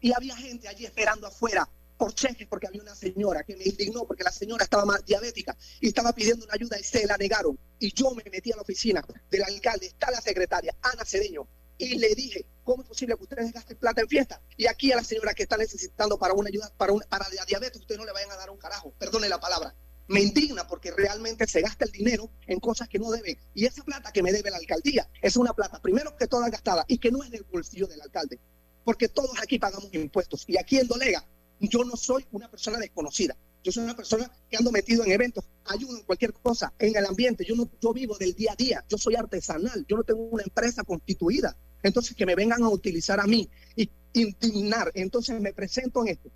Y 0.00 0.12
había 0.14 0.36
gente 0.36 0.68
allí 0.68 0.84
esperando 0.84 1.26
afuera 1.26 1.68
por 1.96 2.14
cheques 2.14 2.46
porque 2.48 2.66
había 2.66 2.82
una 2.82 2.94
señora 2.94 3.42
que 3.42 3.56
me 3.56 3.64
indignó 3.64 4.06
porque 4.06 4.24
la 4.24 4.32
señora 4.32 4.64
estaba 4.64 4.84
más 4.84 5.04
diabética 5.04 5.56
y 5.80 5.88
estaba 5.88 6.12
pidiendo 6.12 6.44
una 6.44 6.54
ayuda 6.54 6.78
y 6.78 6.84
se 6.84 7.06
la 7.06 7.16
negaron. 7.16 7.58
Y 7.78 7.92
yo 7.92 8.10
me 8.12 8.24
metí 8.30 8.52
a 8.52 8.56
la 8.56 8.62
oficina 8.62 9.04
del 9.30 9.42
alcalde, 9.44 9.86
está 9.86 10.10
la 10.10 10.20
secretaria, 10.20 10.74
Ana 10.82 11.04
Cedeño, 11.04 11.48
y 11.78 11.98
le 11.98 12.14
dije, 12.14 12.46
¿cómo 12.64 12.82
es 12.82 12.88
posible 12.88 13.16
que 13.16 13.22
ustedes 13.22 13.52
gasten 13.52 13.76
plata 13.76 14.00
en 14.00 14.08
fiesta? 14.08 14.40
Y 14.56 14.66
aquí 14.66 14.92
a 14.92 14.96
la 14.96 15.04
señora 15.04 15.34
que 15.34 15.42
está 15.42 15.56
necesitando 15.56 16.18
para 16.18 16.34
una 16.34 16.48
ayuda, 16.48 16.72
para, 16.76 16.92
una, 16.92 17.04
para 17.06 17.28
la 17.28 17.44
diabetes, 17.44 17.80
ustedes 17.80 17.98
no 17.98 18.06
le 18.06 18.12
vayan 18.12 18.30
a 18.30 18.36
dar 18.36 18.50
un 18.50 18.58
carajo, 18.58 18.92
perdone 18.98 19.28
la 19.28 19.40
palabra. 19.40 19.74
Me 20.08 20.20
indigna 20.20 20.66
porque 20.68 20.92
realmente 20.92 21.46
se 21.48 21.60
gasta 21.60 21.84
el 21.84 21.90
dinero 21.90 22.30
en 22.46 22.60
cosas 22.60 22.88
que 22.88 22.98
no 22.98 23.10
debe. 23.10 23.38
Y 23.54 23.66
esa 23.66 23.82
plata 23.82 24.12
que 24.12 24.22
me 24.22 24.32
debe 24.32 24.50
la 24.50 24.56
alcaldía 24.56 25.10
es 25.20 25.36
una 25.36 25.52
plata, 25.52 25.82
primero 25.82 26.16
que 26.16 26.28
toda 26.28 26.48
gastada 26.48 26.84
y 26.86 26.98
que 26.98 27.10
no 27.10 27.24
es 27.24 27.30
del 27.30 27.42
bolsillo 27.42 27.88
del 27.88 28.00
alcalde 28.00 28.38
porque 28.86 29.08
todos 29.08 29.32
aquí 29.42 29.58
pagamos 29.58 29.92
impuestos. 29.92 30.44
Y 30.46 30.56
aquí 30.56 30.78
en 30.78 30.86
Dolega, 30.86 31.26
yo 31.60 31.84
no 31.84 31.96
soy 31.96 32.26
una 32.32 32.50
persona 32.50 32.78
desconocida. 32.78 33.36
Yo 33.62 33.72
soy 33.72 33.84
una 33.84 33.96
persona 33.96 34.30
que 34.48 34.56
ando 34.56 34.70
metido 34.70 35.04
en 35.04 35.10
eventos, 35.10 35.44
ayudo 35.64 35.98
en 35.98 36.04
cualquier 36.04 36.32
cosa, 36.32 36.72
en 36.78 36.96
el 36.96 37.04
ambiente. 37.04 37.44
Yo 37.44 37.56
no, 37.56 37.68
yo 37.80 37.92
vivo 37.92 38.16
del 38.16 38.34
día 38.34 38.52
a 38.52 38.56
día. 38.56 38.84
Yo 38.88 38.96
soy 38.96 39.16
artesanal. 39.16 39.84
Yo 39.88 39.96
no 39.96 40.04
tengo 40.04 40.22
una 40.22 40.44
empresa 40.44 40.84
constituida. 40.84 41.56
Entonces 41.82 42.16
que 42.16 42.26
me 42.26 42.34
vengan 42.34 42.62
a 42.62 42.68
utilizar 42.68 43.18
a 43.18 43.26
mí 43.26 43.48
y 43.74 43.90
indignar. 44.12 44.92
Entonces 44.94 45.40
me 45.40 45.52
presento 45.52 46.02
en 46.02 46.12
esto. 46.12 46.30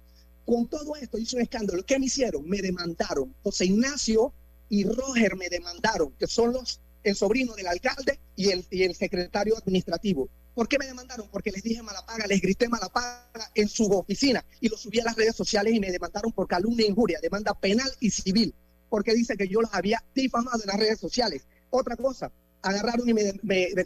Con 0.44 0.66
todo 0.66 0.96
esto 0.96 1.18
hizo 1.18 1.36
un 1.36 1.42
escándalo. 1.42 1.84
¿Qué 1.84 1.98
me 1.98 2.06
hicieron? 2.06 2.48
Me 2.48 2.60
demandaron. 2.62 3.34
José 3.42 3.66
Ignacio 3.66 4.34
y 4.68 4.84
Roger 4.84 5.36
me 5.36 5.48
demandaron, 5.48 6.12
que 6.12 6.26
son 6.26 6.52
los 6.52 6.80
el 7.02 7.16
sobrino 7.16 7.54
del 7.54 7.66
alcalde 7.66 8.20
y 8.36 8.50
el, 8.50 8.64
y 8.70 8.82
el 8.82 8.94
secretario 8.94 9.56
administrativo. 9.56 10.28
¿Por 10.60 10.68
qué 10.68 10.78
me 10.78 10.84
demandaron? 10.84 11.26
Porque 11.30 11.50
les 11.50 11.62
dije 11.62 11.80
mala 11.82 12.04
paga, 12.04 12.26
les 12.26 12.38
grité 12.38 12.68
mala 12.68 12.90
paga 12.90 13.50
en 13.54 13.66
su 13.66 13.86
oficina 13.86 14.44
y 14.60 14.68
lo 14.68 14.76
subí 14.76 15.00
a 15.00 15.04
las 15.04 15.16
redes 15.16 15.34
sociales 15.34 15.72
y 15.72 15.80
me 15.80 15.90
demandaron 15.90 16.32
por 16.32 16.46
calumnia 16.46 16.84
e 16.84 16.90
injuria, 16.90 17.18
demanda 17.22 17.54
penal 17.54 17.90
y 17.98 18.10
civil, 18.10 18.54
porque 18.90 19.14
dice 19.14 19.38
que 19.38 19.48
yo 19.48 19.62
los 19.62 19.72
había 19.72 20.04
difamado 20.14 20.60
en 20.62 20.66
las 20.66 20.76
redes 20.76 21.00
sociales. 21.00 21.46
Otra 21.70 21.96
cosa, 21.96 22.30
agarraron 22.60 23.08
y 23.08 23.14
me, 23.14 23.32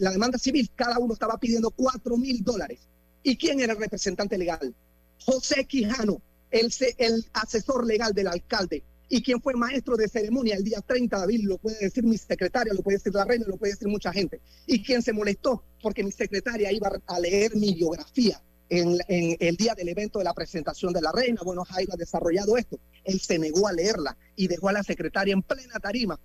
la 0.01 0.11
demanda 0.11 0.37
civil, 0.37 0.69
cada 0.75 0.99
uno 0.99 1.15
estaba 1.15 1.39
pidiendo 1.39 1.71
cuatro 1.71 2.17
mil 2.17 2.43
dólares. 2.43 2.81
¿Y 3.23 3.37
quién 3.37 3.61
era 3.61 3.75
el 3.75 3.79
representante 3.79 4.37
legal? 4.37 4.75
José 5.25 5.67
Quijano, 5.67 6.21
el, 6.51 6.75
el 6.99 7.25
asesor 7.35 7.87
legal 7.87 8.13
del 8.15 8.27
alcalde 8.27 8.83
y 9.14 9.22
quien 9.22 9.40
fue 9.40 9.55
maestro 9.55 9.96
de 9.96 10.09
ceremonia 10.09 10.57
el 10.57 10.64
día 10.64 10.81
30 10.81 11.16
de 11.16 11.22
abril, 11.22 11.42
lo 11.44 11.59
puede 11.59 11.79
decir 11.79 12.03
mi 12.03 12.18
secretaria, 12.18 12.74
lo 12.74 12.83
puede 12.83 12.96
decir 12.96 13.14
la 13.14 13.24
reina, 13.24 13.44
lo 13.46 13.57
puede 13.57 13.74
decir 13.74 13.87
mucha 13.87 14.12
gente. 14.12 14.40
Y 14.66 14.83
quien 14.83 15.03
se 15.03 15.12
molestó 15.12 15.62
porque 15.81 16.03
mi 16.03 16.11
secretaria 16.11 16.72
iba 16.72 16.90
a 17.07 17.20
leer 17.20 17.55
mi 17.55 17.74
biografía 17.74 18.42
en, 18.68 18.98
en 19.07 19.37
el 19.38 19.57
día 19.57 19.77
del 19.77 19.88
evento 19.88 20.18
de 20.18 20.24
la 20.24 20.35
presentación 20.35 20.92
de 20.92 21.00
la 21.00 21.12
reina. 21.12 21.42
Bueno, 21.44 21.64
Jairo 21.64 21.92
ha 21.94 21.96
desarrollado 21.96 22.57
esto. 22.57 22.81
Él 23.05 23.20
se 23.20 23.38
negó 23.38 23.68
a 23.68 23.72
leerla 23.72 24.16
y 24.35 24.48
dejó 24.48 24.70
a 24.70 24.72
la 24.72 24.83
secretaria 24.83 25.33
en 25.33 25.42
plena 25.42 25.79
tarima. 25.79 26.18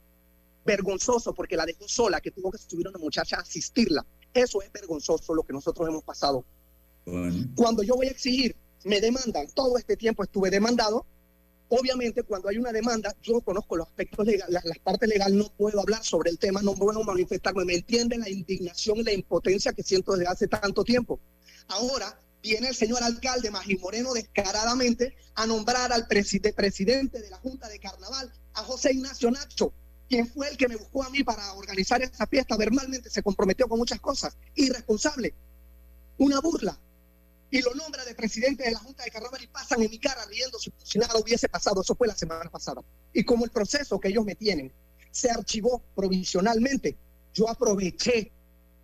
Vergonzoso 0.65 1.35
porque 1.35 1.55
la 1.55 1.67
dejó 1.67 1.87
sola, 1.87 2.19
que 2.19 2.31
tuvo 2.31 2.49
que 2.49 2.57
subir 2.57 2.87
una 2.87 2.97
muchacha 2.97 3.37
a 3.37 3.41
asistirla. 3.41 4.03
Eso 4.33 4.63
es 4.63 4.71
vergonzoso 4.71 5.35
lo 5.35 5.43
que 5.43 5.53
nosotros 5.53 5.87
hemos 5.87 6.03
pasado. 6.03 6.43
Cuando 7.55 7.83
yo 7.83 7.95
voy 7.97 8.07
a 8.07 8.11
exigir, 8.11 8.55
me 8.83 8.99
demandan, 8.99 9.45
todo 9.53 9.77
este 9.77 9.95
tiempo 9.95 10.23
estuve 10.23 10.49
demandado. 10.49 11.05
Obviamente, 11.69 12.23
cuando 12.23 12.49
hay 12.49 12.57
una 12.57 12.71
demanda, 12.71 13.15
yo 13.21 13.41
conozco 13.41 13.77
los 13.77 13.87
aspectos 13.87 14.25
legales, 14.25 14.51
las, 14.53 14.65
las 14.65 14.79
partes 14.79 15.07
legales, 15.07 15.37
no 15.37 15.49
puedo 15.55 15.79
hablar 15.79 16.03
sobre 16.03 16.31
el 16.31 16.39
tema, 16.39 16.61
no 16.63 16.73
puedo 16.73 17.03
manifestarme. 17.03 17.63
¿Me 17.63 17.75
entienden 17.75 18.21
la 18.21 18.29
indignación 18.29 18.97
y 18.97 19.03
la 19.03 19.13
impotencia 19.13 19.71
que 19.73 19.83
siento 19.83 20.13
desde 20.13 20.31
hace 20.31 20.47
tanto 20.47 20.83
tiempo? 20.83 21.19
Ahora 21.67 22.19
viene 22.41 22.69
el 22.69 22.75
señor 22.75 23.03
alcalde 23.03 23.51
Magín 23.51 23.79
Moreno 23.81 24.13
descaradamente 24.13 25.15
a 25.35 25.45
nombrar 25.45 25.93
al 25.93 26.07
preside- 26.07 26.53
presidente 26.53 27.21
de 27.21 27.29
la 27.29 27.37
Junta 27.37 27.67
de 27.69 27.79
Carnaval, 27.79 28.33
a 28.53 28.63
José 28.63 28.93
Ignacio 28.93 29.29
Nacho, 29.29 29.71
quien 30.07 30.25
fue 30.27 30.49
el 30.49 30.57
que 30.57 30.67
me 30.67 30.75
buscó 30.75 31.03
a 31.03 31.11
mí 31.11 31.23
para 31.23 31.53
organizar 31.53 32.01
esa 32.01 32.25
fiesta. 32.25 32.57
Verbalmente 32.57 33.11
se 33.11 33.21
comprometió 33.21 33.67
con 33.67 33.77
muchas 33.77 33.99
cosas. 33.99 34.35
Irresponsable. 34.55 35.35
Una 36.17 36.39
burla 36.41 36.79
y 37.51 37.61
lo 37.61 37.73
nombra 37.73 38.05
de 38.05 38.13
presidente 38.13 38.63
de 38.63 38.71
la 38.71 38.79
Junta 38.79 39.03
de 39.03 39.11
Carnaval 39.11 39.41
y 39.43 39.47
pasan 39.47 39.81
en 39.81 39.89
mi 39.89 39.99
cara 39.99 40.25
riéndose 40.25 40.71
si 40.83 40.99
nada 40.99 41.19
hubiese 41.19 41.49
pasado. 41.49 41.81
Eso 41.81 41.95
fue 41.95 42.07
la 42.07 42.15
semana 42.15 42.49
pasada. 42.49 42.81
Y 43.13 43.23
como 43.23 43.45
el 43.45 43.51
proceso 43.51 43.99
que 43.99 44.09
ellos 44.09 44.25
me 44.25 44.35
tienen 44.35 44.71
se 45.11 45.31
archivó 45.31 45.81
provisionalmente, 45.95 46.95
yo 47.33 47.49
aproveché, 47.49 48.31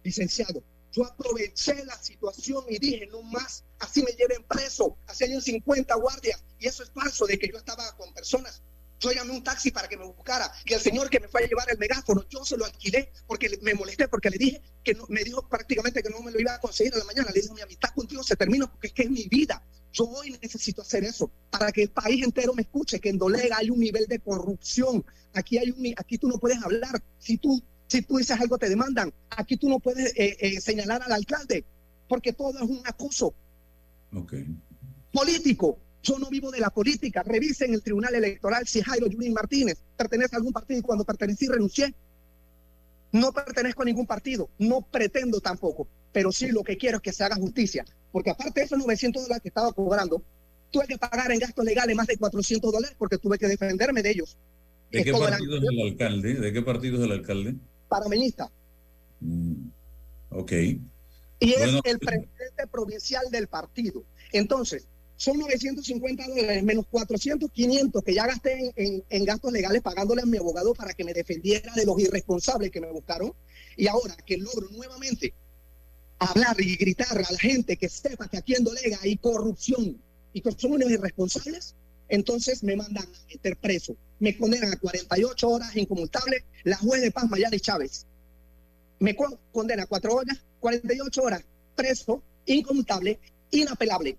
licenciado, 0.03 0.63
yo 0.91 1.05
aproveché 1.05 1.83
la 1.85 2.01
situación 2.01 2.63
y 2.69 2.79
dije, 2.79 3.07
no 3.07 3.21
más, 3.21 3.63
así 3.79 4.01
me 4.01 4.11
lleven 4.13 4.43
preso, 4.43 4.97
así 5.07 5.25
hay 5.25 5.35
un 5.35 5.41
50 5.41 5.93
guardias. 5.95 6.43
Y 6.59 6.67
eso 6.67 6.83
es 6.83 6.89
falso 6.89 7.25
de 7.25 7.37
que 7.37 7.49
yo 7.49 7.57
estaba 7.57 7.95
con 7.97 8.13
personas. 8.13 8.63
Yo 8.99 9.11
llamé 9.11 9.31
un 9.31 9.43
taxi 9.43 9.71
para 9.71 9.87
que 9.87 9.97
me 9.97 10.05
buscara 10.05 10.51
y 10.65 10.73
el 10.73 10.79
señor 10.79 11.09
que 11.09 11.19
me 11.19 11.27
fue 11.27 11.43
a 11.43 11.47
llevar 11.47 11.69
el 11.69 11.77
megáfono, 11.77 12.25
yo 12.29 12.45
se 12.45 12.57
lo 12.57 12.65
alquilé 12.65 13.11
porque 13.27 13.59
me 13.61 13.73
molesté, 13.73 14.07
porque 14.07 14.29
le 14.29 14.37
dije 14.37 14.61
que 14.83 14.93
no, 14.93 15.05
me 15.09 15.23
dijo 15.23 15.47
prácticamente 15.47 16.01
que 16.01 16.09
no 16.09 16.21
me 16.21 16.31
lo 16.31 16.39
iba 16.39 16.55
a 16.55 16.59
conseguir 16.59 16.93
en 16.93 16.99
la 16.99 17.05
mañana. 17.05 17.29
Le 17.33 17.41
dije, 17.41 17.53
mi 17.53 17.61
amistad 17.61 17.89
contigo 17.93 18.23
se 18.23 18.35
termina 18.35 18.67
porque 18.67 18.87
es 18.87 18.93
que 18.93 19.03
es 19.03 19.11
mi 19.11 19.27
vida. 19.27 19.61
Yo 19.91 20.05
hoy 20.05 20.37
necesito 20.41 20.81
hacer 20.81 21.03
eso 21.03 21.31
para 21.49 21.71
que 21.71 21.83
el 21.83 21.89
país 21.89 22.23
entero 22.23 22.53
me 22.53 22.63
escuche, 22.63 22.99
que 22.99 23.09
en 23.09 23.17
Dolega 23.17 23.57
hay 23.57 23.69
un 23.69 23.79
nivel 23.79 24.07
de 24.07 24.19
corrupción. 24.19 25.05
Aquí, 25.33 25.57
hay 25.57 25.71
un, 25.71 25.93
aquí 25.97 26.17
tú 26.17 26.27
no 26.27 26.37
puedes 26.37 26.61
hablar. 26.63 27.01
Si 27.19 27.37
tú, 27.37 27.61
si 27.87 28.01
tú 28.01 28.17
dices 28.17 28.39
algo, 28.39 28.57
te 28.57 28.69
demandan. 28.69 29.13
Aquí 29.29 29.57
tú 29.57 29.69
no 29.69 29.79
puedes 29.79 30.13
eh, 30.15 30.37
eh, 30.39 30.61
señalar 30.61 31.01
al 31.03 31.11
alcalde 31.11 31.65
porque 32.07 32.33
todo 32.33 32.57
es 32.57 32.69
un 32.69 32.81
acoso 32.85 33.33
político. 35.11 35.79
Yo 36.05 36.19
no 36.19 36.29
vivo 36.29 36.51
de 36.51 36.59
la 36.59 36.69
política. 36.69 37.23
Revisen 37.23 37.73
el 37.73 37.81
Tribunal 37.81 38.13
Electoral 38.13 38.67
si 38.67 38.79
Jairo 38.79 39.07
Yurín 39.07 39.33
Martínez 39.33 39.81
pertenece 39.97 40.35
a 40.35 40.37
algún 40.37 40.53
partido 40.53 40.79
y 40.79 40.83
cuando 40.83 41.03
pertenecí 41.03 41.47
renuncié. 41.47 41.95
No 43.11 43.31
pertenezco 43.31 43.81
a 43.81 43.85
ningún 43.85 44.05
partido, 44.05 44.49
no 44.59 44.81
pretendo 44.81 45.39
tampoco, 45.39 45.87
pero 46.11 46.31
sí 46.31 46.49
lo 46.51 46.63
que 46.63 46.77
quiero 46.77 46.97
es 46.97 47.01
que 47.01 47.13
se 47.13 47.23
haga 47.23 47.37
justicia, 47.37 47.85
porque 48.11 48.29
aparte 48.29 48.59
de 48.59 48.65
esos 48.65 48.77
900 48.77 49.23
dólares 49.23 49.41
que 49.41 49.47
estaba 49.47 49.71
cobrando, 49.71 50.21
tuve 50.69 50.85
que 50.85 50.97
pagar 50.97 51.31
en 51.31 51.39
gastos 51.39 51.63
legales 51.63 51.95
más 51.95 52.07
de 52.07 52.17
400 52.17 52.71
dólares 52.71 52.95
porque 52.99 53.17
tuve 53.17 53.37
que 53.37 53.47
defenderme 53.47 54.03
de 54.03 54.11
ellos. 54.11 54.37
¿De 54.91 55.03
qué 55.03 55.11
partido 55.13 55.57
es 55.57 55.63
el 55.63 55.81
alcalde? 55.81 56.33
¿De 56.35 56.53
qué 56.53 56.61
partido 56.61 56.97
es 56.97 57.03
el 57.03 57.11
alcalde? 57.13 57.55
Panameñista. 57.87 58.51
Ok. 60.29 60.51
y 60.51 61.53
es 61.53 61.81
el 61.85 61.99
presidente 61.99 62.67
provincial 62.69 63.31
del 63.31 63.47
partido. 63.47 64.03
Entonces, 64.33 64.87
son 65.17 65.39
950 65.39 66.27
dólares 66.27 66.63
menos 66.63 66.85
400, 66.89 67.49
500 67.51 68.03
que 68.03 68.13
ya 68.13 68.27
gasté 68.27 68.53
en, 68.59 68.71
en- 68.75 69.03
en 69.09 69.25
gastos 69.25 69.51
legales 69.51 69.81
pagándole 69.81 70.21
a 70.21 70.25
mi 70.25 70.37
abogado 70.37 70.73
para 70.73 70.93
que 70.93 71.03
me 71.03 71.13
defendiera 71.13 71.73
de 71.73 71.85
los 71.85 71.99
irresponsables 71.99 72.71
que 72.71 72.81
me 72.81 72.91
buscaron. 72.91 73.33
Y 73.77 73.87
ahora 73.87 74.15
que 74.25 74.37
logro 74.37 74.69
nuevamente 74.71 75.33
hablar 76.19 76.55
y 76.59 76.75
gritar 76.77 77.17
a 77.17 77.31
la 77.31 77.37
gente 77.39 77.77
que 77.77 77.89
sepa 77.89 78.27
que 78.27 78.37
aquí 78.37 78.55
en 78.55 78.63
Dolega 78.63 78.97
hay 79.01 79.17
corrupción 79.17 80.01
y 80.33 80.41
que 80.41 80.51
son 80.51 80.73
unos 80.73 80.89
irresponsables, 80.91 81.75
entonces 82.09 82.63
me 82.63 82.75
mandan 82.75 83.05
a 83.05 83.25
meter 83.27 83.57
preso. 83.57 83.95
Me 84.19 84.37
condenan 84.37 84.73
a 84.73 84.77
48 84.79 85.49
horas 85.49 85.75
inconmutables 85.75 86.43
la 86.63 86.77
juez 86.77 87.01
de 87.01 87.11
paz 87.11 87.29
Mayari 87.29 87.59
Chávez 87.59 88.05
me 88.99 89.13
con- 89.15 89.37
condena 89.51 89.83
a 89.83 89.87
cuatro 89.87 90.15
horas, 90.15 90.37
48 90.61 91.21
horas 91.21 91.43
preso, 91.75 92.23
inconmutable, 92.45 93.19
inapelable. 93.51 94.17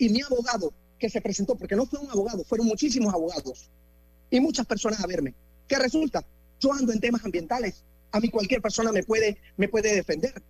Y 0.00 0.08
mi 0.08 0.22
abogado 0.22 0.72
que 0.98 1.10
se 1.10 1.20
presentó, 1.20 1.56
porque 1.56 1.76
no 1.76 1.84
fue 1.84 2.00
un 2.00 2.10
abogado, 2.10 2.42
fueron 2.42 2.66
muchísimos 2.66 3.12
abogados 3.12 3.70
y 4.30 4.40
muchas 4.40 4.64
personas 4.64 4.98
a 5.00 5.06
verme. 5.06 5.34
¿Qué 5.68 5.78
resulta? 5.78 6.24
Yo 6.58 6.72
ando 6.72 6.90
en 6.94 7.00
temas 7.00 7.22
ambientales. 7.22 7.84
A 8.10 8.18
mí 8.18 8.30
cualquier 8.30 8.62
persona 8.62 8.92
me 8.92 9.02
puede, 9.02 9.36
me 9.58 9.68
puede 9.68 9.94
defender. 9.94 10.42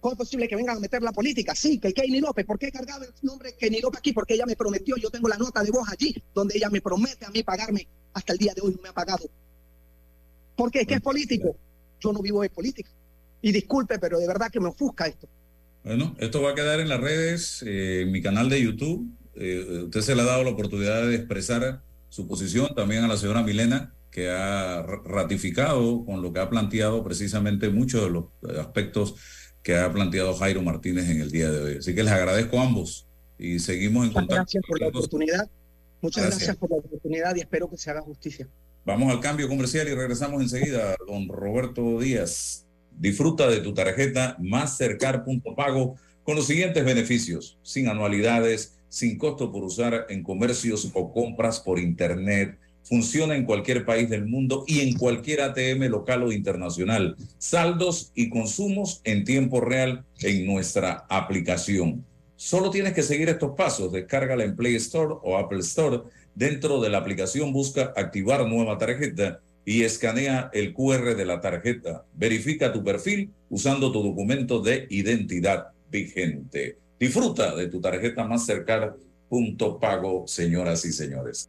¿Cómo 0.00 0.12
es 0.12 0.18
posible 0.18 0.46
que 0.46 0.56
vengan 0.56 0.76
a 0.76 0.80
meter 0.80 1.02
la 1.02 1.10
política? 1.10 1.54
Sí, 1.54 1.78
que 1.78 1.94
Kenny 1.94 2.20
López. 2.20 2.44
¿Por 2.44 2.58
qué 2.58 2.70
cargaba 2.70 3.06
el 3.06 3.14
nombre 3.22 3.54
Kenny 3.54 3.80
López 3.80 4.00
aquí? 4.00 4.12
Porque 4.12 4.34
ella 4.34 4.44
me 4.44 4.56
prometió, 4.56 4.96
yo 4.96 5.08
tengo 5.08 5.28
la 5.28 5.38
nota 5.38 5.62
de 5.62 5.70
voz 5.70 5.88
allí, 5.88 6.14
donde 6.34 6.58
ella 6.58 6.68
me 6.68 6.82
promete 6.82 7.24
a 7.24 7.30
mí 7.30 7.42
pagarme. 7.42 7.88
Hasta 8.12 8.34
el 8.34 8.38
día 8.38 8.52
de 8.52 8.60
hoy 8.60 8.74
no 8.74 8.82
me 8.82 8.90
ha 8.90 8.92
pagado. 8.92 9.24
¿Por 10.54 10.70
qué? 10.70 10.84
¿Qué 10.84 10.94
es 10.94 11.00
político? 11.00 11.56
Yo 11.98 12.12
no 12.12 12.20
vivo 12.20 12.42
de 12.42 12.50
política. 12.50 12.90
Y 13.40 13.52
disculpe, 13.52 13.98
pero 13.98 14.18
de 14.18 14.26
verdad 14.26 14.50
que 14.50 14.60
me 14.60 14.68
ofusca 14.68 15.06
esto. 15.06 15.26
Bueno, 15.84 16.14
esto 16.18 16.42
va 16.42 16.50
a 16.50 16.54
quedar 16.54 16.80
en 16.80 16.88
las 16.88 17.00
redes, 17.00 17.62
eh, 17.66 18.02
en 18.02 18.12
mi 18.12 18.20
canal 18.20 18.48
de 18.48 18.62
YouTube. 18.62 19.08
Eh, 19.34 19.82
usted 19.84 20.00
se 20.02 20.14
le 20.14 20.22
ha 20.22 20.26
dado 20.26 20.44
la 20.44 20.50
oportunidad 20.50 21.06
de 21.06 21.14
expresar 21.14 21.82
su 22.08 22.26
posición 22.28 22.74
también 22.74 23.04
a 23.04 23.08
la 23.08 23.16
señora 23.16 23.42
Milena, 23.42 23.94
que 24.10 24.28
ha 24.28 24.82
ra- 24.82 25.00
ratificado 25.04 26.04
con 26.04 26.20
lo 26.20 26.32
que 26.32 26.40
ha 26.40 26.50
planteado 26.50 27.02
precisamente 27.04 27.70
muchos 27.70 28.02
de 28.02 28.10
los 28.10 28.24
aspectos 28.58 29.14
que 29.62 29.76
ha 29.76 29.90
planteado 29.92 30.34
Jairo 30.34 30.62
Martínez 30.62 31.08
en 31.08 31.20
el 31.20 31.30
día 31.30 31.50
de 31.50 31.60
hoy. 31.62 31.76
Así 31.78 31.94
que 31.94 32.02
les 32.02 32.12
agradezco 32.12 32.58
a 32.60 32.64
ambos 32.66 33.06
y 33.38 33.58
seguimos 33.58 34.02
en 34.06 34.08
Muchas 34.08 34.14
contacto. 34.22 34.34
gracias 34.42 34.64
por 34.66 34.80
la 34.80 34.88
oportunidad. 34.88 35.50
Muchas 36.02 36.22
Gracias. 36.24 36.38
gracias 36.40 36.56
por 36.56 36.70
la 36.70 36.76
oportunidad 36.76 37.36
y 37.36 37.40
espero 37.40 37.70
que 37.70 37.76
se 37.76 37.90
haga 37.90 38.00
justicia. 38.00 38.48
Vamos 38.86 39.12
al 39.12 39.20
cambio 39.20 39.48
comercial 39.48 39.86
y 39.88 39.94
regresamos 39.94 40.40
enseguida, 40.42 40.96
don 41.06 41.28
Roberto 41.28 42.00
Díaz. 42.00 42.66
Disfruta 43.00 43.48
de 43.48 43.60
tu 43.60 43.72
tarjeta 43.72 44.36
Mastercard.pago 44.38 45.96
con 46.22 46.36
los 46.36 46.46
siguientes 46.46 46.84
beneficios, 46.84 47.56
sin 47.62 47.88
anualidades, 47.88 48.78
sin 48.90 49.16
costo 49.16 49.50
por 49.50 49.64
usar 49.64 50.04
en 50.10 50.22
comercios 50.22 50.90
o 50.92 51.10
compras 51.10 51.60
por 51.60 51.78
internet. 51.78 52.58
Funciona 52.82 53.36
en 53.36 53.46
cualquier 53.46 53.86
país 53.86 54.10
del 54.10 54.26
mundo 54.26 54.64
y 54.66 54.80
en 54.80 54.98
cualquier 54.98 55.40
ATM 55.40 55.84
local 55.84 56.24
o 56.24 56.30
internacional. 56.30 57.16
Saldos 57.38 58.12
y 58.14 58.28
consumos 58.28 59.00
en 59.04 59.24
tiempo 59.24 59.62
real 59.62 60.04
en 60.20 60.44
nuestra 60.44 61.06
aplicación. 61.08 62.04
Solo 62.36 62.68
tienes 62.68 62.92
que 62.92 63.02
seguir 63.02 63.30
estos 63.30 63.52
pasos. 63.56 63.92
Descárgala 63.92 64.44
en 64.44 64.56
Play 64.56 64.74
Store 64.74 65.14
o 65.22 65.38
Apple 65.38 65.60
Store. 65.60 66.02
Dentro 66.34 66.82
de 66.82 66.90
la 66.90 66.98
aplicación 66.98 67.50
busca 67.50 67.94
activar 67.96 68.46
nueva 68.46 68.76
tarjeta 68.76 69.40
y 69.64 69.82
escanea 69.82 70.50
el 70.52 70.72
QR 70.74 71.14
de 71.14 71.24
la 71.24 71.40
tarjeta. 71.40 72.04
Verifica 72.14 72.72
tu 72.72 72.82
perfil 72.82 73.30
usando 73.48 73.92
tu 73.92 74.02
documento 74.02 74.60
de 74.60 74.86
identidad 74.90 75.68
vigente. 75.90 76.78
Disfruta 76.98 77.54
de 77.54 77.68
tu 77.68 77.80
tarjeta 77.80 78.24
Mastercard 78.24 78.94
punto 79.30 79.78
pago, 79.78 80.26
señoras 80.26 80.84
y 80.84 80.92
señores. 80.92 81.48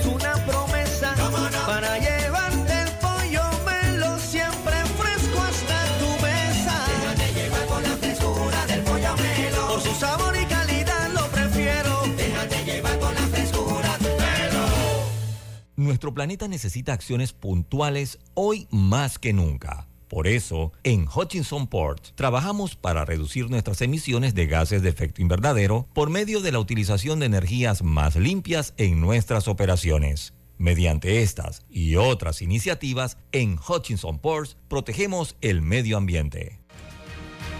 Nuestro 15.91 16.13
planeta 16.13 16.47
necesita 16.47 16.93
acciones 16.93 17.33
puntuales 17.33 18.17
hoy 18.33 18.65
más 18.71 19.19
que 19.19 19.33
nunca. 19.33 19.89
Por 20.07 20.25
eso, 20.25 20.71
en 20.85 21.05
Hutchinson 21.05 21.67
Port 21.67 22.15
trabajamos 22.15 22.77
para 22.77 23.03
reducir 23.03 23.49
nuestras 23.49 23.81
emisiones 23.81 24.33
de 24.33 24.47
gases 24.47 24.83
de 24.83 24.87
efecto 24.87 25.21
invernadero 25.21 25.89
por 25.91 26.09
medio 26.09 26.39
de 26.39 26.53
la 26.53 26.59
utilización 26.59 27.19
de 27.19 27.25
energías 27.25 27.83
más 27.83 28.15
limpias 28.15 28.73
en 28.77 29.01
nuestras 29.01 29.49
operaciones. 29.49 30.33
Mediante 30.57 31.23
estas 31.23 31.65
y 31.69 31.97
otras 31.97 32.41
iniciativas, 32.41 33.17
en 33.33 33.59
Hutchinson 33.59 34.17
Ports 34.17 34.55
protegemos 34.69 35.35
el 35.41 35.61
medio 35.61 35.97
ambiente. 35.97 36.61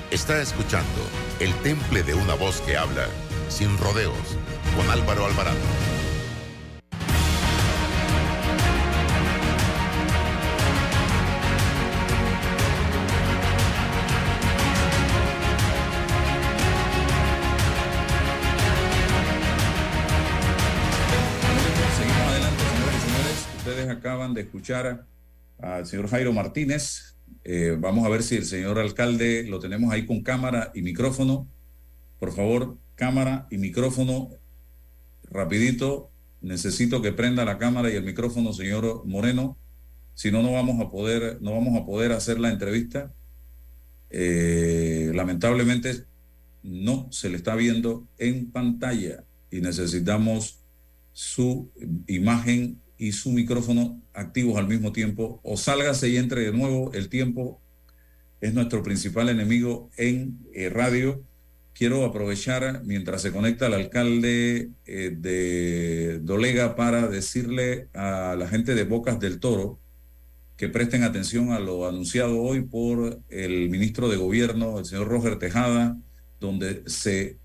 Está 0.09 0.41
escuchando 0.41 1.01
El 1.41 1.53
Temple 1.63 2.03
de 2.03 2.13
una 2.13 2.36
voz 2.36 2.61
que 2.61 2.77
habla 2.77 3.09
sin 3.49 3.77
rodeos 3.77 4.38
con 4.77 4.89
Álvaro 4.89 5.25
Alvarado. 5.25 6.01
Acaban 24.02 24.34
de 24.34 24.41
escuchar 24.41 25.06
al 25.60 25.86
señor 25.86 26.10
Jairo 26.10 26.34
Martínez. 26.34 27.16
Eh, 27.43 27.78
vamos 27.80 28.04
a 28.04 28.10
ver 28.10 28.24
si 28.24 28.36
el 28.36 28.45
señor 28.45 28.80
alcalde 28.80 29.43
lo 29.47 29.60
tenemos 29.60 29.93
ahí 29.93 30.08
con 30.08 30.24
cámara 30.24 30.72
y 30.74 30.82
micrófono. 30.82 31.47
Por 32.20 32.34
favor, 32.34 32.78
cámara 32.95 33.47
y 33.52 33.58
micrófono. 33.58 34.32
Rapidito. 35.30 36.10
Necesito 36.41 37.04
que 37.04 37.12
prenda 37.12 37.45
la 37.45 37.60
cámara 37.60 37.91
y 37.91 37.95
el 37.95 38.04
micrófono, 38.04 38.54
señor 38.54 39.06
Moreno. 39.06 39.56
Si 40.16 40.32
no, 40.32 40.41
no 40.41 40.52
vamos 40.54 40.82
a 40.82 40.89
poder, 40.89 41.38
no 41.39 41.52
vamos 41.52 41.80
a 41.80 41.86
poder 41.86 42.12
hacer 42.12 42.39
la 42.39 42.49
entrevista. 42.49 43.14
Eh, 44.10 45.12
lamentablemente 45.14 46.06
no 46.64 47.08
se 47.12 47.30
le 47.30 47.38
está 47.38 47.54
viendo 47.54 48.08
en 48.18 48.49
pantalla 48.49 49.24
y 49.52 49.62
necesitamos 49.62 50.64
su 51.14 51.70
imagen 52.08 52.80
y 53.02 53.14
su 53.14 53.32
micrófono 53.32 53.99
activos 54.14 54.60
al 54.60 54.68
mismo 54.68 54.91
tiempo 54.91 55.39
o 55.41 55.58
sálgase 55.58 56.08
y 56.10 56.18
entre 56.18 56.41
de 56.41 56.52
nuevo. 56.52 56.93
El 56.93 57.10
tiempo 57.10 57.60
es 58.41 58.54
nuestro 58.54 58.84
principal 58.84 59.28
enemigo 59.28 59.89
en 59.97 60.38
eh, 60.54 60.70
radio. 60.70 61.24
Quiero 61.74 62.06
aprovechar 62.06 62.84
mientras 62.86 63.24
se 63.24 63.32
conecta 63.32 63.66
el 63.66 63.74
alcalde 63.74 64.70
eh, 64.86 65.16
de 65.18 66.20
Dolega 66.20 66.76
para 66.76 67.08
decirle 67.08 67.88
a 67.95 68.36
la 68.38 68.47
gente 68.47 68.76
de 68.76 68.84
Bocas 68.84 69.20
del 69.20 69.39
Toro 69.39 69.80
que 70.56 70.70
presten 70.70 71.02
atención 71.02 71.54
a 71.54 71.60
lo 71.60 71.88
anunciado 71.88 72.39
hoy 72.39 72.62
por 72.62 73.20
el 73.30 73.68
ministro 73.72 74.10
de 74.10 74.18
Gobierno, 74.18 74.78
el 74.78 74.86
señor 74.86 75.08
Roger 75.08 75.39
Tejada, 75.39 75.97
donde 76.39 76.84
se 76.86 77.39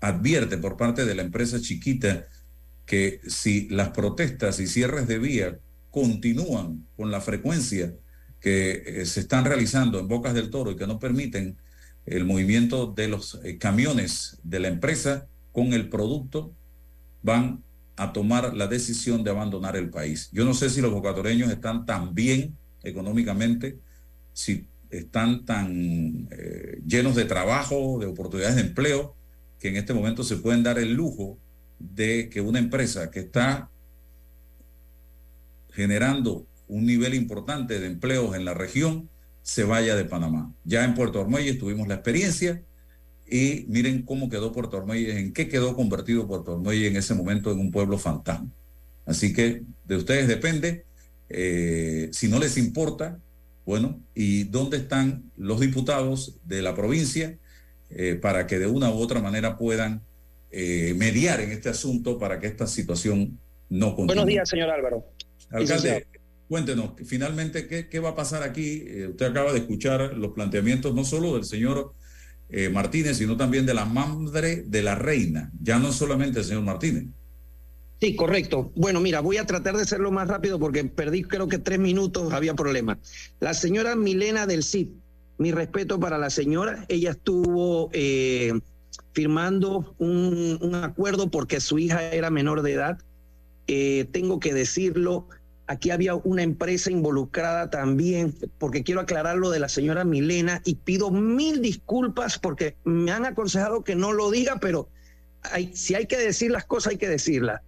advierte 0.00 0.58
por 0.58 0.76
parte 0.76 1.06
de 1.06 1.14
la 1.14 1.22
empresa 1.22 1.62
chiquita 1.62 2.26
que 2.86 3.20
si 3.26 3.68
las 3.68 3.90
protestas 3.90 4.60
y 4.60 4.66
cierres 4.66 5.06
de 5.06 5.18
vía 5.18 5.58
continúan 5.90 6.86
con 6.96 7.10
la 7.10 7.20
frecuencia 7.20 7.94
que 8.40 8.82
eh, 8.84 9.06
se 9.06 9.20
están 9.20 9.44
realizando 9.44 10.00
en 10.00 10.08
Bocas 10.08 10.34
del 10.34 10.50
Toro 10.50 10.72
y 10.72 10.76
que 10.76 10.86
no 10.86 10.98
permiten 10.98 11.56
el 12.06 12.24
movimiento 12.24 12.88
de 12.88 13.08
los 13.08 13.40
eh, 13.44 13.58
camiones 13.58 14.38
de 14.42 14.58
la 14.58 14.68
empresa 14.68 15.28
con 15.52 15.72
el 15.72 15.88
producto, 15.88 16.52
van 17.22 17.62
a 17.96 18.12
tomar 18.12 18.56
la 18.56 18.66
decisión 18.66 19.22
de 19.22 19.30
abandonar 19.30 19.76
el 19.76 19.90
país. 19.90 20.28
Yo 20.32 20.44
no 20.44 20.54
sé 20.54 20.70
si 20.70 20.80
los 20.80 20.92
bocatoreños 20.92 21.50
están 21.50 21.86
tan 21.86 22.14
bien 22.14 22.56
económicamente, 22.82 23.78
si 24.32 24.66
están 24.90 25.44
tan 25.44 26.28
eh, 26.30 26.80
llenos 26.86 27.14
de 27.14 27.26
trabajo, 27.26 27.98
de 28.00 28.06
oportunidades 28.06 28.56
de 28.56 28.62
empleo, 28.62 29.14
que 29.60 29.68
en 29.68 29.76
este 29.76 29.94
momento 29.94 30.24
se 30.24 30.36
pueden 30.36 30.62
dar 30.62 30.78
el 30.78 30.94
lujo 30.94 31.38
de 31.94 32.28
que 32.28 32.40
una 32.40 32.58
empresa 32.58 33.10
que 33.10 33.20
está 33.20 33.70
generando 35.72 36.46
un 36.68 36.86
nivel 36.86 37.14
importante 37.14 37.80
de 37.80 37.86
empleos 37.86 38.36
en 38.36 38.44
la 38.44 38.54
región 38.54 39.08
se 39.42 39.64
vaya 39.64 39.96
de 39.96 40.04
Panamá. 40.04 40.52
Ya 40.64 40.84
en 40.84 40.94
Puerto 40.94 41.20
Armuelles 41.20 41.58
tuvimos 41.58 41.88
la 41.88 41.94
experiencia 41.94 42.62
y 43.28 43.64
miren 43.68 44.02
cómo 44.02 44.28
quedó 44.28 44.52
Puerto 44.52 44.76
Armuelles, 44.76 45.16
en 45.16 45.32
qué 45.32 45.48
quedó 45.48 45.74
convertido 45.74 46.28
Puerto 46.28 46.52
Armuelles 46.52 46.90
en 46.90 46.96
ese 46.96 47.14
momento 47.14 47.50
en 47.50 47.58
un 47.58 47.70
pueblo 47.70 47.98
fantasma. 47.98 48.48
Así 49.04 49.32
que 49.32 49.62
de 49.84 49.96
ustedes 49.96 50.28
depende, 50.28 50.84
eh, 51.28 52.08
si 52.12 52.28
no 52.28 52.38
les 52.38 52.56
importa, 52.56 53.18
bueno, 53.64 54.00
y 54.14 54.44
dónde 54.44 54.76
están 54.76 55.30
los 55.36 55.60
diputados 55.60 56.36
de 56.44 56.62
la 56.62 56.74
provincia 56.74 57.38
eh, 57.90 58.18
para 58.20 58.46
que 58.46 58.58
de 58.58 58.66
una 58.66 58.90
u 58.90 58.94
otra 58.94 59.20
manera 59.20 59.56
puedan 59.56 60.02
eh, 60.52 60.92
mediar 60.96 61.40
en 61.40 61.50
este 61.50 61.70
asunto 61.70 62.18
para 62.18 62.38
que 62.38 62.46
esta 62.46 62.66
situación 62.66 63.38
no 63.70 63.96
continúe. 63.96 64.06
Buenos 64.06 64.26
días, 64.26 64.48
señor 64.48 64.68
Álvaro. 64.68 65.06
Alcalde, 65.50 66.06
cuéntenos, 66.46 66.90
finalmente, 67.06 67.66
¿qué, 67.66 67.88
qué 67.88 67.98
va 68.00 68.10
a 68.10 68.14
pasar 68.14 68.42
aquí? 68.42 68.84
Eh, 68.86 69.08
usted 69.08 69.26
acaba 69.26 69.52
de 69.52 69.60
escuchar 69.60 70.14
los 70.14 70.32
planteamientos 70.32 70.94
no 70.94 71.04
solo 71.04 71.34
del 71.34 71.44
señor 71.44 71.94
eh, 72.50 72.68
Martínez, 72.68 73.16
sino 73.16 73.34
también 73.34 73.64
de 73.64 73.72
la 73.72 73.86
madre 73.86 74.64
de 74.66 74.82
la 74.82 74.94
reina, 74.94 75.50
ya 75.58 75.78
no 75.78 75.90
solamente 75.90 76.40
el 76.40 76.44
señor 76.44 76.64
Martínez. 76.64 77.06
Sí, 77.98 78.14
correcto. 78.14 78.72
Bueno, 78.76 79.00
mira, 79.00 79.20
voy 79.20 79.38
a 79.38 79.46
tratar 79.46 79.74
de 79.74 79.82
hacerlo 79.82 80.10
más 80.10 80.28
rápido 80.28 80.58
porque 80.58 80.84
perdí 80.84 81.22
creo 81.22 81.48
que 81.48 81.58
tres 81.58 81.78
minutos, 81.78 82.30
había 82.34 82.52
problema. 82.52 82.98
La 83.40 83.54
señora 83.54 83.96
Milena 83.96 84.46
del 84.46 84.64
CID, 84.64 84.88
mi 85.38 85.50
respeto 85.50 85.98
para 85.98 86.18
la 86.18 86.28
señora, 86.28 86.84
ella 86.88 87.12
estuvo 87.12 87.88
eh, 87.94 88.52
firmando 89.12 89.94
un, 89.98 90.58
un 90.60 90.74
acuerdo 90.74 91.30
porque 91.30 91.60
su 91.60 91.78
hija 91.78 92.02
era 92.12 92.30
menor 92.30 92.62
de 92.62 92.72
edad. 92.72 92.98
Eh, 93.66 94.06
tengo 94.12 94.40
que 94.40 94.52
decirlo, 94.54 95.28
aquí 95.66 95.90
había 95.90 96.14
una 96.14 96.42
empresa 96.42 96.90
involucrada 96.90 97.70
también, 97.70 98.34
porque 98.58 98.82
quiero 98.82 99.00
aclarar 99.00 99.36
lo 99.36 99.50
de 99.50 99.60
la 99.60 99.68
señora 99.68 100.04
Milena 100.04 100.60
y 100.64 100.76
pido 100.76 101.10
mil 101.10 101.62
disculpas 101.62 102.38
porque 102.38 102.76
me 102.84 103.12
han 103.12 103.24
aconsejado 103.24 103.84
que 103.84 103.94
no 103.94 104.12
lo 104.12 104.30
diga, 104.30 104.58
pero 104.60 104.88
hay- 105.42 105.74
si 105.74 105.94
hay 105.94 106.06
que 106.06 106.18
decir 106.18 106.50
las 106.50 106.64
cosas, 106.64 106.92
hay 106.92 106.98
que 106.98 107.08
decirlas. 107.08 107.60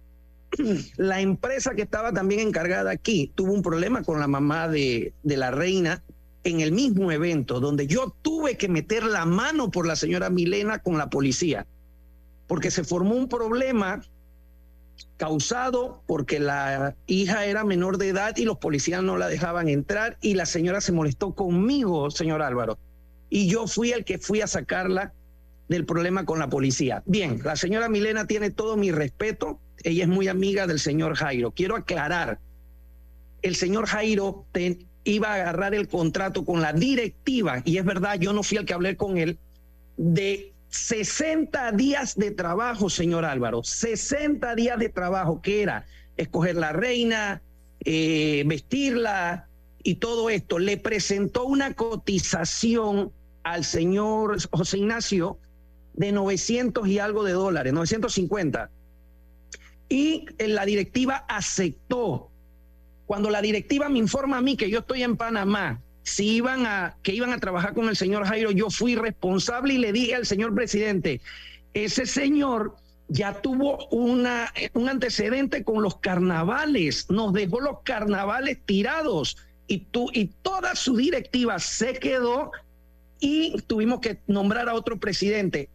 La 0.97 1.21
empresa 1.21 1.75
que 1.75 1.81
estaba 1.81 2.11
también 2.13 2.41
encargada 2.41 2.91
aquí 2.91 3.31
tuvo 3.35 3.53
un 3.53 3.61
problema 3.61 4.03
con 4.03 4.19
la 4.19 4.27
mamá 4.27 4.67
de, 4.67 5.13
de 5.23 5.37
la 5.37 5.51
reina 5.51 6.03
en 6.45 6.61
el 6.61 6.71
mismo 6.71 7.11
evento, 7.11 7.59
donde 7.59 7.87
yo 7.87 8.15
tuve 8.21 8.55
que 8.55 8.69
meter 8.69 9.03
la 9.03 9.25
mano 9.25 9.71
por 9.71 9.87
la 9.87 9.95
señora 9.95 10.29
Milena 10.29 10.77
con 10.77 10.97
la 10.97 11.09
policía, 11.09 11.65
porque 12.47 12.69
se 12.69 12.83
formó 12.83 13.15
un 13.15 13.27
problema 13.27 14.01
causado 15.17 16.03
porque 16.05 16.39
la 16.39 16.95
hija 17.07 17.45
era 17.45 17.63
menor 17.63 17.97
de 17.97 18.09
edad 18.09 18.37
y 18.37 18.45
los 18.45 18.59
policías 18.59 19.01
no 19.01 19.17
la 19.17 19.27
dejaban 19.27 19.69
entrar 19.69 20.17
y 20.21 20.35
la 20.35 20.45
señora 20.45 20.81
se 20.81 20.91
molestó 20.91 21.33
conmigo, 21.33 22.11
señor 22.11 22.43
Álvaro. 22.43 22.77
Y 23.29 23.47
yo 23.47 23.65
fui 23.67 23.91
el 23.91 24.05
que 24.05 24.19
fui 24.19 24.41
a 24.41 24.47
sacarla 24.47 25.13
del 25.67 25.83
problema 25.83 26.25
con 26.25 26.37
la 26.37 26.47
policía. 26.47 27.01
Bien, 27.07 27.41
la 27.43 27.55
señora 27.55 27.89
Milena 27.89 28.27
tiene 28.27 28.51
todo 28.51 28.77
mi 28.77 28.91
respeto. 28.91 29.59
Ella 29.83 30.03
es 30.03 30.09
muy 30.09 30.27
amiga 30.27 30.67
del 30.67 30.79
señor 30.79 31.15
Jairo. 31.15 31.51
Quiero 31.51 31.75
aclarar, 31.75 32.39
el 33.41 33.55
señor 33.55 33.87
Jairo 33.87 34.45
iba 35.05 35.29
a 35.29 35.35
agarrar 35.35 35.73
el 35.73 35.87
contrato 35.87 36.43
con 36.43 36.61
la 36.61 36.73
directiva, 36.73 37.61
y 37.63 37.77
es 37.77 37.85
verdad, 37.85 38.19
yo 38.19 38.33
no 38.33 38.43
fui 38.43 38.57
el 38.57 38.65
que 38.65 38.73
hablé 38.73 38.97
con 38.97 39.17
él, 39.17 39.39
de 39.95 40.53
60 40.69 41.71
días 41.71 42.15
de 42.15 42.31
trabajo, 42.31 42.89
señor 42.89 43.23
Álvaro, 43.23 43.63
60 43.63 44.55
días 44.55 44.77
de 44.77 44.89
trabajo, 44.89 45.41
que 45.41 45.61
era 45.61 45.85
escoger 46.17 46.55
la 46.55 46.73
reina, 46.73 47.41
eh, 47.85 48.43
vestirla 48.45 49.47
y 49.83 49.95
todo 49.95 50.29
esto. 50.29 50.59
Le 50.59 50.77
presentó 50.77 51.45
una 51.45 51.73
cotización 51.73 53.11
al 53.43 53.63
señor 53.63 54.37
José 54.51 54.79
Ignacio 54.79 55.39
de 55.93 56.11
900 56.11 56.87
y 56.87 56.99
algo 56.99 57.23
de 57.23 57.33
dólares, 57.33 57.71
950. 57.71 58.69
Y 59.87 60.25
la 60.39 60.65
directiva 60.65 61.25
aceptó. 61.29 62.31
Cuando 63.05 63.29
la 63.29 63.41
directiva 63.41 63.89
me 63.89 63.99
informa 63.99 64.37
a 64.37 64.41
mí 64.41 64.57
que 64.57 64.69
yo 64.69 64.79
estoy 64.79 65.03
en 65.03 65.17
Panamá, 65.17 65.81
si 66.03 66.35
iban 66.35 66.65
a, 66.65 66.95
que 67.03 67.13
iban 67.13 67.33
a 67.33 67.39
trabajar 67.39 67.73
con 67.73 67.89
el 67.89 67.95
señor 67.95 68.25
Jairo, 68.25 68.51
yo 68.51 68.69
fui 68.69 68.95
responsable 68.95 69.73
y 69.73 69.77
le 69.77 69.91
dije 69.91 70.15
al 70.15 70.25
señor 70.25 70.53
presidente, 70.53 71.21
ese 71.73 72.05
señor 72.05 72.75
ya 73.07 73.41
tuvo 73.41 73.87
una, 73.87 74.51
un 74.73 74.89
antecedente 74.89 75.63
con 75.63 75.81
los 75.81 75.97
carnavales, 75.97 77.09
nos 77.09 77.33
dejó 77.33 77.59
los 77.59 77.81
carnavales 77.83 78.59
tirados 78.65 79.37
y, 79.67 79.79
tú, 79.79 80.09
y 80.13 80.27
toda 80.41 80.75
su 80.75 80.95
directiva 80.95 81.59
se 81.59 81.93
quedó 81.93 82.51
y 83.19 83.61
tuvimos 83.67 83.99
que 83.99 84.19
nombrar 84.27 84.69
a 84.69 84.73
otro 84.73 84.99
presidente. 84.99 85.69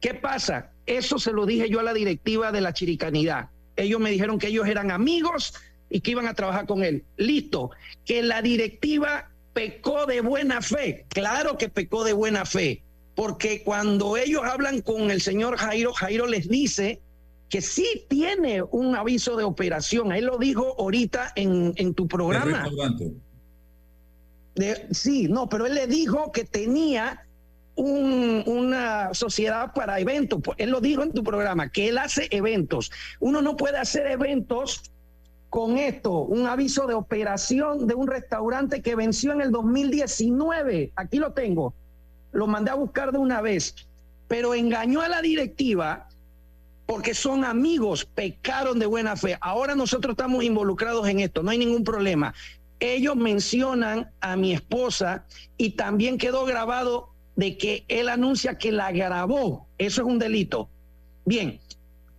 ¿Qué 0.00 0.14
pasa? 0.14 0.70
Eso 0.86 1.18
se 1.18 1.32
lo 1.32 1.46
dije 1.46 1.68
yo 1.68 1.80
a 1.80 1.84
la 1.84 1.94
directiva 1.94 2.52
de 2.52 2.60
la 2.60 2.72
chiricanidad. 2.72 3.50
Ellos 3.76 4.00
me 4.00 4.10
dijeron 4.10 4.38
que 4.38 4.48
ellos 4.48 4.66
eran 4.66 4.90
amigos 4.90 5.54
y 5.90 6.00
que 6.00 6.10
iban 6.12 6.26
a 6.26 6.34
trabajar 6.34 6.66
con 6.66 6.82
él. 6.84 7.04
Listo. 7.16 7.70
Que 8.04 8.22
la 8.22 8.42
directiva 8.42 9.30
pecó 9.52 10.06
de 10.06 10.20
buena 10.20 10.60
fe. 10.62 11.06
Claro 11.08 11.56
que 11.56 11.68
pecó 11.68 12.04
de 12.04 12.12
buena 12.12 12.44
fe. 12.44 12.82
Porque 13.14 13.62
cuando 13.62 14.16
ellos 14.16 14.42
hablan 14.44 14.82
con 14.82 15.10
el 15.10 15.20
señor 15.22 15.56
Jairo, 15.56 15.92
Jairo 15.94 16.26
les 16.26 16.48
dice 16.48 17.00
que 17.48 17.62
sí 17.62 18.04
tiene 18.08 18.62
un 18.62 18.94
aviso 18.96 19.36
de 19.36 19.44
operación. 19.44 20.12
Él 20.12 20.26
lo 20.26 20.36
dijo 20.38 20.74
ahorita 20.78 21.32
en, 21.36 21.72
en 21.76 21.94
tu 21.94 22.08
programa. 22.08 22.64
De- 24.54 24.86
sí, 24.90 25.28
no, 25.28 25.48
pero 25.48 25.66
él 25.66 25.74
le 25.74 25.86
dijo 25.86 26.32
que 26.32 26.44
tenía 26.44 27.22
un- 27.74 28.42
una 28.46 29.12
sociedad 29.14 29.72
para 29.74 30.00
eventos. 30.00 30.40
Él 30.56 30.70
lo 30.70 30.80
dijo 30.80 31.02
en 31.02 31.12
tu 31.12 31.22
programa, 31.22 31.70
que 31.70 31.88
él 31.88 31.98
hace 31.98 32.26
eventos. 32.30 32.90
Uno 33.20 33.42
no 33.42 33.56
puede 33.56 33.76
hacer 33.78 34.06
eventos 34.06 34.82
con 35.50 35.78
esto, 35.78 36.20
un 36.20 36.46
aviso 36.46 36.86
de 36.86 36.94
operación 36.94 37.86
de 37.86 37.94
un 37.94 38.06
restaurante 38.06 38.82
que 38.82 38.94
venció 38.94 39.32
en 39.32 39.40
el 39.40 39.50
2019. 39.50 40.92
Aquí 40.96 41.18
lo 41.18 41.32
tengo. 41.32 41.74
Lo 42.32 42.46
mandé 42.46 42.70
a 42.70 42.74
buscar 42.74 43.12
de 43.12 43.18
una 43.18 43.40
vez, 43.40 43.74
pero 44.28 44.54
engañó 44.54 45.00
a 45.00 45.08
la 45.08 45.22
directiva 45.22 46.08
porque 46.86 47.14
son 47.14 47.44
amigos, 47.44 48.04
pecaron 48.04 48.78
de 48.78 48.86
buena 48.86 49.16
fe. 49.16 49.36
Ahora 49.40 49.74
nosotros 49.74 50.12
estamos 50.12 50.44
involucrados 50.44 51.08
en 51.08 51.20
esto, 51.20 51.42
no 51.42 51.50
hay 51.50 51.58
ningún 51.58 51.84
problema. 51.84 52.32
Ellos 52.78 53.16
mencionan 53.16 54.10
a 54.20 54.36
mi 54.36 54.52
esposa 54.52 55.24
y 55.56 55.70
también 55.70 56.18
quedó 56.18 56.44
grabado 56.44 57.10
de 57.34 57.58
que 57.58 57.84
él 57.88 58.08
anuncia 58.08 58.58
que 58.58 58.72
la 58.72 58.92
grabó. 58.92 59.66
Eso 59.78 60.02
es 60.02 60.06
un 60.06 60.18
delito. 60.18 60.68
Bien, 61.24 61.60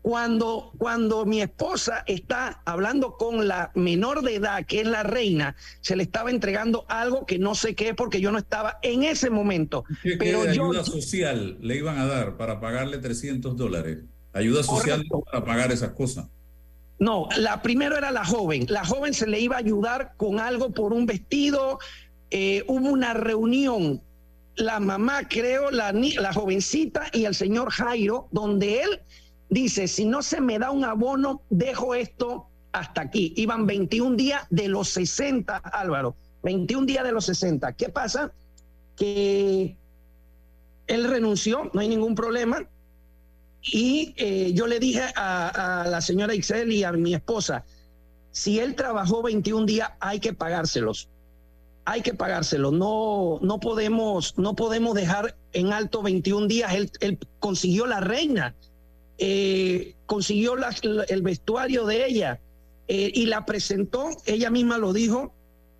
cuando, 0.07 0.71
cuando 0.77 1.25
mi 1.25 1.41
esposa 1.41 2.05
está 2.07 2.61
hablando 2.63 3.17
con 3.17 3.45
la 3.45 3.71
menor 3.75 4.21
de 4.21 4.35
edad, 4.35 4.65
que 4.65 4.79
es 4.79 4.87
la 4.87 5.03
reina, 5.03 5.57
se 5.81 5.97
le 5.97 6.03
estaba 6.03 6.31
entregando 6.31 6.85
algo 6.87 7.25
que 7.25 7.37
no 7.39 7.55
sé 7.55 7.75
qué 7.75 7.89
es 7.89 7.93
porque 7.93 8.21
yo 8.21 8.31
no 8.31 8.37
estaba 8.37 8.79
en 8.83 9.03
ese 9.03 9.29
momento. 9.29 9.83
¿Qué, 10.01 10.15
Pero 10.17 10.45
yo, 10.45 10.51
ayuda 10.51 10.85
social 10.85 11.57
le 11.59 11.75
iban 11.75 11.97
a 11.97 12.05
dar 12.05 12.37
para 12.37 12.61
pagarle 12.61 12.99
300 12.99 13.57
dólares? 13.57 14.05
Ayuda 14.31 14.63
social 14.63 15.03
para 15.29 15.43
pagar 15.43 15.73
esas 15.73 15.91
cosas. 15.91 16.27
No, 16.99 17.27
la 17.35 17.61
primero 17.61 17.97
era 17.97 18.09
la 18.11 18.23
joven. 18.23 18.65
La 18.69 18.85
joven 18.85 19.13
se 19.13 19.27
le 19.27 19.41
iba 19.41 19.57
a 19.57 19.59
ayudar 19.59 20.13
con 20.15 20.39
algo 20.39 20.69
por 20.69 20.93
un 20.93 21.05
vestido. 21.05 21.79
eh, 22.31 22.63
hubo 22.69 22.87
una 22.87 23.13
reunión, 23.13 24.01
la 24.55 24.79
mamá, 24.79 25.27
creo, 25.27 25.69
la, 25.69 25.91
la 25.91 26.31
jovencita 26.31 27.07
y 27.11 27.25
el 27.25 27.35
señor 27.35 27.71
Jairo, 27.71 28.29
donde 28.31 28.83
él 28.83 29.01
dice, 29.49 29.87
si 29.87 30.05
no 30.05 30.21
se 30.21 30.41
me 30.41 30.59
da 30.59 30.71
un 30.71 30.83
abono, 30.83 31.41
dejo 31.49 31.95
esto 31.95 32.47
hasta 32.71 33.01
aquí. 33.01 33.33
Iban 33.35 33.65
21 33.65 34.15
días 34.15 34.43
de 34.49 34.67
los 34.67 34.89
60, 34.89 35.57
Álvaro. 35.57 36.15
21 36.43 36.85
días 36.85 37.03
de 37.03 37.11
los 37.11 37.25
60. 37.25 37.73
¿Qué 37.73 37.89
pasa? 37.89 38.31
Que 38.95 39.75
él 40.87 41.03
renunció, 41.09 41.69
no 41.73 41.81
hay 41.81 41.89
ningún 41.89 42.15
problema. 42.15 42.67
Y 43.61 44.13
eh, 44.17 44.53
yo 44.53 44.67
le 44.67 44.79
dije 44.79 45.03
a, 45.15 45.85
la 45.89 46.01
señora 46.01 46.33
Ixel 46.33 46.71
y 46.71 46.83
a 46.83 46.91
mi 46.91 47.13
esposa, 47.13 47.65
si 48.31 48.59
él 48.59 48.75
trabajó 48.75 49.23
21 49.23 49.65
días, 49.65 49.89
hay 49.99 50.19
que 50.19 50.33
pagárselos. 50.33 51.09
Hay 51.85 52.01
que 52.01 52.13
pagárselos. 52.13 52.73
No, 52.73 53.39
no, 53.41 53.59
podemos, 53.59 54.37
no 54.37 54.55
podemos 54.55 54.93
dejar 54.93 55.35
en 55.53 55.73
alto 55.73 56.01
21 56.01 56.47
días. 56.47 56.73
Él 56.99 57.17
consiguió 57.39 57.87
la 57.87 57.99
reina, 58.01 58.55
eh, 59.17 59.95
consiguió 60.05 60.55
la- 60.55 60.75
el 61.07 61.21
vestuario 61.21 61.85
de 61.85 62.05
ella 62.05 62.39
eh, 62.87 63.11
y 63.13 63.25
la 63.25 63.45
presentó, 63.45 64.09
ella 64.25 64.49
misma 64.49 64.77
lo 64.77 64.93
dijo, 64.93 65.33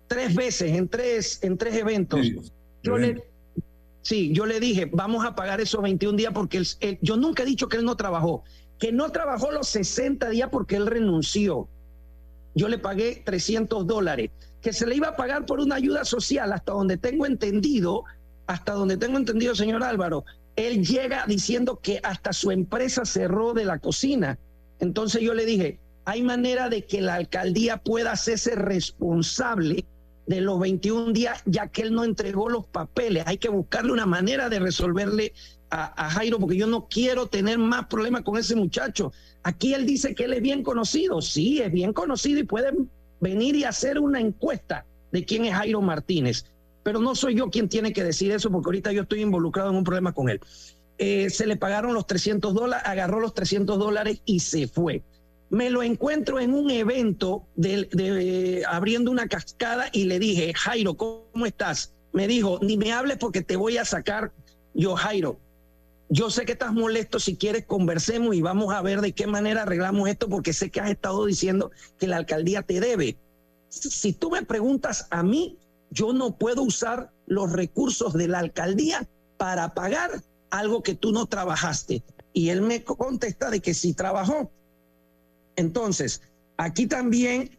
tres 0.08 0.34
veces 0.34 0.72
en 0.76 0.88
tres, 0.88 1.38
en 1.42 1.56
tres 1.56 1.74
eventos. 1.76 2.20
Yo 2.82 2.98
le, 2.98 3.24
Sí, 4.02 4.32
yo 4.32 4.46
le 4.46 4.58
dije, 4.58 4.86
vamos 4.90 5.26
a 5.26 5.34
pagar 5.34 5.60
esos 5.60 5.82
21 5.82 6.16
días 6.16 6.32
porque 6.32 6.56
él- 6.58 6.66
él- 6.80 6.98
yo 7.02 7.16
nunca 7.18 7.42
he 7.42 7.46
dicho 7.46 7.68
que 7.68 7.76
él 7.76 7.84
no 7.84 7.94
trabajó, 7.94 8.42
que 8.78 8.90
no 8.90 9.10
trabajó 9.10 9.50
los 9.52 9.68
60 9.68 10.30
días 10.30 10.48
porque 10.50 10.76
él 10.76 10.86
renunció. 10.86 11.68
Yo 12.54 12.68
le 12.68 12.78
pagué 12.78 13.22
300 13.24 13.86
dólares, 13.86 14.30
que 14.62 14.72
se 14.72 14.86
le 14.86 14.94
iba 14.94 15.08
a 15.08 15.16
pagar 15.16 15.44
por 15.44 15.60
una 15.60 15.74
ayuda 15.74 16.06
social, 16.06 16.52
hasta 16.54 16.72
donde 16.72 16.96
tengo 16.96 17.26
entendido, 17.26 18.04
hasta 18.46 18.72
donde 18.72 18.96
tengo 18.96 19.18
entendido, 19.18 19.54
señor 19.54 19.82
Álvaro, 19.82 20.24
él 20.58 20.84
llega 20.84 21.24
diciendo 21.26 21.78
que 21.80 22.00
hasta 22.02 22.32
su 22.32 22.50
empresa 22.50 23.04
cerró 23.04 23.54
de 23.54 23.64
la 23.64 23.78
cocina. 23.78 24.38
Entonces 24.80 25.22
yo 25.22 25.32
le 25.32 25.46
dije, 25.46 25.78
hay 26.04 26.22
manera 26.22 26.68
de 26.68 26.84
que 26.84 27.00
la 27.00 27.14
alcaldía 27.14 27.76
pueda 27.76 28.12
hacerse 28.12 28.56
responsable 28.56 29.84
de 30.26 30.40
los 30.40 30.58
21 30.58 31.12
días, 31.12 31.42
ya 31.46 31.68
que 31.68 31.82
él 31.82 31.94
no 31.94 32.04
entregó 32.04 32.48
los 32.48 32.66
papeles. 32.66 33.24
Hay 33.26 33.38
que 33.38 33.48
buscarle 33.48 33.92
una 33.92 34.04
manera 34.04 34.48
de 34.48 34.58
resolverle 34.58 35.32
a, 35.70 36.10
Jairo, 36.10 36.38
porque 36.38 36.56
yo 36.56 36.66
no 36.66 36.88
quiero 36.88 37.26
tener 37.26 37.58
más 37.58 37.86
problemas 37.86 38.22
con 38.22 38.36
ese 38.36 38.56
muchacho. 38.56 39.12
Aquí 39.42 39.74
él 39.74 39.86
dice 39.86 40.14
que 40.14 40.24
él 40.24 40.32
es 40.32 40.42
bien 40.42 40.62
conocido. 40.62 41.22
Sí, 41.22 41.60
es 41.60 41.72
bien 41.72 41.92
conocido 41.92 42.40
y 42.40 42.44
puede 42.44 42.72
venir 43.20 43.54
y 43.54 43.64
hacer 43.64 43.98
una 43.98 44.20
encuesta 44.20 44.86
de 45.12 45.24
quién 45.24 45.44
es 45.44 45.54
Jairo 45.54 45.80
Martínez. 45.82 46.44
Pero 46.88 47.00
no 47.00 47.14
soy 47.14 47.34
yo 47.34 47.50
quien 47.50 47.68
tiene 47.68 47.92
que 47.92 48.02
decir 48.02 48.32
eso, 48.32 48.50
porque 48.50 48.68
ahorita 48.68 48.92
yo 48.92 49.02
estoy 49.02 49.20
involucrado 49.20 49.68
en 49.68 49.76
un 49.76 49.84
problema 49.84 50.14
con 50.14 50.30
él. 50.30 50.40
Eh, 50.96 51.28
se 51.28 51.46
le 51.46 51.56
pagaron 51.58 51.92
los 51.92 52.06
300 52.06 52.54
dólares, 52.54 52.82
agarró 52.88 53.20
los 53.20 53.34
300 53.34 53.78
dólares 53.78 54.22
y 54.24 54.40
se 54.40 54.68
fue. 54.68 55.02
Me 55.50 55.68
lo 55.68 55.82
encuentro 55.82 56.40
en 56.40 56.54
un 56.54 56.70
evento 56.70 57.44
de, 57.56 57.86
de- 57.92 58.64
abriendo 58.66 59.10
una 59.10 59.28
cascada 59.28 59.90
y 59.92 60.04
le 60.06 60.18
dije, 60.18 60.54
Jairo, 60.54 60.94
¿cómo 60.96 61.44
estás? 61.44 61.92
Me 62.14 62.26
dijo, 62.26 62.58
ni 62.62 62.78
me 62.78 62.90
hables 62.90 63.18
porque 63.18 63.42
te 63.42 63.56
voy 63.56 63.76
a 63.76 63.84
sacar. 63.84 64.32
Yo, 64.72 64.96
Jairo, 64.96 65.38
yo 66.08 66.30
sé 66.30 66.46
que 66.46 66.52
estás 66.52 66.72
molesto, 66.72 67.20
si 67.20 67.36
quieres 67.36 67.66
conversemos 67.66 68.34
y 68.34 68.40
vamos 68.40 68.72
a 68.72 68.80
ver 68.80 69.02
de 69.02 69.12
qué 69.12 69.26
manera 69.26 69.64
arreglamos 69.64 70.08
esto 70.08 70.26
porque 70.30 70.54
sé 70.54 70.70
que 70.70 70.80
has 70.80 70.88
estado 70.90 71.26
diciendo 71.26 71.70
que 71.98 72.06
la 72.06 72.16
alcaldía 72.16 72.62
te 72.62 72.80
debe. 72.80 73.18
Si 73.68 74.14
tú 74.14 74.30
me 74.30 74.42
preguntas 74.42 75.06
a 75.10 75.22
mí, 75.22 75.58
yo 75.90 76.12
no 76.12 76.36
puedo 76.36 76.62
usar 76.62 77.10
los 77.26 77.52
recursos 77.52 78.12
de 78.12 78.28
la 78.28 78.38
alcaldía 78.38 79.08
para 79.36 79.74
pagar 79.74 80.22
algo 80.50 80.82
que 80.82 80.94
tú 80.94 81.12
no 81.12 81.26
trabajaste. 81.26 82.02
Y 82.32 82.50
él 82.50 82.62
me 82.62 82.84
contesta 82.84 83.50
de 83.50 83.60
que 83.60 83.74
sí 83.74 83.94
trabajó. 83.94 84.50
Entonces, 85.56 86.20
aquí 86.56 86.86
también 86.86 87.58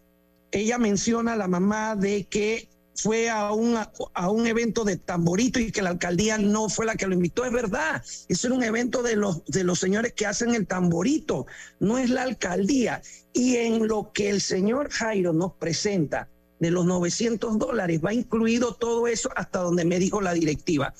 ella 0.52 0.78
menciona 0.78 1.34
a 1.34 1.38
la 1.38 1.48
mamá 1.48 1.96
de 1.96 2.26
que 2.26 2.70
fue 2.96 3.30
a 3.30 3.52
un, 3.54 3.78
a 3.78 4.30
un 4.30 4.48
evento 4.48 4.84
de 4.84 4.98
tamborito 4.98 5.60
y 5.60 5.72
que 5.72 5.82
la 5.82 5.92
alcaldía 5.92 6.38
no 6.38 6.70
fue 6.70 6.86
la 6.86 6.96
que 6.96 7.08
lo 7.08 7.14
invitó. 7.14 7.46
Es 7.46 7.52
verdad, 7.52 8.04
eso 8.28 8.48
era 8.48 8.56
un 8.56 8.64
evento 8.64 9.02
de 9.04 9.16
los, 9.16 9.46
de 9.46 9.64
los 9.64 9.80
señores 9.80 10.14
que 10.14 10.26
hacen 10.26 10.54
el 10.54 10.68
tamborito, 10.68 11.46
no 11.80 11.98
es 11.98 12.10
la 12.10 12.24
alcaldía. 12.24 13.02
Y 13.34 13.58
en 13.58 13.88
lo 13.88 14.12
que 14.12 14.30
el 14.30 14.42
señor 14.42 14.90
Jairo 14.90 15.34
nos 15.34 15.54
presenta 15.54 16.28
de 16.60 16.72
los 16.72 16.86
900 16.86 17.58
dólares, 17.58 18.02
va 18.04 18.14
incluido 18.14 18.74
todo 18.74 19.08
eso 19.08 19.30
hasta 19.36 19.60
donde 19.60 19.86
me 19.86 20.00
dijo 20.00 20.22
la 20.22 20.34
directiva. 20.34 20.94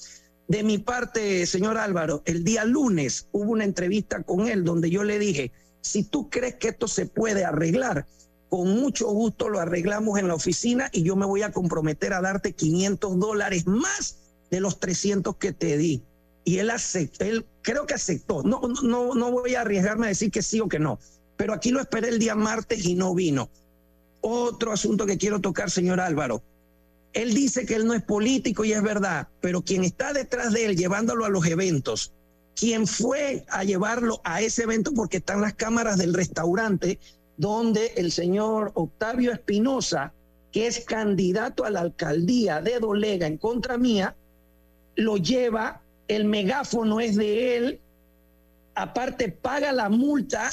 De 0.48 0.64
mi 0.64 0.78
parte, 0.78 1.46
señor 1.46 1.78
Álvaro, 1.78 2.24
el 2.26 2.44
día 2.44 2.66
lunes 2.66 3.28
hubo 3.32 3.52
una 3.52 3.66
entrevista 3.66 4.24
con 4.24 4.48
él 4.48 4.64
donde 4.64 4.90
yo 4.90 5.04
le 5.04 5.20
dije, 5.20 5.52
si 5.82 6.04
tú 6.04 6.30
crees 6.30 6.56
que 6.56 6.70
esto 6.70 6.88
se 6.88 7.06
puede 7.06 7.46
arreglar, 7.46 8.08
con 8.50 8.68
mucho 8.80 9.08
gusto 9.10 9.48
lo 9.48 9.60
arreglamos 9.60 10.18
en 10.18 10.28
la 10.28 10.34
oficina 10.34 10.90
y 10.92 11.04
yo 11.04 11.16
me 11.16 11.28
voy 11.28 11.44
a 11.44 11.52
comprometer 11.52 12.14
a 12.14 12.22
darte 12.22 12.54
500 12.54 13.20
dólares 13.20 13.68
más 13.68 14.18
de 14.50 14.60
los 14.60 14.80
300 14.80 15.36
que 15.36 15.52
te 15.54 15.78
di. 15.78 16.02
Y 16.46 16.58
él 16.58 16.72
aceptó, 16.72 17.26
él 17.26 17.46
creo 17.62 17.86
que 17.86 17.94
aceptó. 17.94 18.42
No, 18.42 18.60
no, 18.82 19.14
no 19.14 19.32
voy 19.32 19.54
a 19.54 19.62
arriesgarme 19.62 20.08
a 20.08 20.10
decir 20.10 20.32
que 20.32 20.42
sí 20.42 20.60
o 20.62 20.68
que 20.68 20.80
no, 20.80 20.98
pero 21.38 21.54
aquí 21.54 21.70
lo 21.70 21.80
esperé 21.80 22.10
el 22.10 22.18
día 22.18 22.34
martes 22.34 22.84
y 22.86 22.96
no 22.96 23.14
vino. 23.14 23.50
Otro 24.22 24.72
asunto 24.72 25.06
que 25.06 25.18
quiero 25.18 25.40
tocar, 25.40 25.72
señor 25.72 26.00
Álvaro. 26.00 26.42
Él 27.14 27.34
dice 27.34 27.66
que 27.66 27.76
él 27.76 27.88
no 27.88 27.94
es 27.94 28.04
político 28.04 28.66
y 28.66 28.74
es 28.74 28.84
verdad, 28.84 29.28
pero 29.42 29.62
quien 29.62 29.84
está 29.84 30.14
detrás 30.14 30.54
de 30.54 30.66
él 30.66 30.78
llevándolo 30.78 31.26
a 31.26 31.30
los 31.30 31.46
eventos, 31.46 32.14
quien 32.56 32.86
fue 32.86 33.46
a 33.50 33.64
llevarlo 33.64 34.22
a 34.24 34.42
ese 34.42 34.64
evento 34.64 34.94
porque 34.94 35.18
están 35.18 35.42
las 35.42 35.54
cámaras 35.56 35.98
del 35.98 36.14
restaurante 36.14 37.00
donde 37.38 37.94
el 37.96 38.12
señor 38.12 38.74
Octavio 38.76 39.32
Espinosa, 39.32 40.14
que 40.52 40.68
es 40.68 40.84
candidato 40.84 41.64
a 41.64 41.70
la 41.70 41.80
alcaldía 41.80 42.62
de 42.62 42.80
Dolega 42.80 43.28
en 43.28 43.38
contra 43.38 43.78
mía, 43.78 44.16
lo 44.96 45.16
lleva, 45.16 45.82
el 46.10 46.26
megáfono 46.26 47.00
es 47.00 47.16
de 47.16 47.56
él, 47.56 47.80
aparte 48.76 49.30
paga 49.32 49.72
la 49.72 49.88
multa 49.88 50.50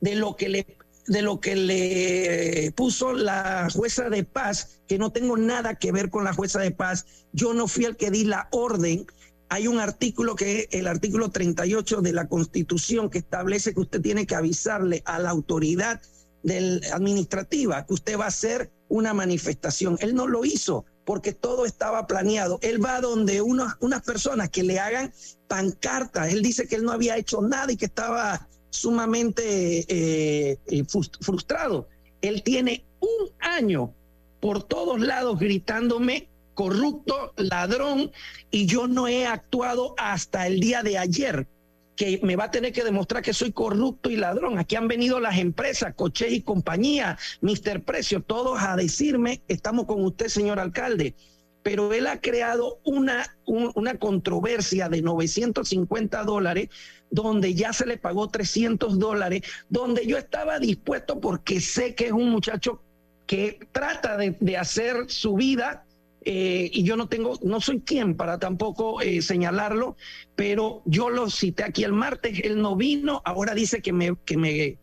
de 0.00 0.16
lo 0.16 0.34
que 0.34 0.48
le 0.48 0.66
de 1.06 1.22
lo 1.22 1.40
que 1.40 1.56
le 1.56 2.72
puso 2.72 3.12
la 3.12 3.68
jueza 3.72 4.08
de 4.08 4.24
paz, 4.24 4.80
que 4.86 4.98
no 4.98 5.12
tengo 5.12 5.36
nada 5.36 5.74
que 5.74 5.92
ver 5.92 6.10
con 6.10 6.24
la 6.24 6.32
jueza 6.32 6.60
de 6.60 6.70
paz, 6.70 7.06
yo 7.32 7.54
no 7.54 7.68
fui 7.68 7.84
el 7.84 7.96
que 7.96 8.10
di 8.10 8.24
la 8.24 8.48
orden. 8.52 9.06
Hay 9.50 9.68
un 9.68 9.78
artículo 9.78 10.34
que 10.34 10.60
es 10.60 10.68
el 10.70 10.86
artículo 10.86 11.30
38 11.30 12.00
de 12.00 12.12
la 12.12 12.28
Constitución 12.28 13.10
que 13.10 13.18
establece 13.18 13.74
que 13.74 13.80
usted 13.80 14.00
tiene 14.00 14.26
que 14.26 14.34
avisarle 14.34 15.02
a 15.04 15.18
la 15.18 15.30
autoridad 15.30 16.00
del, 16.42 16.82
administrativa 16.92 17.84
que 17.86 17.94
usted 17.94 18.18
va 18.18 18.24
a 18.24 18.28
hacer 18.28 18.70
una 18.88 19.12
manifestación. 19.12 19.98
Él 20.00 20.14
no 20.14 20.26
lo 20.26 20.44
hizo 20.44 20.84
porque 21.04 21.32
todo 21.32 21.66
estaba 21.66 22.06
planeado. 22.06 22.58
Él 22.62 22.82
va 22.82 23.00
donde 23.00 23.42
unos, 23.42 23.74
unas 23.80 24.02
personas 24.02 24.48
que 24.48 24.62
le 24.62 24.78
hagan 24.78 25.12
pancartas. 25.48 26.32
Él 26.32 26.42
dice 26.42 26.66
que 26.66 26.76
él 26.76 26.84
no 26.84 26.92
había 26.92 27.16
hecho 27.16 27.42
nada 27.42 27.72
y 27.72 27.76
que 27.76 27.86
estaba 27.86 28.48
sumamente 28.74 29.84
eh, 29.88 30.58
eh, 30.66 30.84
frustrado. 31.20 31.88
Él 32.20 32.42
tiene 32.42 32.84
un 33.00 33.30
año 33.40 33.94
por 34.40 34.62
todos 34.64 35.00
lados 35.00 35.38
gritándome 35.38 36.28
corrupto, 36.54 37.32
ladrón, 37.36 38.12
y 38.50 38.66
yo 38.66 38.86
no 38.86 39.08
he 39.08 39.26
actuado 39.26 39.94
hasta 39.98 40.46
el 40.46 40.60
día 40.60 40.82
de 40.82 40.98
ayer, 40.98 41.48
que 41.96 42.20
me 42.22 42.36
va 42.36 42.44
a 42.44 42.50
tener 42.50 42.72
que 42.72 42.84
demostrar 42.84 43.22
que 43.22 43.32
soy 43.32 43.52
corrupto 43.52 44.10
y 44.10 44.16
ladrón. 44.16 44.58
Aquí 44.58 44.76
han 44.76 44.88
venido 44.88 45.20
las 45.20 45.38
empresas, 45.38 45.94
Coche 45.94 46.28
y 46.30 46.42
compañía, 46.42 47.18
Mister 47.40 47.82
Precio, 47.82 48.22
todos 48.22 48.60
a 48.60 48.76
decirme, 48.76 49.42
estamos 49.48 49.86
con 49.86 50.04
usted, 50.04 50.28
señor 50.28 50.58
alcalde. 50.58 51.14
Pero 51.62 51.92
él 51.94 52.06
ha 52.06 52.20
creado 52.20 52.78
una, 52.84 53.34
un, 53.46 53.72
una 53.74 53.94
controversia 53.98 54.88
de 54.88 55.00
950 55.00 56.22
dólares 56.24 56.68
donde 57.14 57.54
ya 57.54 57.72
se 57.72 57.86
le 57.86 57.96
pagó 57.96 58.28
300 58.28 58.98
dólares, 58.98 59.42
donde 59.68 60.04
yo 60.04 60.18
estaba 60.18 60.58
dispuesto 60.58 61.20
porque 61.20 61.60
sé 61.60 61.94
que 61.94 62.06
es 62.06 62.12
un 62.12 62.30
muchacho 62.30 62.82
que 63.26 63.60
trata 63.70 64.16
de, 64.16 64.36
de 64.40 64.56
hacer 64.56 65.08
su 65.08 65.34
vida 65.34 65.84
eh, 66.24 66.70
y 66.72 66.82
yo 66.82 66.96
no 66.96 67.06
tengo, 67.06 67.38
no 67.42 67.60
soy 67.60 67.80
quien 67.80 68.16
para 68.16 68.38
tampoco 68.38 69.00
eh, 69.00 69.22
señalarlo, 69.22 69.96
pero 70.34 70.82
yo 70.86 71.08
lo 71.08 71.30
cité 71.30 71.64
aquí 71.64 71.84
el 71.84 71.92
martes, 71.92 72.40
él 72.42 72.60
no 72.60 72.74
vino, 72.74 73.22
ahora 73.24 73.54
dice 73.54 73.80
que 73.80 73.92
me, 73.92 74.16
que 74.24 74.36
me 74.36 74.78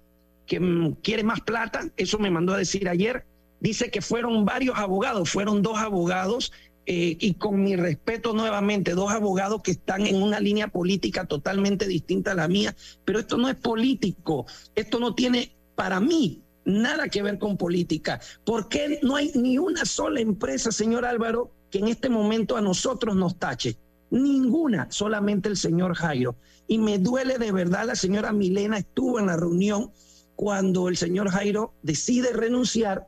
que 0.45 0.59
quiere 1.01 1.23
más 1.23 1.41
plata, 1.41 1.87
eso 1.97 2.19
me 2.19 2.29
mandó 2.29 2.53
a 2.53 2.57
decir 2.57 2.87
ayer, 2.87 3.25
dice 3.59 3.89
que 3.89 4.01
fueron 4.01 4.45
varios 4.45 4.77
abogados, 4.77 5.29
fueron 5.29 5.61
dos 5.61 5.77
abogados 5.79 6.51
eh, 6.85 7.15
y 7.19 7.35
con 7.35 7.63
mi 7.63 7.75
respeto 7.75 8.33
nuevamente, 8.33 8.95
dos 8.95 9.11
abogados 9.11 9.61
que 9.61 9.71
están 9.71 10.07
en 10.07 10.21
una 10.21 10.39
línea 10.39 10.67
política 10.67 11.25
totalmente 11.25 11.87
distinta 11.87 12.31
a 12.31 12.35
la 12.35 12.47
mía, 12.47 12.75
pero 13.05 13.19
esto 13.19 13.37
no 13.37 13.49
es 13.49 13.55
político, 13.55 14.45
esto 14.75 14.99
no 14.99 15.13
tiene 15.13 15.51
para 15.75 15.99
mí 15.99 16.41
nada 16.65 17.07
que 17.07 17.21
ver 17.21 17.37
con 17.37 17.57
política. 17.57 18.19
¿Por 18.45 18.67
qué 18.67 18.99
no 19.03 19.15
hay 19.15 19.31
ni 19.35 19.57
una 19.57 19.85
sola 19.85 20.21
empresa, 20.21 20.71
señor 20.71 21.05
Álvaro, 21.05 21.51
que 21.69 21.79
en 21.79 21.87
este 21.87 22.09
momento 22.09 22.57
a 22.57 22.61
nosotros 22.61 23.15
nos 23.15 23.37
tache? 23.37 23.77
Ninguna, 24.09 24.87
solamente 24.91 25.49
el 25.49 25.57
señor 25.57 25.95
Jairo. 25.95 26.35
Y 26.67 26.77
me 26.77 26.97
duele 26.97 27.37
de 27.37 27.51
verdad, 27.51 27.85
la 27.85 27.95
señora 27.95 28.33
Milena 28.33 28.77
estuvo 28.77 29.19
en 29.19 29.27
la 29.27 29.37
reunión 29.37 29.91
cuando 30.35 30.89
el 30.89 30.97
señor 30.97 31.29
Jairo 31.29 31.73
decide 31.83 32.33
renunciar 32.33 33.07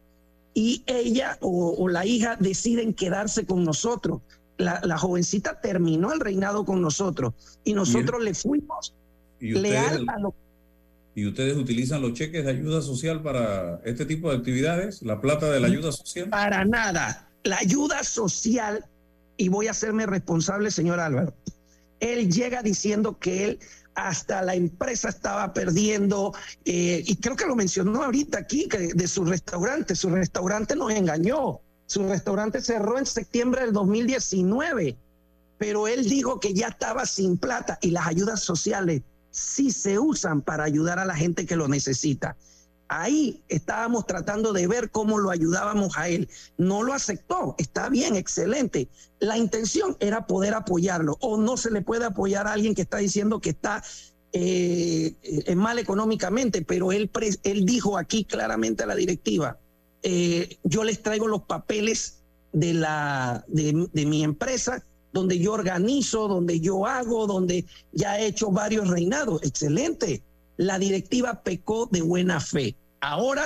y 0.54 0.84
ella 0.86 1.38
o, 1.42 1.76
o 1.78 1.88
la 1.88 2.06
hija 2.06 2.36
deciden 2.40 2.94
quedarse 2.94 3.46
con 3.46 3.64
nosotros. 3.64 4.22
La, 4.58 4.80
la, 4.84 4.98
jovencita 4.98 5.60
terminó 5.60 6.14
el 6.14 6.20
reinado 6.20 6.64
con 6.64 6.80
nosotros 6.80 7.34
y 7.64 7.74
nosotros 7.74 8.24
le 8.24 8.36
fuimos 8.36 8.94
¿Y 9.40 9.56
ustedes, 9.56 9.92
leal 9.92 10.06
a 10.10 10.20
lo 10.20 10.36
¿Y 11.16 11.28
ustedes 11.28 11.58
utilizan 11.58 12.02
los 12.02 12.14
cheques 12.14 12.46
de 12.46 12.52
ayuda 12.52 12.82
social 12.82 13.22
para 13.22 13.82
este 13.84 14.06
tipo 14.06 14.32
de 14.32 14.38
actividades? 14.38 15.02
¿La 15.02 15.22
plata 15.22 15.50
de 15.52 15.60
la 15.60 15.68
ayuda 15.68 15.92
social? 15.92 16.30
Para 16.30 16.66
nada. 16.66 17.30
La 17.44 17.58
ayuda 17.58 18.04
social, 18.04 18.86
y 19.38 19.50
voy 19.50 19.68
a 19.68 19.72
hacerme 19.72 20.06
responsable, 20.06 20.72
señor 20.72 21.00
Álvaro, 21.00 21.36
él 22.00 22.32
llega 22.32 22.64
diciendo 22.64 23.18
que 23.20 23.46
él 23.46 23.60
hasta 23.96 24.42
la 24.42 24.56
empresa 24.56 25.10
estaba 25.10 25.54
perdiendo, 25.54 26.34
eh, 26.66 27.04
y 27.06 27.16
creo 27.18 27.36
que 27.36 27.46
lo 27.46 27.56
mencionó 27.56 28.04
ahorita 28.04 28.40
aquí, 28.40 28.68
que 28.68 28.94
de 28.94 29.08
su 29.08 29.26
restaurante, 29.26 29.96
su 29.96 30.10
restaurante 30.10 30.76
nos 30.76 30.92
engañó, 30.92 31.62
su 31.86 32.08
restaurante 32.08 32.62
cerró 32.62 32.98
en 32.98 33.06
septiembre 33.06 33.62
del 33.62 33.74
2019, 33.74 34.98
pero 35.58 35.88
él 35.88 36.10
dijo 36.10 36.40
que 36.40 36.54
ya 36.54 36.68
estaba 36.70 37.06
sin 37.06 37.38
plata 37.38 37.78
y 37.82 37.92
las 37.92 38.08
ayudas 38.08 38.42
sociales 38.42 39.02
sí 39.32 39.72
se 39.72 39.98
usan 40.00 40.42
para 40.42 40.64
ayudar 40.64 41.00
a 41.00 41.06
la 41.06 41.16
gente 41.16 41.46
que 41.46 41.56
lo 41.56 41.68
necesita. 41.68 42.38
Ahí 42.96 43.42
estábamos 43.50 44.06
tratando 44.06 44.54
de 44.54 44.68
ver 44.68 44.92
cómo 44.92 45.18
lo 45.18 45.32
ayudábamos 45.32 45.98
a 45.98 46.10
él. 46.10 46.30
No 46.58 46.84
lo 46.84 46.94
aceptó. 46.94 47.56
Está 47.58 47.90
bien, 47.90 48.16
excelente. 48.16 48.88
La 49.20 49.36
intención 49.36 49.98
era 50.00 50.28
poder 50.28 50.54
apoyarlo. 50.54 51.18
O 51.20 51.38
no 51.38 51.58
se 51.58 51.72
le 51.72 51.82
puede 51.82 52.06
apoyar 52.06 52.46
a 52.46 52.54
alguien 52.54 52.76
que 52.76 52.84
está 52.84 52.98
diciendo 52.98 53.40
que 53.40 53.50
está 53.50 53.84
eh, 54.32 55.16
eh, 55.24 55.56
mal 55.56 55.80
económicamente, 55.80 56.62
pero 56.62 56.92
él, 56.92 57.10
él 57.42 57.66
dijo 57.66 57.98
aquí 57.98 58.26
claramente 58.26 58.84
a 58.84 58.86
la 58.86 58.96
directiva, 58.96 59.58
eh, 60.04 60.60
yo 60.64 60.84
les 60.84 61.02
traigo 61.02 61.28
los 61.28 61.42
papeles 61.42 62.20
de, 62.52 62.76
la, 62.76 63.44
de, 63.48 63.88
de 63.92 64.06
mi 64.06 64.24
empresa 64.24 64.84
donde 65.14 65.40
yo 65.40 65.54
organizo, 65.54 66.28
donde 66.28 66.60
yo 66.60 66.86
hago, 66.86 67.26
donde 67.26 67.66
ya 67.92 68.20
he 68.20 68.28
hecho 68.28 68.52
varios 68.52 68.88
reinados. 68.88 69.42
Excelente. 69.42 70.22
La 70.58 70.78
directiva 70.78 71.42
pecó 71.42 71.88
de 71.92 72.04
buena 72.04 72.40
fe. 72.40 72.76
Ahora 73.04 73.44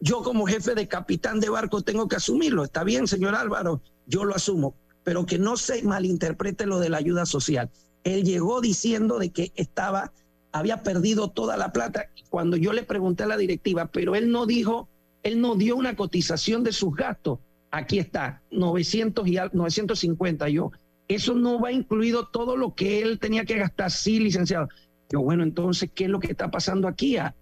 yo 0.00 0.22
como 0.22 0.46
jefe 0.46 0.74
de 0.74 0.86
capitán 0.86 1.40
de 1.40 1.48
barco 1.48 1.80
tengo 1.80 2.08
que 2.08 2.16
asumirlo. 2.16 2.62
Está 2.62 2.84
bien, 2.84 3.06
señor 3.06 3.34
Álvaro, 3.34 3.80
yo 4.06 4.26
lo 4.26 4.34
asumo, 4.34 4.74
pero 5.02 5.24
que 5.24 5.38
no 5.38 5.56
se 5.56 5.82
malinterprete 5.82 6.66
lo 6.66 6.78
de 6.78 6.90
la 6.90 6.98
ayuda 6.98 7.24
social. 7.24 7.70
Él 8.04 8.22
llegó 8.22 8.60
diciendo 8.60 9.18
de 9.18 9.30
que 9.30 9.50
estaba 9.54 10.12
había 10.52 10.82
perdido 10.82 11.30
toda 11.30 11.56
la 11.56 11.72
plata. 11.72 12.10
Cuando 12.28 12.58
yo 12.58 12.74
le 12.74 12.82
pregunté 12.82 13.22
a 13.22 13.28
la 13.28 13.38
directiva, 13.38 13.86
pero 13.86 14.14
él 14.14 14.30
no 14.30 14.44
dijo, 14.44 14.90
él 15.22 15.40
no 15.40 15.54
dio 15.56 15.74
una 15.76 15.96
cotización 15.96 16.62
de 16.62 16.72
sus 16.72 16.94
gastos. 16.94 17.38
Aquí 17.70 17.98
está, 17.98 18.42
900 18.50 19.26
y 19.26 19.38
al- 19.38 19.50
950 19.54 20.50
yo. 20.50 20.70
Eso 21.08 21.32
no 21.34 21.58
va 21.60 21.72
incluido 21.72 22.26
todo 22.28 22.58
lo 22.58 22.74
que 22.74 23.00
él 23.00 23.18
tenía 23.18 23.46
que 23.46 23.56
gastar, 23.56 23.90
sí, 23.90 24.20
licenciado. 24.20 24.68
Yo, 25.10 25.20
bueno, 25.22 25.44
entonces, 25.44 25.90
¿qué 25.94 26.04
es 26.04 26.10
lo 26.10 26.20
que 26.20 26.30
está 26.30 26.50
pasando 26.50 26.86
aquí? 26.88 27.16
Ah, 27.16 27.34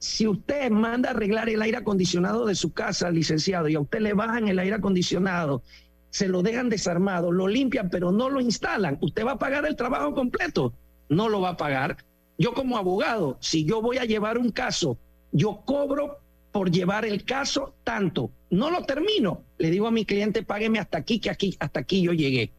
Si 0.00 0.26
usted 0.26 0.70
manda 0.70 1.10
a 1.10 1.12
arreglar 1.12 1.50
el 1.50 1.60
aire 1.60 1.76
acondicionado 1.76 2.46
de 2.46 2.54
su 2.54 2.72
casa, 2.72 3.10
licenciado, 3.10 3.68
y 3.68 3.74
a 3.74 3.80
usted 3.80 4.00
le 4.00 4.14
bajan 4.14 4.48
el 4.48 4.58
aire 4.58 4.76
acondicionado, 4.76 5.62
se 6.08 6.26
lo 6.26 6.42
dejan 6.42 6.70
desarmado, 6.70 7.30
lo 7.30 7.46
limpian, 7.46 7.90
pero 7.90 8.10
no 8.10 8.30
lo 8.30 8.40
instalan, 8.40 8.96
¿usted 9.02 9.26
va 9.26 9.32
a 9.32 9.38
pagar 9.38 9.66
el 9.66 9.76
trabajo 9.76 10.14
completo? 10.14 10.72
No 11.10 11.28
lo 11.28 11.42
va 11.42 11.50
a 11.50 11.56
pagar. 11.58 11.98
Yo 12.38 12.54
como 12.54 12.78
abogado, 12.78 13.36
si 13.40 13.66
yo 13.66 13.82
voy 13.82 13.98
a 13.98 14.06
llevar 14.06 14.38
un 14.38 14.50
caso, 14.50 14.96
yo 15.32 15.60
cobro 15.66 16.18
por 16.50 16.70
llevar 16.70 17.04
el 17.04 17.24
caso 17.24 17.74
tanto. 17.84 18.30
No 18.48 18.70
lo 18.70 18.84
termino. 18.84 19.42
Le 19.58 19.70
digo 19.70 19.86
a 19.86 19.90
mi 19.90 20.06
cliente, 20.06 20.42
págueme 20.42 20.78
hasta 20.78 20.96
aquí, 20.96 21.20
que 21.20 21.28
aquí, 21.28 21.56
hasta 21.60 21.80
aquí 21.80 22.00
yo 22.00 22.14
llegué. 22.14 22.50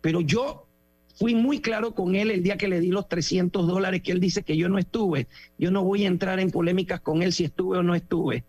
Pero 0.00 0.22
yo 0.22 0.65
fui 1.16 1.34
muy 1.34 1.60
claro 1.60 1.94
con 1.94 2.14
él 2.14 2.30
el 2.30 2.42
día 2.42 2.56
que 2.56 2.68
le 2.68 2.80
di 2.80 2.90
los 2.90 3.08
300 3.08 3.66
dólares 3.66 4.02
que 4.02 4.12
él 4.12 4.20
dice 4.20 4.42
que 4.42 4.56
yo 4.56 4.68
no 4.68 4.78
estuve. 4.78 5.26
Yo 5.58 5.70
no 5.70 5.82
voy 5.82 6.04
a 6.04 6.08
entrar 6.08 6.38
en 6.40 6.50
polémicas 6.50 7.00
con 7.00 7.22
él 7.22 7.32
si 7.32 7.44
estuve 7.44 7.78
o 7.78 7.82
no 7.82 7.94
estuve. 7.94 8.44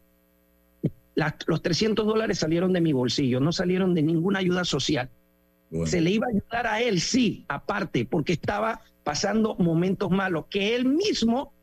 Los 1.47 1.61
300 1.61 2.05
dólares 2.05 2.37
salieron 2.37 2.73
de 2.73 2.81
mi 2.81 2.93
bolsillo, 2.93 3.39
no 3.39 3.51
salieron 3.51 3.95
de 3.95 4.03
ninguna 4.03 4.39
ayuda 4.39 4.63
social. 4.65 5.09
Se 5.85 5.99
le 5.99 6.11
iba 6.11 6.27
a 6.27 6.29
ayudar 6.29 6.67
a 6.67 6.81
él, 6.81 7.01
sí, 7.01 7.43
aparte, 7.47 8.05
porque 8.05 8.33
estaba 8.33 8.81
pasando 9.03 9.55
momentos 9.55 10.11
malos, 10.11 10.45
que 10.49 10.75
él 10.75 10.85
mismo 10.85 11.53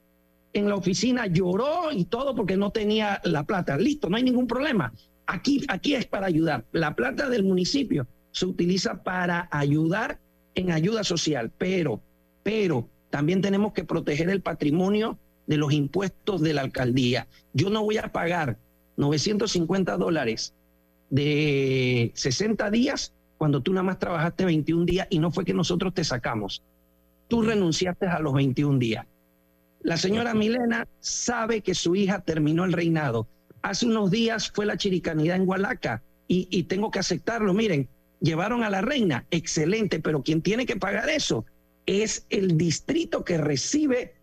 en 0.53 0.69
la 0.69 0.75
oficina 0.75 1.27
lloró 1.27 1.93
y 1.93 2.05
todo 2.05 2.35
porque 2.35 2.57
no 2.57 2.71
tenía 2.71 3.21
la 3.25 3.45
plata. 3.45 3.77
Listo, 3.77 4.09
no 4.09 4.17
hay 4.17 4.23
ningún 4.23 4.47
problema. 4.47 4.93
Aquí, 5.27 5.65
aquí 5.69 5.95
es 5.95 6.07
para 6.07 6.27
ayudar. 6.27 6.65
La 6.73 6.95
plata 6.95 7.29
del 7.29 7.45
municipio 7.45 8.07
se 8.31 8.47
utiliza 8.47 9.03
para 9.03 9.49
ayudar 9.51 10.19
en 10.55 10.71
ayuda 10.71 11.05
social, 11.05 11.51
pero, 11.57 12.01
pero 12.43 12.89
también 13.11 13.41
tenemos 13.41 13.73
que 13.73 13.85
proteger 13.85 14.29
el 14.31 14.41
patrimonio 14.41 15.19
de 15.47 15.57
los 15.57 15.73
impuestos 15.73 16.41
de 16.41 16.55
la 16.55 16.63
alcaldía. 16.63 17.27
Yo 17.53 17.71
no 17.71 17.83
voy 17.83 17.99
a 17.99 18.13
pagar 18.13 18.59
950 18.97 19.97
dólares 19.97 20.55
de 21.11 22.13
60 22.15 22.71
días 22.71 23.13
cuando 23.37 23.61
tú 23.61 23.73
nada 23.73 23.85
más 23.85 23.99
trabajaste 23.99 24.45
21 24.45 24.85
días 24.85 25.07
y 25.11 25.19
no 25.19 25.31
fue 25.31 25.45
que 25.45 25.55
nosotros 25.55 25.93
te 25.93 26.05
sacamos. 26.05 26.63
Tú 27.29 27.43
renunciaste 27.43 28.07
a 28.07 28.21
los 28.21 28.33
21 28.33 28.79
días. 28.79 29.07
La 29.81 29.97
señora 29.97 30.35
Milena 30.35 30.89
sabe 31.01 31.61
que 31.61 31.75
su 31.75 31.95
hija 31.95 32.21
terminó 32.21 32.65
el 32.65 32.73
reinado. 32.73 33.29
Hace 33.63 33.87
unos 33.87 34.11
días 34.11 34.51
fue 34.51 34.67
la 34.67 34.77
chiricanidad 34.77 35.37
en 35.37 35.49
Hualaca 35.49 36.03
y, 36.27 36.49
y 36.51 36.65
tengo 36.65 36.91
que 36.91 37.01
aceptarlo. 37.01 37.53
Miren, 37.53 37.89
llevaron 38.21 38.62
a 38.62 38.71
la 38.71 38.81
reina, 38.81 39.27
excelente, 39.31 40.01
pero 40.01 40.23
quien 40.23 40.43
tiene 40.43 40.67
que 40.67 40.77
pagar 40.77 41.09
eso 41.11 41.45
es 41.87 42.27
el 42.31 42.57
distrito 42.57 43.25
que 43.25 43.39
recibe 43.39 44.15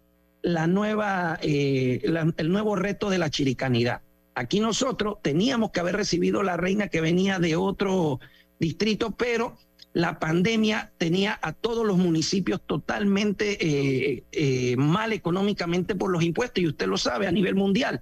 la 0.41 0.67
nueva, 0.67 1.37
eh, 1.41 2.01
el 2.37 2.51
nuevo 2.51 2.75
reto 2.75 3.09
de 3.09 3.19
la 3.19 3.29
chiricanidad. 3.29 4.01
Aquí 4.33 4.59
nosotros 4.59 5.17
teníamos 5.21 5.71
que 5.71 5.81
haber 5.81 5.95
recibido 5.95 6.41
la 6.41 6.57
reina 6.57 6.87
que 6.87 7.01
venía 7.01 7.37
de 7.37 7.55
otro 7.55 8.19
distrito, 8.59 9.11
pero 9.11 9.57
la 9.93 10.19
pandemia 10.19 10.93
tenía 10.97 11.37
a 11.41 11.51
todos 11.51 11.85
los 11.85 11.97
municipios 11.97 12.61
totalmente 12.65 13.57
eh, 13.59 14.23
eh, 14.31 14.75
mal 14.77 15.11
económicamente 15.11 15.95
por 15.95 16.11
los 16.11 16.23
impuestos, 16.23 16.63
y 16.63 16.67
usted 16.67 16.87
lo 16.87 16.97
sabe 16.97 17.27
a 17.27 17.31
nivel 17.31 17.55
mundial. 17.55 18.01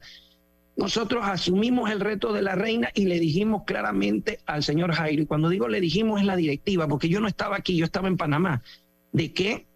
Nosotros 0.80 1.26
asumimos 1.26 1.92
el 1.92 2.00
reto 2.00 2.32
de 2.32 2.42
la 2.42 2.56
reina 2.56 2.90
y 2.94 3.04
le 3.04 3.20
dijimos 3.20 3.64
claramente 3.66 4.40
al 4.46 4.64
señor 4.64 4.94
Jairo, 4.94 5.24
y 5.24 5.26
cuando 5.26 5.50
digo 5.50 5.68
le 5.68 5.82
dijimos 5.82 6.22
es 6.22 6.26
la 6.26 6.38
directiva, 6.38 6.88
porque 6.88 7.10
yo 7.10 7.20
no 7.20 7.28
estaba 7.28 7.58
aquí, 7.58 7.76
yo 7.76 7.84
estaba 7.84 8.08
en 8.08 8.16
Panamá, 8.16 8.64
de 9.12 9.34
que 9.34 9.68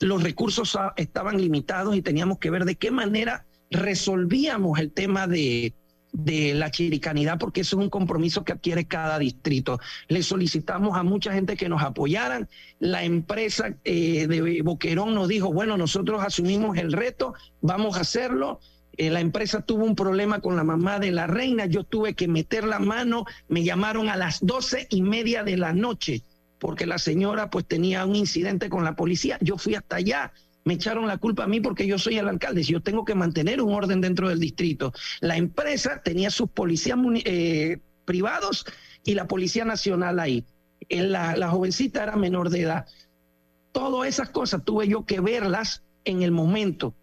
los 0.00 0.22
recursos 0.22 0.76
estaban 0.96 1.40
limitados 1.40 1.96
y 1.96 2.02
teníamos 2.02 2.38
que 2.38 2.50
ver 2.50 2.66
de 2.66 2.74
qué 2.74 2.90
manera 2.90 3.46
resolvíamos 3.70 4.78
el 4.78 4.92
tema 4.92 5.26
de, 5.26 5.72
de 6.12 6.52
la 6.52 6.70
chiricanidad, 6.70 7.38
porque 7.38 7.62
eso 7.62 7.78
es 7.78 7.84
un 7.84 7.88
compromiso 7.88 8.44
que 8.44 8.52
adquiere 8.52 8.84
cada 8.84 9.18
distrito. 9.18 9.80
Le 10.08 10.22
solicitamos 10.22 10.98
a 10.98 11.02
mucha 11.02 11.32
gente 11.32 11.56
que 11.56 11.70
nos 11.70 11.82
apoyaran. 11.82 12.46
La 12.78 13.04
empresa 13.04 13.74
eh, 13.84 14.26
de 14.26 14.60
Boquerón 14.60 15.14
nos 15.14 15.28
dijo, 15.28 15.50
bueno, 15.50 15.78
nosotros 15.78 16.22
asumimos 16.22 16.76
el 16.76 16.92
reto, 16.92 17.32
vamos 17.62 17.96
a 17.96 18.02
hacerlo. 18.02 18.60
Eh, 18.96 19.10
la 19.10 19.20
empresa 19.20 19.62
tuvo 19.62 19.84
un 19.84 19.94
problema 19.94 20.40
con 20.40 20.56
la 20.56 20.64
mamá 20.64 20.98
de 20.98 21.10
la 21.10 21.26
reina, 21.26 21.66
yo 21.66 21.84
tuve 21.84 22.14
que 22.14 22.28
meter 22.28 22.64
la 22.64 22.78
mano, 22.78 23.24
me 23.48 23.64
llamaron 23.64 24.08
a 24.08 24.16
las 24.16 24.44
doce 24.44 24.86
y 24.90 25.02
media 25.02 25.44
de 25.44 25.56
la 25.56 25.72
noche 25.72 26.22
porque 26.62 26.86
la 26.86 26.98
señora 26.98 27.50
pues 27.50 27.66
tenía 27.66 28.06
un 28.06 28.14
incidente 28.14 28.68
con 28.68 28.84
la 28.84 28.94
policía. 28.94 29.36
Yo 29.40 29.58
fui 29.58 29.74
hasta 29.74 29.96
allá, 29.96 30.32
me 30.64 30.74
echaron 30.74 31.08
la 31.08 31.18
culpa 31.18 31.42
a 31.42 31.48
mí 31.48 31.60
porque 31.60 31.88
yo 31.88 31.98
soy 31.98 32.18
el 32.18 32.28
alcalde, 32.28 32.62
si 32.62 32.72
yo 32.72 32.80
tengo 32.80 33.04
que 33.04 33.16
mantener 33.16 33.60
un 33.60 33.74
orden 33.74 34.00
dentro 34.00 34.28
del 34.28 34.38
distrito. 34.38 34.92
La 35.20 35.36
empresa 35.36 36.02
tenía 36.04 36.30
sus 36.30 36.50
policías 36.50 36.96
eh, 37.24 37.78
privados 38.04 38.64
y 39.02 39.14
la 39.14 39.26
Policía 39.26 39.64
Nacional 39.64 40.20
ahí. 40.20 40.44
Eh, 40.88 41.02
La, 41.02 41.36
la 41.36 41.48
jovencita 41.48 42.04
era 42.04 42.14
menor 42.14 42.48
de 42.48 42.60
edad. 42.60 42.86
Todas 43.72 44.08
esas 44.08 44.30
cosas 44.30 44.64
tuve 44.64 44.86
yo 44.86 45.04
que 45.04 45.18
verlas 45.18 45.82
en 46.04 46.22
el 46.22 46.30
momento. 46.30 46.94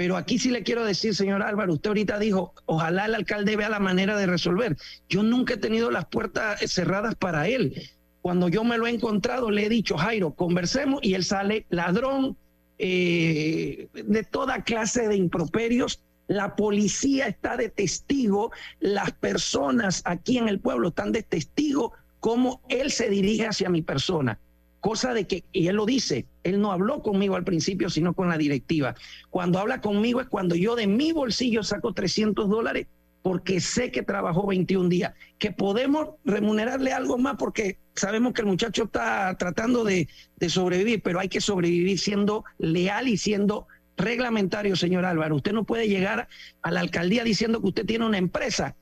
Pero 0.00 0.16
aquí 0.16 0.38
sí 0.38 0.48
le 0.48 0.62
quiero 0.62 0.82
decir, 0.82 1.14
señor 1.14 1.42
Álvaro, 1.42 1.74
usted 1.74 1.88
ahorita 1.88 2.18
dijo, 2.18 2.54
ojalá 2.64 3.04
el 3.04 3.14
alcalde 3.14 3.54
vea 3.54 3.68
la 3.68 3.80
manera 3.80 4.16
de 4.16 4.24
resolver. 4.24 4.74
Yo 5.10 5.22
nunca 5.22 5.52
he 5.52 5.56
tenido 5.58 5.90
las 5.90 6.06
puertas 6.06 6.58
cerradas 6.72 7.16
para 7.16 7.48
él. 7.48 7.74
Cuando 8.22 8.48
yo 8.48 8.64
me 8.64 8.78
lo 8.78 8.86
he 8.86 8.90
encontrado, 8.92 9.50
le 9.50 9.66
he 9.66 9.68
dicho, 9.68 9.98
Jairo, 9.98 10.32
conversemos 10.32 11.00
y 11.02 11.12
él 11.12 11.22
sale 11.22 11.66
ladrón 11.68 12.38
eh, 12.78 13.88
de 13.92 14.24
toda 14.24 14.64
clase 14.64 15.06
de 15.06 15.16
improperios. 15.16 16.02
La 16.28 16.56
policía 16.56 17.26
está 17.26 17.58
de 17.58 17.68
testigo, 17.68 18.52
las 18.78 19.12
personas 19.12 20.00
aquí 20.06 20.38
en 20.38 20.48
el 20.48 20.60
pueblo 20.60 20.88
están 20.88 21.12
de 21.12 21.24
testigo 21.24 21.92
cómo 22.20 22.62
él 22.70 22.90
se 22.90 23.10
dirige 23.10 23.48
hacia 23.48 23.68
mi 23.68 23.82
persona. 23.82 24.40
Cosa 24.80 25.12
de 25.12 25.26
que, 25.26 25.44
y 25.52 25.66
él 25.68 25.76
lo 25.76 25.86
dice, 25.86 26.26
él 26.42 26.60
no 26.60 26.72
habló 26.72 27.02
conmigo 27.02 27.36
al 27.36 27.44
principio, 27.44 27.90
sino 27.90 28.14
con 28.14 28.28
la 28.28 28.38
directiva. 28.38 28.94
Cuando 29.28 29.58
habla 29.58 29.80
conmigo 29.80 30.20
es 30.20 30.28
cuando 30.28 30.54
yo 30.54 30.74
de 30.74 30.86
mi 30.86 31.12
bolsillo 31.12 31.62
saco 31.62 31.92
300 31.92 32.48
dólares 32.48 32.86
porque 33.22 33.60
sé 33.60 33.90
que 33.90 34.02
trabajó 34.02 34.46
21 34.46 34.88
días, 34.88 35.12
que 35.38 35.52
podemos 35.52 36.08
remunerarle 36.24 36.92
algo 36.92 37.18
más 37.18 37.36
porque 37.38 37.76
sabemos 37.94 38.32
que 38.32 38.40
el 38.40 38.46
muchacho 38.46 38.84
está 38.84 39.36
tratando 39.36 39.84
de, 39.84 40.08
de 40.36 40.48
sobrevivir, 40.48 41.02
pero 41.02 41.20
hay 41.20 41.28
que 41.28 41.42
sobrevivir 41.42 41.98
siendo 41.98 42.44
leal 42.58 43.08
y 43.08 43.18
siendo 43.18 43.66
reglamentario, 43.98 44.74
señor 44.76 45.04
Álvaro. 45.04 45.36
Usted 45.36 45.52
no 45.52 45.64
puede 45.64 45.88
llegar 45.88 46.28
a 46.62 46.70
la 46.70 46.80
alcaldía 46.80 47.22
diciendo 47.22 47.60
que 47.60 47.68
usted 47.68 47.86
tiene 47.86 48.06
una 48.06 48.18
empresa 48.18 48.74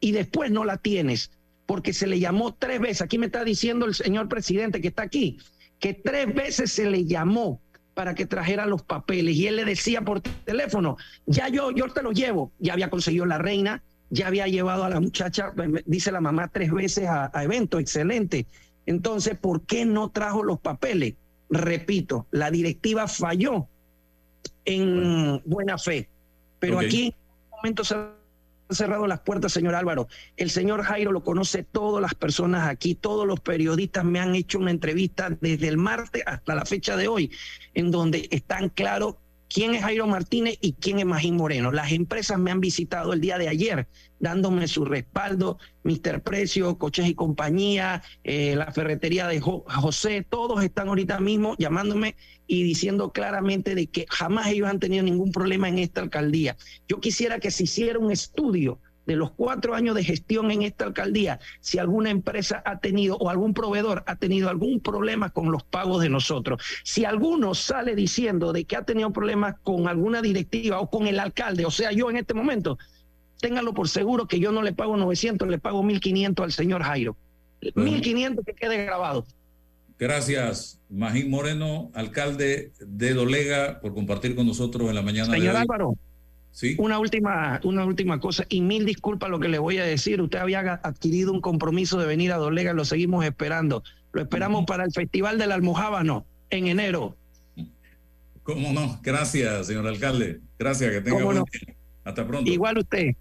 y 0.00 0.12
después 0.12 0.50
no 0.50 0.64
la 0.64 0.78
tienes, 0.78 1.30
porque 1.66 1.92
se 1.92 2.06
le 2.06 2.18
llamó 2.18 2.54
tres 2.54 2.80
veces. 2.80 3.02
Aquí 3.02 3.18
me 3.18 3.26
está 3.26 3.44
diciendo 3.44 3.86
el 3.86 3.94
señor 3.94 4.28
presidente 4.28 4.80
que 4.80 4.88
está 4.88 5.02
aquí, 5.02 5.38
que 5.78 5.94
tres 5.94 6.34
veces 6.34 6.72
se 6.72 6.88
le 6.90 7.04
llamó 7.04 7.60
para 7.94 8.14
que 8.14 8.26
trajera 8.26 8.66
los 8.66 8.82
papeles 8.82 9.36
y 9.36 9.46
él 9.46 9.56
le 9.56 9.64
decía 9.64 10.02
por 10.02 10.20
teléfono, 10.20 10.96
ya 11.26 11.48
yo, 11.48 11.70
yo 11.70 11.88
te 11.88 12.02
los 12.02 12.14
llevo, 12.14 12.52
ya 12.58 12.72
había 12.72 12.88
conseguido 12.88 13.26
la 13.26 13.38
reina, 13.38 13.82
ya 14.08 14.28
había 14.28 14.46
llevado 14.46 14.84
a 14.84 14.90
la 14.90 15.00
muchacha, 15.00 15.52
dice 15.86 16.12
la 16.12 16.20
mamá 16.20 16.48
tres 16.48 16.72
veces 16.72 17.06
a, 17.06 17.30
a 17.32 17.44
evento, 17.44 17.78
excelente. 17.78 18.46
Entonces, 18.86 19.38
¿por 19.38 19.62
qué 19.62 19.84
no 19.84 20.10
trajo 20.10 20.42
los 20.42 20.58
papeles? 20.60 21.14
Repito, 21.50 22.26
la 22.30 22.50
directiva 22.50 23.06
falló 23.08 23.68
en 24.64 25.42
buena 25.44 25.76
fe, 25.78 26.08
pero 26.58 26.78
aquí 26.78 27.06
en 27.06 27.08
este 27.08 27.56
momento 27.56 27.84
se 27.84 27.96
cerrado 28.70 29.06
las 29.06 29.20
puertas, 29.20 29.52
señor 29.52 29.74
Álvaro. 29.74 30.08
El 30.36 30.50
señor 30.50 30.82
Jairo 30.82 31.12
lo 31.12 31.22
conoce 31.22 31.62
todas 31.62 32.00
las 32.00 32.14
personas 32.14 32.68
aquí, 32.68 32.94
todos 32.94 33.26
los 33.26 33.40
periodistas 33.40 34.04
me 34.04 34.20
han 34.20 34.34
hecho 34.34 34.58
una 34.58 34.70
entrevista 34.70 35.30
desde 35.40 35.68
el 35.68 35.76
martes 35.76 36.22
hasta 36.26 36.54
la 36.54 36.64
fecha 36.64 36.96
de 36.96 37.08
hoy, 37.08 37.30
en 37.74 37.90
donde 37.90 38.28
están 38.30 38.68
claros 38.68 39.16
quién 39.48 39.74
es 39.74 39.82
Jairo 39.82 40.06
Martínez 40.06 40.56
y 40.62 40.72
quién 40.72 40.98
es 40.98 41.04
Magín 41.04 41.36
Moreno. 41.36 41.72
Las 41.72 41.92
empresas 41.92 42.38
me 42.38 42.50
han 42.50 42.60
visitado 42.60 43.12
el 43.12 43.20
día 43.20 43.36
de 43.36 43.48
ayer, 43.48 43.86
dándome 44.18 44.66
su 44.66 44.86
respaldo, 44.86 45.58
Mister 45.82 46.22
Precio, 46.22 46.78
Coches 46.78 47.06
y 47.06 47.14
Compañía, 47.14 48.02
eh, 48.24 48.54
la 48.56 48.72
ferretería 48.72 49.26
de 49.26 49.40
Jo- 49.40 49.64
José, 49.68 50.24
todos 50.26 50.64
están 50.64 50.88
ahorita 50.88 51.20
mismo 51.20 51.54
llamándome 51.58 52.16
y 52.52 52.64
diciendo 52.64 53.12
claramente 53.12 53.74
de 53.74 53.86
que 53.86 54.04
jamás 54.10 54.48
ellos 54.48 54.68
han 54.68 54.78
tenido 54.78 55.02
ningún 55.02 55.32
problema 55.32 55.70
en 55.70 55.78
esta 55.78 56.02
alcaldía. 56.02 56.54
Yo 56.86 57.00
quisiera 57.00 57.40
que 57.40 57.50
se 57.50 57.64
hiciera 57.64 57.98
un 57.98 58.10
estudio 58.10 58.78
de 59.06 59.16
los 59.16 59.30
cuatro 59.30 59.74
años 59.74 59.94
de 59.94 60.04
gestión 60.04 60.50
en 60.50 60.60
esta 60.60 60.84
alcaldía, 60.84 61.40
si 61.60 61.78
alguna 61.78 62.10
empresa 62.10 62.62
ha 62.66 62.78
tenido 62.78 63.16
o 63.16 63.30
algún 63.30 63.54
proveedor 63.54 64.04
ha 64.06 64.16
tenido 64.16 64.50
algún 64.50 64.80
problema 64.80 65.30
con 65.30 65.50
los 65.50 65.62
pagos 65.62 66.02
de 66.02 66.10
nosotros. 66.10 66.62
Si 66.84 67.06
alguno 67.06 67.54
sale 67.54 67.96
diciendo 67.96 68.52
de 68.52 68.66
que 68.66 68.76
ha 68.76 68.84
tenido 68.84 69.10
problemas 69.14 69.54
con 69.62 69.88
alguna 69.88 70.20
directiva 70.20 70.78
o 70.78 70.90
con 70.90 71.06
el 71.06 71.20
alcalde, 71.20 71.64
o 71.64 71.70
sea, 71.70 71.90
yo 71.92 72.10
en 72.10 72.18
este 72.18 72.34
momento, 72.34 72.76
ténganlo 73.40 73.72
por 73.72 73.88
seguro 73.88 74.28
que 74.28 74.38
yo 74.38 74.52
no 74.52 74.60
le 74.60 74.74
pago 74.74 74.98
900, 74.98 75.48
le 75.48 75.58
pago 75.58 75.82
1500 75.82 76.44
al 76.44 76.52
señor 76.52 76.82
Jairo. 76.82 77.16
1500 77.74 78.44
que 78.44 78.52
quede 78.52 78.84
grabado. 78.84 79.24
Gracias, 79.98 80.80
Magín 80.88 81.30
Moreno, 81.30 81.90
alcalde 81.94 82.72
de 82.80 83.14
Dolega, 83.14 83.80
por 83.80 83.94
compartir 83.94 84.34
con 84.34 84.46
nosotros 84.46 84.88
en 84.88 84.94
la 84.94 85.02
mañana 85.02 85.26
Señor 85.32 85.40
de 85.42 85.50
hoy. 85.50 85.56
Álvaro, 85.56 85.94
Sí. 86.50 86.74
una, 86.78 86.98
última, 86.98 87.60
una 87.64 87.84
última 87.86 88.20
cosa, 88.20 88.44
y 88.48 88.60
mil 88.60 88.84
disculpas 88.84 89.30
lo 89.30 89.40
que 89.40 89.48
le 89.48 89.58
voy 89.58 89.78
a 89.78 89.84
decir. 89.84 90.20
Usted 90.20 90.38
había 90.38 90.60
adquirido 90.82 91.32
un 91.32 91.40
compromiso 91.40 91.98
de 91.98 92.06
venir 92.06 92.30
a 92.32 92.36
Dolega, 92.36 92.74
lo 92.74 92.84
seguimos 92.84 93.24
esperando. 93.24 93.82
Lo 94.12 94.20
esperamos 94.20 94.66
para 94.66 94.84
el 94.84 94.92
Festival 94.92 95.38
del 95.38 95.52
Almojábano 95.52 96.26
en 96.50 96.66
enero. 96.66 97.16
¿Cómo 98.42 98.72
no? 98.72 99.00
Gracias, 99.02 99.68
señor 99.68 99.86
alcalde. 99.86 100.40
Gracias, 100.58 100.90
que 100.90 101.00
tenga 101.00 101.12
¿Cómo 101.16 101.26
buen 101.26 101.38
no? 101.38 101.44
día. 101.50 101.74
Hasta 102.04 102.26
pronto. 102.26 102.50
Igual 102.50 102.78
usted. 102.78 103.12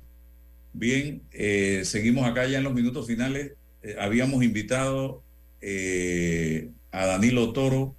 Bien, 0.73 1.21
eh, 1.31 1.83
seguimos 1.85 2.25
acá 2.27 2.45
ya 2.47 2.57
en 2.57 2.63
los 2.63 2.73
minutos 2.73 3.07
finales. 3.07 3.53
Eh, 3.83 3.95
habíamos 3.99 4.43
invitado 4.43 5.23
eh, 5.61 6.69
a 6.91 7.05
Danilo 7.05 7.53
Toro 7.53 7.95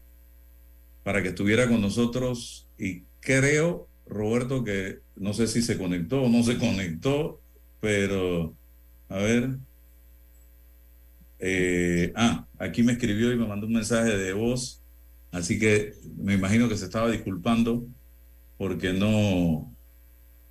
para 1.02 1.22
que 1.22 1.28
estuviera 1.28 1.68
con 1.68 1.80
nosotros 1.80 2.66
y 2.78 3.02
creo, 3.20 3.88
Roberto, 4.06 4.64
que 4.64 4.98
no 5.16 5.32
sé 5.32 5.46
si 5.46 5.62
se 5.62 5.78
conectó 5.78 6.22
o 6.22 6.28
no 6.28 6.42
se 6.42 6.58
conectó, 6.58 7.40
pero 7.80 8.54
a 9.08 9.16
ver. 9.16 9.56
Eh, 11.44 12.12
ah, 12.14 12.46
aquí 12.58 12.84
me 12.84 12.92
escribió 12.92 13.32
y 13.32 13.36
me 13.36 13.46
mandó 13.46 13.66
un 13.66 13.72
mensaje 13.72 14.16
de 14.16 14.32
voz, 14.32 14.80
así 15.32 15.58
que 15.58 15.94
me 16.16 16.34
imagino 16.34 16.68
que 16.68 16.76
se 16.76 16.84
estaba 16.84 17.10
disculpando 17.10 17.84
porque 18.58 18.92
no, 18.92 19.74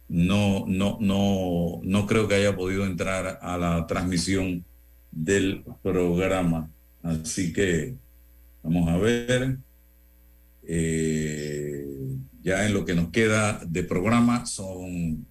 no, 0.10 0.66
no, 0.68 0.98
no, 1.00 1.80
no 1.82 2.08
creo 2.08 2.28
que 2.28 2.36
haya 2.36 2.58
podido 2.58 2.86
entrar 2.86 3.40
a 3.42 3.58
la 3.58 3.88
transmisión 3.88 4.66
del 5.12 5.64
programa. 5.82 6.70
Así 7.04 7.54
que 7.54 7.96
vamos 8.64 8.90
a 8.90 8.98
ver. 8.98 9.58
Eh, 10.64 11.86
ya 12.44 12.66
en 12.66 12.74
lo 12.74 12.86
que 12.86 12.96
nos 12.96 13.10
queda 13.10 13.62
de 13.66 13.84
programa 13.84 14.46
son, 14.46 15.26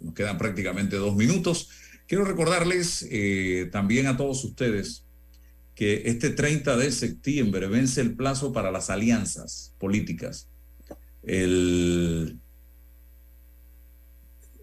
nos 0.00 0.14
quedan 0.14 0.38
prácticamente 0.38 0.96
dos 0.96 1.16
minutos. 1.16 1.70
Quiero 2.06 2.24
recordarles 2.24 3.06
eh, 3.10 3.68
también 3.72 4.06
a 4.06 4.16
todos 4.16 4.44
ustedes 4.44 5.04
que 5.74 6.02
este 6.06 6.30
30 6.30 6.76
de 6.76 6.92
septiembre 6.92 7.66
vence 7.66 8.00
el 8.00 8.14
plazo 8.14 8.52
para 8.52 8.70
las 8.70 8.90
alianzas 8.90 9.74
políticas. 9.78 10.48
El 11.22 12.38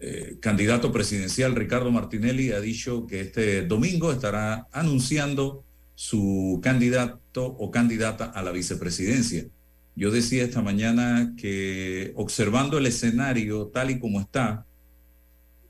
eh, 0.00 0.38
candidato 0.40 0.92
presidencial 0.92 1.54
Ricardo 1.54 1.90
Martinelli 1.90 2.52
ha 2.52 2.60
dicho 2.60 3.06
que 3.06 3.20
este 3.20 3.66
domingo 3.66 4.12
estará 4.12 4.68
anunciando 4.72 5.64
su 5.94 6.60
candidato 6.62 7.46
o 7.46 7.70
candidata 7.70 8.26
a 8.26 8.42
la 8.42 8.52
vicepresidencia. 8.52 9.46
Yo 9.94 10.10
decía 10.10 10.44
esta 10.44 10.62
mañana 10.62 11.34
que 11.36 12.12
observando 12.16 12.78
el 12.78 12.86
escenario 12.86 13.66
tal 13.68 13.90
y 13.90 13.98
como 13.98 14.20
está, 14.20 14.64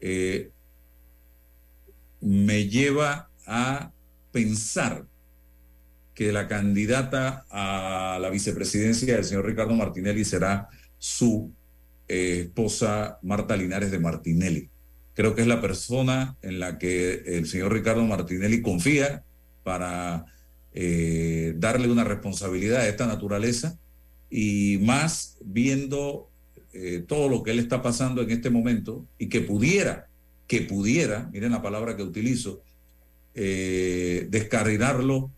eh, 0.00 0.50
me 2.20 2.68
lleva 2.68 3.30
a 3.46 3.92
pensar 4.30 5.06
que 6.14 6.32
la 6.32 6.46
candidata 6.46 7.46
a 7.50 8.18
la 8.20 8.30
vicepresidencia 8.30 9.16
del 9.16 9.24
señor 9.24 9.46
Ricardo 9.46 9.74
Martinelli 9.74 10.24
será 10.24 10.68
su 10.98 11.52
eh, 12.06 12.42
esposa 12.46 13.18
Marta 13.22 13.56
Linares 13.56 13.90
de 13.90 13.98
Martinelli. 13.98 14.70
Creo 15.14 15.34
que 15.34 15.42
es 15.42 15.48
la 15.48 15.60
persona 15.60 16.36
en 16.42 16.60
la 16.60 16.78
que 16.78 17.22
el 17.26 17.46
señor 17.46 17.72
Ricardo 17.72 18.04
Martinelli 18.04 18.62
confía 18.62 19.24
para 19.62 20.26
eh, 20.74 21.52
darle 21.56 21.90
una 21.90 22.04
responsabilidad 22.04 22.82
de 22.82 22.88
esta 22.88 23.06
naturaleza 23.06 23.78
y 24.30 24.78
más 24.80 25.36
viendo 25.44 26.30
eh, 26.72 27.04
todo 27.06 27.28
lo 27.28 27.42
que 27.42 27.50
él 27.50 27.58
está 27.58 27.82
pasando 27.82 28.22
en 28.22 28.30
este 28.30 28.48
momento 28.48 29.06
y 29.18 29.28
que 29.28 29.42
pudiera, 29.42 30.08
que 30.46 30.62
pudiera, 30.62 31.28
miren 31.30 31.52
la 31.52 31.60
palabra 31.60 31.94
que 31.94 32.02
utilizo, 32.02 32.62
eh, 33.34 34.26
descarrilarlo 34.30 35.30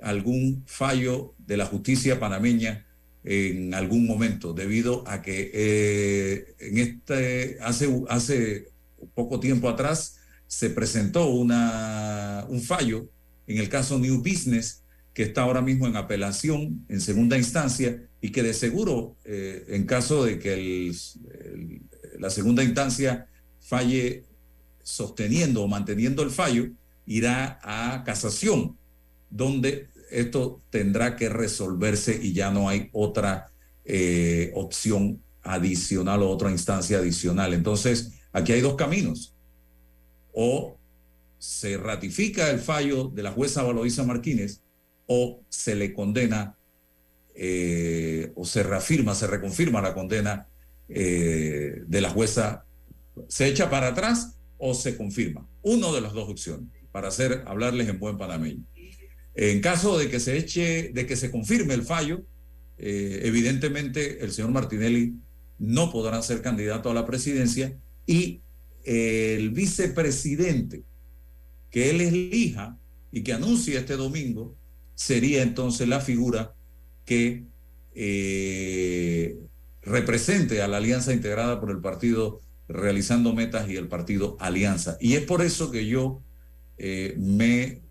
algún 0.00 0.62
fallo 0.66 1.34
de 1.38 1.56
la 1.56 1.66
justicia 1.66 2.20
panameña 2.20 2.86
en 3.24 3.74
algún 3.74 4.06
momento, 4.06 4.52
debido 4.52 5.02
a 5.08 5.20
que 5.20 6.54
en 6.60 6.78
este, 6.78 7.58
hace, 7.60 7.88
hace 8.08 8.68
poco 9.14 9.40
tiempo 9.40 9.68
atrás 9.68 10.18
se 10.46 10.70
presentó 10.70 11.26
una, 11.30 12.46
un 12.48 12.60
fallo 12.60 13.08
en 13.46 13.58
el 13.58 13.68
caso 13.68 13.98
New 13.98 14.18
Business, 14.18 14.82
que 15.14 15.22
está 15.22 15.42
ahora 15.42 15.62
mismo 15.62 15.86
en 15.86 15.96
apelación 15.96 16.84
en 16.88 17.00
segunda 17.00 17.38
instancia 17.38 18.02
y 18.20 18.30
que 18.30 18.42
de 18.42 18.52
seguro, 18.52 19.16
eh, 19.24 19.64
en 19.68 19.86
caso 19.86 20.24
de 20.24 20.38
que 20.38 20.92
la 22.18 22.30
segunda 22.30 22.62
instancia 22.62 23.28
falle 23.60 24.24
sosteniendo 24.82 25.62
o 25.62 25.68
manteniendo 25.68 26.22
el 26.22 26.30
fallo, 26.30 26.68
irá 27.06 27.58
a 27.62 28.04
casación, 28.04 28.76
donde 29.30 29.88
esto 30.10 30.62
tendrá 30.70 31.16
que 31.16 31.28
resolverse 31.28 32.18
y 32.22 32.32
ya 32.32 32.50
no 32.50 32.68
hay 32.68 32.88
otra 32.92 33.50
eh, 33.84 34.52
opción 34.54 35.22
adicional 35.42 36.22
o 36.22 36.30
otra 36.30 36.50
instancia 36.50 36.98
adicional. 36.98 37.54
Entonces, 37.54 38.12
aquí 38.32 38.52
hay 38.52 38.60
dos 38.60 38.74
caminos. 38.74 39.34
O 40.32 40.76
se 41.38 41.76
ratifica 41.76 42.50
el 42.50 42.60
fallo 42.60 43.08
de 43.08 43.22
la 43.22 43.32
jueza 43.32 43.62
Valoisa 43.62 44.04
Martínez 44.04 44.60
o 45.06 45.42
se 45.48 45.74
le 45.74 45.92
condena 45.92 46.56
eh, 47.34 48.32
o 48.34 48.44
se 48.44 48.62
reafirma, 48.62 49.14
se 49.14 49.26
reconfirma 49.26 49.82
la 49.82 49.94
condena 49.94 50.48
eh, 50.88 51.82
de 51.86 52.00
la 52.00 52.10
jueza, 52.10 52.64
se 53.28 53.46
echa 53.46 53.68
para 53.68 53.88
atrás 53.88 54.38
o 54.58 54.74
se 54.74 54.96
confirma. 54.96 55.46
Uno 55.62 55.92
de 55.92 56.00
las 56.00 56.12
dos 56.14 56.28
opciones, 56.28 56.68
para 56.92 57.08
hacer, 57.08 57.42
hablarles 57.46 57.88
en 57.88 57.98
buen 57.98 58.16
panameño. 58.16 58.64
En 59.34 59.60
caso 59.60 59.98
de 59.98 60.08
que 60.08 60.18
se 60.18 60.38
eche, 60.38 60.90
de 60.94 61.06
que 61.06 61.14
se 61.14 61.30
confirme 61.30 61.74
el 61.74 61.82
fallo, 61.82 62.24
eh, 62.78 63.20
evidentemente 63.24 64.24
el 64.24 64.32
señor 64.32 64.50
Martinelli 64.50 65.14
no 65.58 65.92
podrá 65.92 66.22
ser 66.22 66.40
candidato 66.40 66.90
a 66.90 66.94
la 66.94 67.06
presidencia 67.06 67.76
y 68.06 68.40
el 68.84 69.50
vicepresidente 69.50 70.84
que 71.70 71.90
él 71.90 72.00
elija 72.00 72.78
y 73.10 73.22
que 73.22 73.32
anuncie 73.32 73.76
este 73.78 73.96
domingo 73.96 74.56
sería 74.94 75.42
entonces 75.42 75.88
la 75.88 76.00
figura 76.00 76.54
que 77.04 77.46
eh, 77.94 79.38
represente 79.82 80.62
a 80.62 80.68
la 80.68 80.78
alianza 80.78 81.12
integrada 81.12 81.60
por 81.60 81.70
el 81.70 81.80
partido 81.80 82.40
Realizando 82.68 83.32
Metas 83.32 83.68
y 83.70 83.76
el 83.76 83.88
partido 83.88 84.36
Alianza. 84.40 84.96
Y 85.00 85.14
es 85.14 85.22
por 85.24 85.42
eso 85.42 85.70
que 85.70 85.86
yo 85.86 86.24
eh, 86.78 87.14
me, 87.16 87.82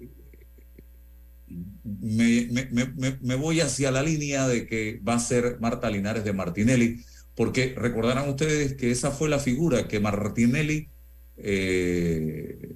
me, 1.84 2.48
me- 2.96 3.18
me- 3.22 3.36
voy 3.36 3.60
hacia 3.62 3.92
la 3.92 4.04
línea 4.04 4.48
de 4.48 4.66
que 4.68 5.00
va 5.08 5.16
a 5.16 5.20
ser 5.20 5.58
Marta 5.60 5.90
Linares 5.90 6.24
de 6.24 6.34
Martinelli, 6.34 7.04
porque 7.36 7.76
recordarán 7.78 8.30
ustedes 8.30 8.76
que 8.76 8.92
esa 8.92 9.12
fue 9.12 9.30
la 9.30 9.40
figura 9.40 9.88
que 9.88 10.00
Martinelli 10.00 10.90
eh, 11.38 12.76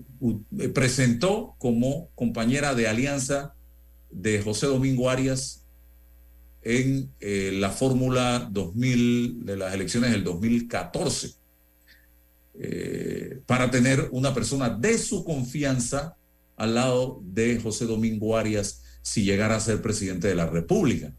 eh, 0.59 0.69
presentó 0.69 1.55
como 1.57 2.09
compañera 2.15 2.75
de 2.75 2.87
alianza 2.87 3.55
de 4.11 4.41
José 4.41 4.67
Domingo 4.67 5.09
Arias 5.09 5.65
en 6.61 7.11
eh, 7.19 7.51
la 7.53 7.69
fórmula 7.69 8.47
2000 8.51 9.45
de 9.45 9.57
las 9.57 9.73
elecciones 9.73 10.11
del 10.11 10.23
2014 10.23 11.35
eh, 12.61 13.39
para 13.45 13.71
tener 13.71 14.09
una 14.11 14.33
persona 14.33 14.69
de 14.69 14.97
su 14.97 15.23
confianza 15.23 16.17
al 16.57 16.75
lado 16.75 17.21
de 17.23 17.59
José 17.61 17.85
Domingo 17.85 18.35
Arias 18.35 18.83
si 19.01 19.23
llegara 19.23 19.55
a 19.55 19.61
ser 19.61 19.81
presidente 19.81 20.27
de 20.27 20.35
la 20.35 20.47
República. 20.47 21.15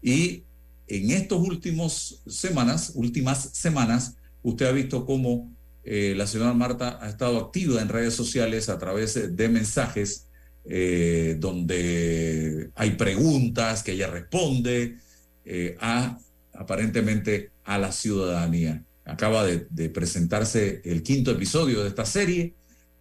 Y 0.00 0.44
en 0.86 1.10
estos 1.10 1.40
últimos 1.40 2.22
semanas, 2.28 2.92
últimas 2.94 3.50
semanas, 3.54 4.14
usted 4.44 4.66
ha 4.66 4.72
visto 4.72 5.04
cómo 5.04 5.52
eh, 5.88 6.14
la 6.16 6.26
señora 6.26 6.52
Marta 6.52 6.98
ha 7.00 7.08
estado 7.08 7.38
activa 7.38 7.80
en 7.80 7.88
redes 7.88 8.12
sociales 8.12 8.68
a 8.68 8.76
través 8.76 9.36
de 9.36 9.48
mensajes 9.48 10.26
eh, 10.64 11.36
donde 11.38 12.70
hay 12.74 12.90
preguntas 12.96 13.84
que 13.84 13.92
ella 13.92 14.08
responde 14.08 14.96
eh, 15.44 15.76
a 15.80 16.18
aparentemente 16.54 17.52
a 17.62 17.78
la 17.78 17.92
ciudadanía. 17.92 18.82
Acaba 19.04 19.46
de, 19.46 19.88
presentarse 19.90 20.82
el 20.84 21.04
quinto 21.04 21.30
episodio 21.30 21.84
de 21.84 21.88
esta 21.88 22.04
serie 22.04 22.54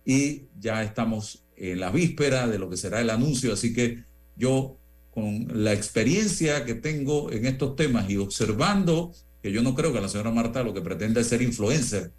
y 0.05 0.43
ya 0.59 0.83
estamos 0.83 1.43
en 1.57 1.79
la 1.79 1.89
víspera 1.89 2.47
de 2.47 2.59
lo 2.59 2.69
que 2.69 2.77
será 2.77 3.01
el 3.01 3.09
anuncio, 3.09 3.51
así 3.53 3.73
que 3.73 4.03
yo 4.35 4.77
con 5.09 5.47
la 5.63 5.73
experiencia 5.73 6.65
que 6.65 6.75
tengo 6.75 7.31
en 7.31 7.47
estos 7.47 7.75
temas 7.75 8.07
y 8.11 8.17
observando 8.17 9.11
que 9.41 9.51
yo 9.51 9.63
no 9.63 9.73
creo 9.73 9.91
que 9.91 10.01
la 10.01 10.09
señora 10.09 10.29
Marta 10.29 10.61
lo 10.61 10.75
que 10.75 10.81
pretende 10.81 11.21
es 11.21 11.27
ser 11.27 11.41
influencer, 11.41 12.11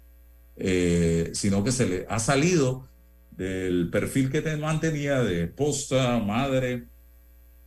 eh, 0.57 1.31
sino 1.33 1.63
que 1.63 1.71
se 1.71 1.87
le 1.87 2.05
ha 2.09 2.19
salido 2.19 2.87
del 3.31 3.89
perfil 3.91 4.31
que 4.31 4.41
mantenía 4.57 5.21
de 5.21 5.43
esposa, 5.43 6.19
madre, 6.19 6.87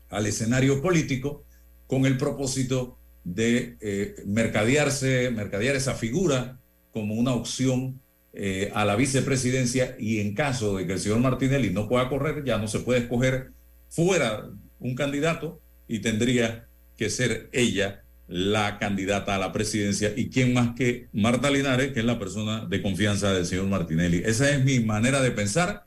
al 0.08 0.26
escenario 0.26 0.82
político, 0.82 1.44
con 1.86 2.06
el 2.06 2.16
propósito 2.16 2.98
de 3.24 3.76
eh, 3.80 4.16
mercadearse, 4.26 5.30
mercadear 5.30 5.76
esa 5.76 5.94
figura 5.94 6.58
como 6.90 7.14
una 7.14 7.32
opción 7.34 8.00
eh, 8.32 8.70
a 8.74 8.84
la 8.84 8.96
vicepresidencia 8.96 9.96
y 9.98 10.20
en 10.20 10.34
caso 10.34 10.76
de 10.76 10.86
que 10.86 10.94
el 10.94 11.00
señor 11.00 11.20
Martinelli 11.20 11.70
no 11.70 11.88
pueda 11.88 12.08
correr, 12.08 12.44
ya 12.44 12.58
no 12.58 12.68
se 12.68 12.80
puede 12.80 13.00
escoger 13.00 13.50
fuera 13.88 14.48
un 14.78 14.94
candidato 14.94 15.60
y 15.86 16.00
tendría 16.00 16.68
que 16.96 17.10
ser 17.10 17.48
ella 17.52 18.04
la 18.30 18.78
candidata 18.78 19.34
a 19.34 19.38
la 19.38 19.52
presidencia 19.52 20.12
y 20.16 20.30
quién 20.30 20.54
más 20.54 20.76
que 20.76 21.08
Marta 21.12 21.50
Linares, 21.50 21.92
que 21.92 21.98
es 21.98 22.06
la 22.06 22.20
persona 22.20 22.64
de 22.64 22.80
confianza 22.80 23.32
del 23.32 23.44
señor 23.44 23.66
Martinelli. 23.66 24.22
Esa 24.24 24.48
es 24.50 24.64
mi 24.64 24.78
manera 24.78 25.20
de 25.20 25.32
pensar. 25.32 25.84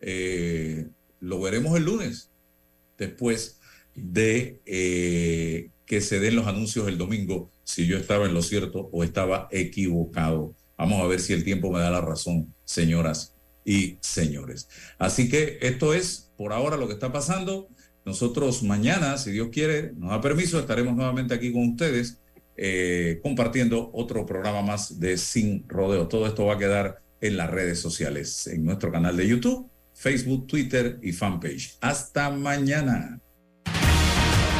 Eh, 0.00 0.88
lo 1.20 1.40
veremos 1.40 1.74
el 1.74 1.84
lunes, 1.84 2.30
después 2.98 3.60
de 3.94 4.60
eh, 4.66 5.70
que 5.86 6.02
se 6.02 6.20
den 6.20 6.36
los 6.36 6.46
anuncios 6.46 6.86
el 6.86 6.98
domingo, 6.98 7.50
si 7.64 7.86
yo 7.86 7.96
estaba 7.96 8.26
en 8.26 8.34
lo 8.34 8.42
cierto 8.42 8.90
o 8.92 9.02
estaba 9.02 9.48
equivocado. 9.50 10.54
Vamos 10.76 11.00
a 11.02 11.06
ver 11.06 11.18
si 11.18 11.32
el 11.32 11.44
tiempo 11.44 11.72
me 11.72 11.80
da 11.80 11.90
la 11.90 12.02
razón, 12.02 12.54
señoras 12.66 13.34
y 13.64 13.96
señores. 14.02 14.68
Así 14.98 15.30
que 15.30 15.58
esto 15.62 15.94
es 15.94 16.30
por 16.36 16.52
ahora 16.52 16.76
lo 16.76 16.88
que 16.88 16.92
está 16.92 17.10
pasando. 17.10 17.68
Nosotros 18.06 18.62
mañana, 18.62 19.18
si 19.18 19.32
Dios 19.32 19.48
quiere, 19.50 19.92
nos 19.96 20.10
da 20.10 20.20
permiso, 20.20 20.60
estaremos 20.60 20.94
nuevamente 20.94 21.34
aquí 21.34 21.52
con 21.52 21.70
ustedes 21.70 22.20
eh, 22.56 23.18
compartiendo 23.20 23.90
otro 23.92 24.24
programa 24.24 24.62
más 24.62 25.00
de 25.00 25.18
Sin 25.18 25.68
Rodeo. 25.68 26.06
Todo 26.06 26.28
esto 26.28 26.46
va 26.46 26.54
a 26.54 26.58
quedar 26.58 27.02
en 27.20 27.36
las 27.36 27.50
redes 27.50 27.80
sociales, 27.80 28.46
en 28.46 28.64
nuestro 28.64 28.92
canal 28.92 29.16
de 29.16 29.26
YouTube, 29.26 29.68
Facebook, 29.92 30.46
Twitter 30.46 31.00
y 31.02 31.10
fanpage. 31.10 31.78
Hasta 31.80 32.30
mañana. 32.30 33.18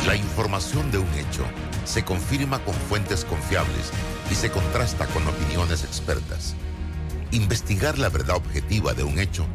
La 0.09 0.17
información 0.17 0.91
de 0.91 0.99
un 0.99 1.15
hecho 1.15 1.45
se 1.85 2.05
confirma 2.05 2.65
con 2.65 2.75
fuentes 2.75 3.25
confiables 3.25 3.93
y 4.29 4.35
se 4.35 4.51
contrasta 4.51 5.07
con 5.07 5.25
opiniones 5.25 5.85
expertas. 5.85 6.57
Investigar 7.31 7.97
la 7.97 8.09
verdad 8.09 8.37
objetiva 8.39 8.93
de 8.93 9.05
un 9.05 9.21
hecho 9.21 9.47